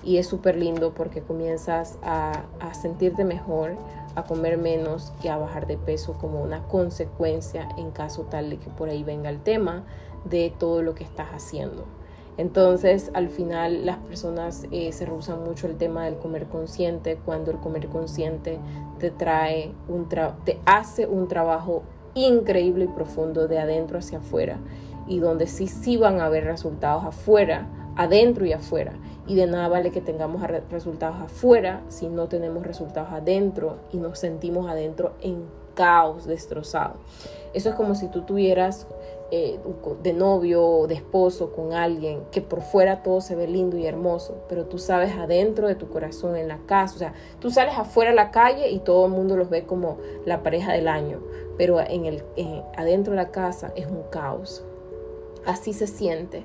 y 0.04 0.18
es 0.18 0.26
súper 0.26 0.56
lindo 0.56 0.92
porque 0.94 1.22
comienzas 1.22 1.98
a, 2.02 2.44
sentirte 2.74 3.24
mejor, 3.24 3.76
a 4.14 4.24
comer 4.24 4.58
menos 4.58 5.12
y 5.22 5.28
a 5.28 5.38
bajar 5.38 5.66
de 5.66 5.76
peso 5.76 6.14
como 6.14 6.42
una 6.42 6.62
consecuencia 6.64 7.68
en 7.78 7.90
caso 7.90 8.22
tal 8.22 8.50
de 8.50 8.58
que 8.58 8.70
por 8.70 8.88
ahí 8.88 9.02
venga 9.02 9.30
el 9.30 9.40
tema 9.40 9.84
de 10.24 10.52
todo 10.58 10.82
lo 10.82 10.94
que 10.94 11.04
estás 11.04 11.28
haciendo. 11.30 11.84
Entonces, 12.36 13.10
al 13.14 13.28
final 13.28 13.86
las 13.86 13.98
personas 13.98 14.66
eh, 14.72 14.92
se 14.92 15.06
rehusan 15.06 15.44
mucho 15.44 15.66
el 15.66 15.76
tema 15.76 16.04
del 16.04 16.16
comer 16.16 16.46
consciente 16.46 17.18
cuando 17.24 17.50
el 17.50 17.58
comer 17.58 17.88
consciente 17.88 18.58
te 18.98 19.10
trae 19.10 19.72
un 19.88 20.08
te 20.44 20.58
hace 20.66 21.06
un 21.06 21.28
trabajo 21.28 21.82
increíble 22.14 22.84
y 22.84 22.88
profundo 22.88 23.48
de 23.48 23.58
adentro 23.58 23.98
hacia 23.98 24.18
afuera 24.18 24.58
y 25.06 25.18
donde 25.18 25.46
sí 25.46 25.66
sí 25.66 25.96
van 25.96 26.20
a 26.20 26.26
haber 26.26 26.44
resultados 26.44 27.04
afuera 27.04 27.68
adentro 27.96 28.44
y 28.44 28.52
afuera. 28.52 28.92
Y 29.26 29.36
de 29.36 29.46
nada 29.46 29.68
vale 29.68 29.90
que 29.90 30.00
tengamos 30.00 30.42
resultados 30.70 31.16
afuera 31.20 31.82
si 31.88 32.08
no 32.08 32.26
tenemos 32.28 32.66
resultados 32.66 33.12
adentro 33.12 33.78
y 33.92 33.98
nos 33.98 34.18
sentimos 34.18 34.68
adentro 34.68 35.12
en 35.22 35.44
caos, 35.74 36.26
destrozado. 36.26 36.94
Eso 37.52 37.70
es 37.70 37.74
como 37.74 37.94
si 37.94 38.08
tú 38.08 38.22
tuvieras 38.22 38.86
eh, 39.30 39.58
de 40.02 40.12
novio 40.12 40.66
o 40.66 40.86
de 40.86 40.94
esposo 40.94 41.52
con 41.52 41.72
alguien 41.72 42.22
que 42.30 42.40
por 42.40 42.62
fuera 42.62 43.02
todo 43.02 43.20
se 43.20 43.34
ve 43.34 43.46
lindo 43.46 43.76
y 43.76 43.86
hermoso, 43.86 44.36
pero 44.48 44.66
tú 44.66 44.78
sabes 44.78 45.14
adentro 45.16 45.68
de 45.68 45.74
tu 45.74 45.88
corazón, 45.88 46.36
en 46.36 46.48
la 46.48 46.58
casa, 46.66 46.94
o 46.94 46.98
sea, 46.98 47.14
tú 47.40 47.50
sales 47.50 47.76
afuera 47.76 48.10
a 48.10 48.14
la 48.14 48.30
calle 48.30 48.70
y 48.70 48.78
todo 48.78 49.06
el 49.06 49.12
mundo 49.12 49.36
los 49.36 49.50
ve 49.50 49.64
como 49.64 49.98
la 50.24 50.42
pareja 50.42 50.72
del 50.72 50.88
año, 50.88 51.20
pero 51.56 51.80
en 51.80 52.06
el, 52.06 52.22
adentro 52.76 53.12
de 53.12 53.16
la 53.16 53.30
casa 53.30 53.72
es 53.76 53.86
un 53.86 54.02
caos. 54.10 54.64
Así 55.46 55.72
se 55.72 55.86
siente 55.86 56.44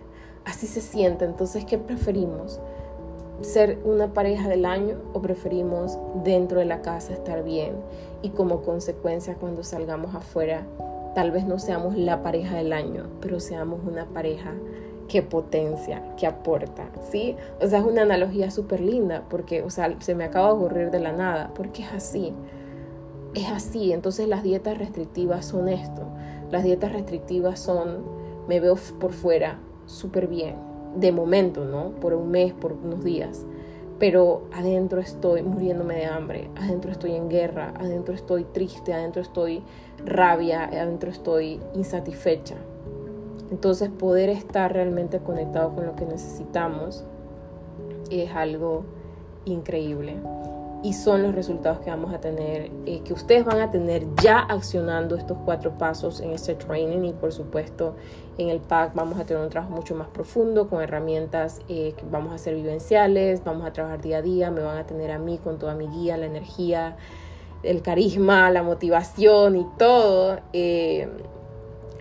así 0.49 0.67
se 0.67 0.81
siente. 0.81 1.25
Entonces, 1.25 1.65
¿qué 1.65 1.77
preferimos? 1.77 2.59
¿Ser 3.41 3.79
una 3.85 4.13
pareja 4.13 4.49
del 4.49 4.65
año 4.65 4.97
o 5.13 5.21
preferimos 5.21 5.97
dentro 6.23 6.59
de 6.59 6.65
la 6.65 6.81
casa 6.81 7.13
estar 7.13 7.43
bien? 7.43 7.75
Y 8.21 8.29
como 8.31 8.61
consecuencia, 8.61 9.35
cuando 9.35 9.63
salgamos 9.63 10.13
afuera, 10.15 10.65
tal 11.19 11.31
vez 11.31 11.45
no 11.45 11.59
seamos 11.59 11.97
la 11.97 12.23
pareja 12.23 12.55
del 12.55 12.71
año, 12.71 13.07
pero 13.19 13.41
seamos 13.41 13.81
una 13.85 14.05
pareja 14.05 14.53
que 15.09 15.21
potencia, 15.21 16.15
que 16.15 16.25
aporta, 16.25 16.89
¿sí? 17.11 17.35
O 17.61 17.67
sea, 17.67 17.79
es 17.79 17.85
una 17.85 18.03
analogía 18.03 18.49
súper 18.51 18.79
linda 18.79 19.25
porque, 19.29 19.61
o 19.63 19.69
sea, 19.69 19.93
se 19.99 20.15
me 20.15 20.23
acaba 20.23 20.47
de 20.47 20.53
ocurrir 20.53 20.91
de 20.91 21.01
la 21.01 21.11
nada, 21.11 21.51
porque 21.55 21.83
es 21.83 21.91
así. 21.91 22.31
Es 23.33 23.51
así, 23.51 23.91
entonces 23.91 24.29
las 24.29 24.43
dietas 24.43 24.77
restrictivas 24.77 25.45
son 25.45 25.67
esto. 25.67 26.03
Las 26.51 26.63
dietas 26.63 26.93
restrictivas 26.93 27.59
son, 27.59 27.97
me 28.47 28.61
veo 28.61 28.77
por 28.97 29.11
fuera, 29.11 29.59
súper 29.87 30.27
bien, 30.27 30.55
de 30.95 31.11
momento, 31.11 31.65
¿no? 31.65 31.89
Por 31.99 32.13
un 32.13 32.31
mes, 32.31 32.53
por 32.53 32.71
unos 32.71 33.03
días. 33.03 33.45
Pero 33.99 34.43
adentro 34.53 35.01
estoy 35.01 35.43
muriéndome 35.43 35.95
de 35.95 36.05
hambre, 36.05 36.49
adentro 36.55 36.91
estoy 36.91 37.11
en 37.15 37.27
guerra, 37.27 37.73
adentro 37.77 38.15
estoy 38.15 38.45
triste, 38.45 38.93
adentro 38.93 39.21
estoy 39.21 39.61
rabia, 40.05 40.65
adentro 40.65 41.09
estoy 41.09 41.59
insatisfecha. 41.73 42.55
Entonces 43.51 43.89
poder 43.89 44.29
estar 44.29 44.71
realmente 44.73 45.19
conectado 45.19 45.73
con 45.73 45.85
lo 45.85 45.95
que 45.95 46.05
necesitamos 46.05 47.03
es 48.11 48.31
algo 48.31 48.83
increíble. 49.45 50.17
Y 50.81 50.93
son 50.93 51.23
los 51.23 51.35
resultados 51.35 51.79
que 51.79 51.89
vamos 51.89 52.13
a 52.13 52.21
tener, 52.21 52.71
eh, 52.85 53.01
que 53.03 53.11
ustedes 53.11 53.43
van 53.43 53.59
a 53.59 53.69
tener 53.69 54.05
ya 54.23 54.39
accionando 54.39 55.17
estos 55.17 55.37
cuatro 55.43 55.77
pasos 55.77 56.21
en 56.21 56.31
este 56.31 56.55
training. 56.55 57.03
Y 57.03 57.11
por 57.11 57.33
supuesto 57.33 57.95
en 58.37 58.47
el 58.47 58.61
pack 58.61 58.93
vamos 58.93 59.19
a 59.19 59.25
tener 59.25 59.43
un 59.43 59.49
trabajo 59.49 59.75
mucho 59.75 59.93
más 59.95 60.07
profundo 60.07 60.69
con 60.69 60.81
herramientas 60.81 61.59
eh, 61.67 61.93
que 61.97 62.05
vamos 62.09 62.31
a 62.31 62.35
hacer 62.35 62.55
vivenciales, 62.55 63.43
vamos 63.43 63.67
a 63.67 63.73
trabajar 63.73 64.01
día 64.01 64.19
a 64.19 64.21
día, 64.21 64.51
me 64.51 64.61
van 64.61 64.77
a 64.77 64.85
tener 64.85 65.11
a 65.11 65.19
mí 65.19 65.37
con 65.37 65.59
toda 65.59 65.75
mi 65.75 65.87
guía, 65.87 66.15
la 66.15 66.27
energía, 66.27 66.95
el 67.63 67.81
carisma, 67.81 68.49
la 68.51 68.63
motivación 68.63 69.55
y 69.55 69.65
todo. 69.77 70.39
Eh, 70.53 71.07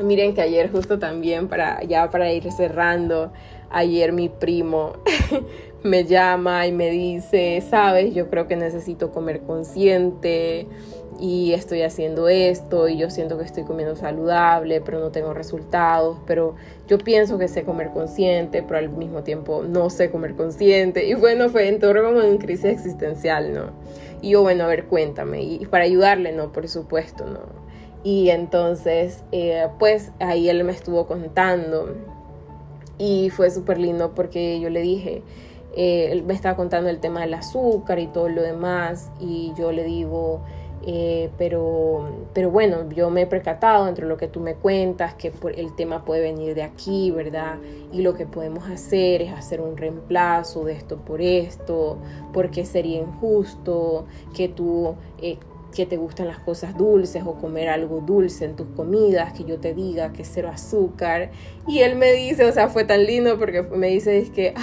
miren 0.03 0.35
que 0.35 0.43
ayer 0.43 0.71
justo 0.71 0.99
también 0.99 1.49
para 1.49 1.83
ya 1.83 2.11
para 2.11 2.33
ir 2.33 2.51
cerrando, 2.53 3.33
ayer 3.71 4.13
mi 4.13 4.29
primo 4.29 4.95
me 5.83 6.05
llama 6.05 6.67
y 6.67 6.73
me 6.73 6.91
dice, 6.91 7.63
sabes, 7.69 8.15
yo 8.15 8.29
creo 8.31 8.47
que 8.49 8.57
necesito 8.57 9.11
comer 9.11 9.41
consciente 9.41 10.67
y 11.21 11.53
estoy 11.53 11.83
haciendo 11.83 12.29
esto 12.29 12.89
y 12.89 12.97
yo 12.97 13.11
siento 13.11 13.39
que 13.39 13.45
estoy 13.45 13.65
comiendo 13.65 13.97
saludable, 13.97 14.81
pero 14.81 15.01
no 15.01 15.11
tengo 15.11 15.35
resultados, 15.35 16.19
pero 16.27 16.55
yo 16.87 16.99
pienso 16.99 17.39
que 17.39 17.49
sé 17.49 17.65
comer 17.65 17.91
consciente, 17.91 18.63
pero 18.63 18.79
al 18.79 18.91
mismo 18.91 19.23
tiempo 19.23 19.63
no 19.63 19.91
sé 19.91 20.11
comer 20.11 20.35
consciente. 20.37 21.07
Y 21.07 21.15
bueno, 21.15 21.49
fue 21.49 21.69
en 21.69 21.81
todo 21.81 21.95
como 22.03 22.23
en 22.23 22.39
crisis 22.39 22.67
existencial, 22.67 23.53
¿no? 23.53 23.73
Y 24.21 24.31
yo, 24.31 24.43
bueno, 24.43 24.65
a 24.65 24.67
ver, 24.67 24.87
cuéntame. 24.87 25.43
Y 25.43 25.67
para 25.67 25.85
ayudarle, 25.85 26.33
¿no? 26.33 26.53
Por 26.53 26.69
supuesto, 26.69 27.27
¿no? 27.27 27.41
Y 28.05 28.31
entonces, 28.31 29.25
eh, 29.33 29.69
pues 29.79 30.13
ahí 30.21 30.49
él 30.49 30.63
me 30.65 30.73
estuvo 30.73 31.07
contando 31.07 31.95
y 32.97 33.31
fue 33.31 33.51
súper 33.51 33.79
lindo 33.79 34.15
porque 34.15 34.61
yo 34.61 34.71
le 34.71 34.81
dije, 34.81 35.23
eh, 35.77 36.09
él 36.13 36.23
me 36.25 36.35
estaba 36.35 36.57
contando 36.57 36.91
el 36.91 37.01
tema 37.01 37.21
del 37.21 37.35
azúcar 37.35 37.99
y 37.99 38.07
todo 38.07 38.29
lo 38.29 38.43
demás 38.43 39.11
y 39.21 39.53
yo 39.59 39.73
le 39.73 39.85
digo, 39.85 40.43
eh, 40.87 41.31
pero, 41.37 42.29
pero 42.35 42.51
bueno, 42.51 42.89
yo 42.91 43.11
me 43.11 43.23
he 43.23 43.27
percatado 43.27 43.89
entre 43.89 44.07
lo 44.07 44.17
que 44.17 44.29
tú 44.29 44.41
me 44.41 44.55
cuentas 44.55 45.15
que 45.15 45.33
el 45.57 45.75
tema 45.75 46.05
puede 46.05 46.23
venir 46.23 46.55
de 46.55 46.63
aquí, 46.63 47.11
¿verdad? 47.11 47.59
Y 47.93 48.03
lo 48.03 48.15
que 48.15 48.27
podemos 48.27 48.69
hacer 48.69 49.23
es 49.23 49.33
hacer 49.33 49.61
un 49.61 49.77
reemplazo 49.77 50.65
de 50.65 50.73
esto 50.73 50.99
por 50.99 51.21
esto, 51.21 51.99
porque 52.33 52.65
sería 52.65 53.01
injusto 53.01 54.07
que 54.35 54.49
tú... 54.49 54.95
Eh, 55.21 55.39
que 55.75 55.85
te 55.85 55.99
gustan 55.99 56.29
las 56.29 56.39
cosas 56.39 56.79
dulces 56.79 57.23
o 57.27 57.35
comer 57.35 57.69
algo 57.69 58.01
dulce 58.01 58.47
en 58.47 58.57
tus 58.57 58.69
comidas, 58.69 59.35
que 59.35 59.45
yo 59.45 59.59
te 59.59 59.75
diga 59.75 60.15
que 60.15 60.25
cero 60.25 60.49
azúcar. 60.51 61.31
Y 61.67 61.81
él 61.81 61.95
me 61.97 62.11
dice, 62.13 62.47
o 62.47 62.53
sea, 62.53 62.71
fue 62.71 62.85
tan 62.85 63.05
lindo 63.05 63.39
porque 63.39 63.63
me 63.63 63.89
dice, 63.89 64.19
es 64.19 64.31
que, 64.31 64.55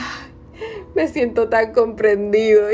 me 0.96 1.08
siento 1.08 1.50
tan 1.50 1.74
comprendido, 1.74 2.68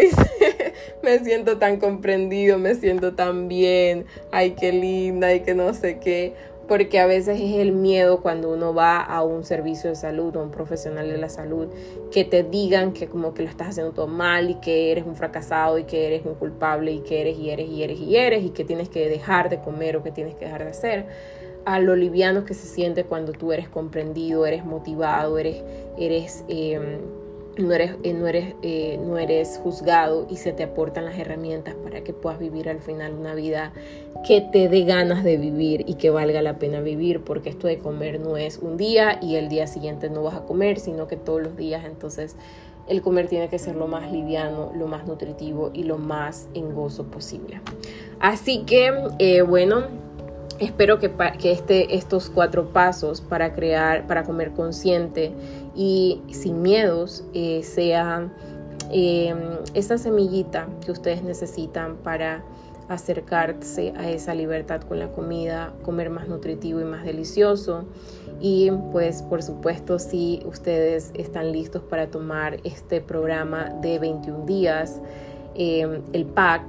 me 1.04 1.20
siento 1.20 1.58
tan 1.58 1.78
comprendido, 1.78 2.58
me 2.58 2.76
siento 2.76 3.14
tan 3.14 3.47
bien, 3.47 4.06
ay, 4.32 4.52
qué 4.52 4.72
linda, 4.72 5.28
ay, 5.28 5.41
que 5.41 5.56
no 5.56 5.74
sé 5.74 5.99
qué, 5.99 6.34
porque 6.68 6.99
a 6.99 7.06
veces 7.06 7.39
es 7.41 7.56
el 7.56 7.74
miedo 7.74 8.22
cuando 8.22 8.49
uno 8.49 8.74
va 8.74 9.02
a 9.02 9.24
un 9.24 9.43
servicio 9.43 9.89
de 9.89 9.95
salud 9.95 10.36
o 10.36 10.41
un 10.41 10.52
profesional 10.52 11.10
de 11.10 11.18
la 11.18 11.28
salud, 11.28 11.68
que 12.12 12.24
te 12.24 12.43
digan 12.43 12.93
que 12.93 13.08
como 13.08 13.34
que 13.34 13.43
lo 13.43 13.49
estás 13.49 13.70
haciendo 13.70 13.91
todo 13.91 14.08
mal 14.08 14.49
y 14.49 14.56
que 14.56 14.91
eres 14.91 15.06
un 15.06 15.16
fracasado 15.16 15.78
y 15.80 15.84
que 15.84 16.08
eres 16.08 16.26
un 16.26 16.36
culpable 16.36 16.93
y 16.93 16.99
que 17.02 17.22
eres 17.22 17.38
y 17.38 17.49
eres 17.49 17.68
y 17.68 17.84
eres 17.84 17.99
y 17.99 18.16
eres 18.16 18.43
y 18.45 18.49
que 18.52 18.64
tienes 18.64 18.89
que 18.89 19.10
dejar 19.10 19.49
de 19.49 19.60
comer 19.60 19.97
o 19.97 20.04
que 20.04 20.12
tienes 20.12 20.36
que 20.36 20.45
dejar 20.45 20.64
de 20.64 20.70
hacer. 20.70 21.06
A 21.66 21.80
lo 21.80 21.95
liviano 21.95 22.45
que 22.45 22.54
se 22.54 22.66
siente 22.66 23.04
cuando 23.04 23.34
tú 23.34 23.52
eres 23.52 23.68
comprendido, 23.68 24.45
eres 24.45 24.64
motivado, 24.64 25.38
eres, 25.38 25.64
eres 25.97 26.45
em, 26.47 26.99
no 27.58 27.74
eres, 27.74 27.95
eh, 28.04 28.14
no, 28.14 28.28
eres, 28.28 28.56
eh, 28.62 28.99
no 29.04 29.18
eres 29.18 29.60
juzgado 29.62 30.26
y 30.30 30.38
se 30.38 30.54
te 30.54 30.64
aportan 30.64 31.06
las 31.06 31.18
herramientas 31.18 31.76
para 31.76 32.02
que 32.04 32.14
puedas 32.14 32.39
vivir 32.39 32.70
al 32.70 32.80
final 32.80 33.14
una 33.14 33.36
vida 33.36 33.74
que 34.26 34.41
te 34.41 34.70
dé 34.70 34.84
ganas 34.84 35.24
de 35.24 35.38
vivir 35.38 35.84
y 35.88 35.95
que 35.95 36.10
valga 36.10 36.41
la 36.41 36.58
pena 36.60 36.80
vivir, 36.82 37.24
porque 37.24 37.49
esto 37.49 37.68
de 37.68 37.78
comer 37.80 38.20
no 38.20 38.38
es 38.38 38.58
un 38.58 38.78
día 38.78 39.20
y 39.22 39.36
el 39.36 39.49
día 39.49 39.68
siguiente 39.68 40.10
no 40.10 40.24
vas 40.24 40.36
a 40.36 40.43
comer, 40.43 40.80
sino 40.80 41.08
que 41.08 41.18
todos 41.18 41.41
los 41.41 41.58
días 41.58 41.84
entonces 41.86 42.36
el 42.88 43.02
comer 43.02 43.28
tiene 43.28 43.47
que 43.47 43.60
ser 43.60 43.76
lo 43.76 43.88
más 43.88 44.12
liviano, 44.12 44.72
lo 44.76 44.88
más 44.88 45.08
nutritivo 45.08 45.72
y 45.74 45.84
lo 45.84 45.97
más 45.97 46.47
en 46.54 46.74
gozo 46.74 47.06
posible. 47.06 47.62
Así 48.20 48.64
que, 48.66 48.91
eh, 49.20 49.41
bueno, 49.41 49.84
espero 50.62 50.99
que, 50.99 51.12
este, 51.43 51.95
estos 51.95 52.30
cuatro 52.30 52.70
pasos 52.72 53.20
para 53.20 53.53
crear, 53.53 54.05
para 54.07 54.24
comer 54.24 54.51
consciente 54.51 55.34
y 55.76 56.22
sin 56.30 56.62
miedos, 56.62 57.24
eh, 57.34 57.64
sea 57.64 58.32
eh, 58.91 59.34
esa 59.74 59.97
semillita 59.97 60.68
que 60.86 60.91
ustedes 60.91 61.24
necesitan 61.24 61.97
para 61.97 62.43
acercarse 62.89 63.93
a 63.97 64.09
esa 64.09 64.36
libertad 64.36 64.82
con 64.82 64.99
la 64.99 65.12
comida, 65.12 65.74
comer 65.82 66.09
más 66.09 66.28
nutritivo 66.28 66.80
y 66.80 66.84
más 66.84 67.03
delicioso. 67.05 67.86
Y 68.39 68.70
pues 68.91 69.24
por 69.24 69.41
supuesto 69.41 69.97
si 69.97 70.43
ustedes 70.45 71.12
están 71.16 71.51
listos 71.51 71.82
para 71.84 72.07
tomar 72.07 72.57
este 72.64 73.01
programa 73.01 73.70
de 73.82 73.97
21 73.97 74.45
días, 74.45 75.01
eh, 75.55 76.01
el 76.14 76.26
pack, 76.26 76.64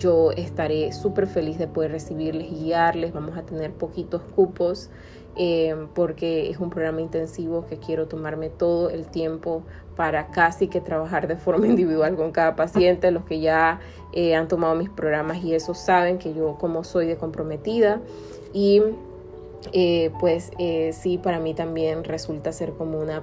yo 0.00 0.32
estaré 0.32 0.92
súper 0.92 1.26
feliz 1.26 1.58
de 1.58 1.68
poder 1.68 1.92
recibirles 1.92 2.50
y 2.50 2.64
guiarles. 2.64 3.12
Vamos 3.12 3.36
a 3.36 3.42
tener 3.42 3.72
poquitos 3.72 4.22
cupos 4.34 4.90
eh, 5.36 5.76
porque 5.94 6.50
es 6.50 6.58
un 6.58 6.70
programa 6.70 7.00
intensivo 7.00 7.66
que 7.66 7.76
quiero 7.76 8.08
tomarme 8.08 8.48
todo 8.48 8.90
el 8.90 9.06
tiempo 9.06 9.62
para 9.94 10.28
casi 10.28 10.66
que 10.66 10.80
trabajar 10.80 11.28
de 11.28 11.36
forma 11.36 11.66
individual 11.68 12.16
con 12.16 12.32
cada 12.32 12.56
paciente. 12.56 13.10
Los 13.10 13.24
que 13.24 13.40
ya 13.40 13.78
eh, 14.12 14.34
han 14.34 14.48
tomado 14.48 14.74
mis 14.74 14.88
programas 14.88 15.44
y 15.44 15.54
eso 15.54 15.74
saben 15.74 16.18
que 16.18 16.34
yo 16.34 16.56
como 16.58 16.82
soy 16.82 17.06
de 17.06 17.16
comprometida 17.16 18.00
y 18.52 18.82
eh, 19.72 20.10
pues 20.18 20.50
sí, 20.92 21.18
para 21.18 21.38
mí 21.38 21.52
también 21.52 22.02
resulta 22.02 22.50
ser 22.50 22.72
como 22.72 22.98
una 22.98 23.22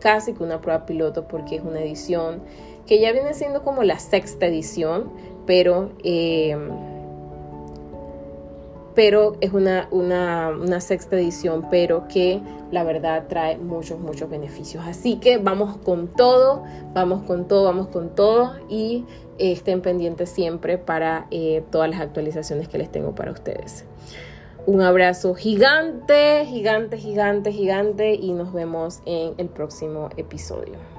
casi 0.00 0.34
que 0.34 0.44
una 0.44 0.60
prueba 0.60 0.86
piloto 0.86 1.26
porque 1.26 1.56
es 1.56 1.62
una 1.62 1.80
edición 1.80 2.42
que 2.88 2.98
ya 3.00 3.12
viene 3.12 3.34
siendo 3.34 3.62
como 3.62 3.84
la 3.84 3.98
sexta 3.98 4.46
edición, 4.46 5.12
pero 5.46 5.90
pero 8.98 9.36
es 9.40 9.52
una, 9.52 9.86
una, 9.92 10.80
sexta 10.80 11.14
edición, 11.14 11.68
pero 11.70 12.08
que 12.08 12.40
la 12.72 12.82
verdad 12.82 13.26
trae 13.28 13.56
muchos, 13.56 14.00
muchos 14.00 14.28
beneficios. 14.28 14.82
Así 14.88 15.20
que 15.20 15.38
vamos 15.38 15.76
con 15.76 16.08
todo, 16.08 16.64
vamos 16.94 17.22
con 17.22 17.46
todo, 17.46 17.62
vamos 17.62 17.86
con 17.86 18.16
todo 18.16 18.54
y 18.68 19.04
estén 19.38 19.82
pendientes 19.82 20.30
siempre 20.30 20.78
para 20.78 21.28
eh, 21.30 21.62
todas 21.70 21.88
las 21.88 22.00
actualizaciones 22.00 22.66
que 22.66 22.78
les 22.78 22.90
tengo 22.90 23.14
para 23.14 23.30
ustedes. 23.30 23.84
Un 24.66 24.80
abrazo 24.80 25.36
gigante, 25.36 26.44
gigante, 26.46 26.98
gigante, 26.98 27.52
gigante 27.52 28.14
y 28.14 28.32
nos 28.32 28.52
vemos 28.52 29.00
en 29.06 29.34
el 29.38 29.48
próximo 29.48 30.08
episodio. 30.16 30.97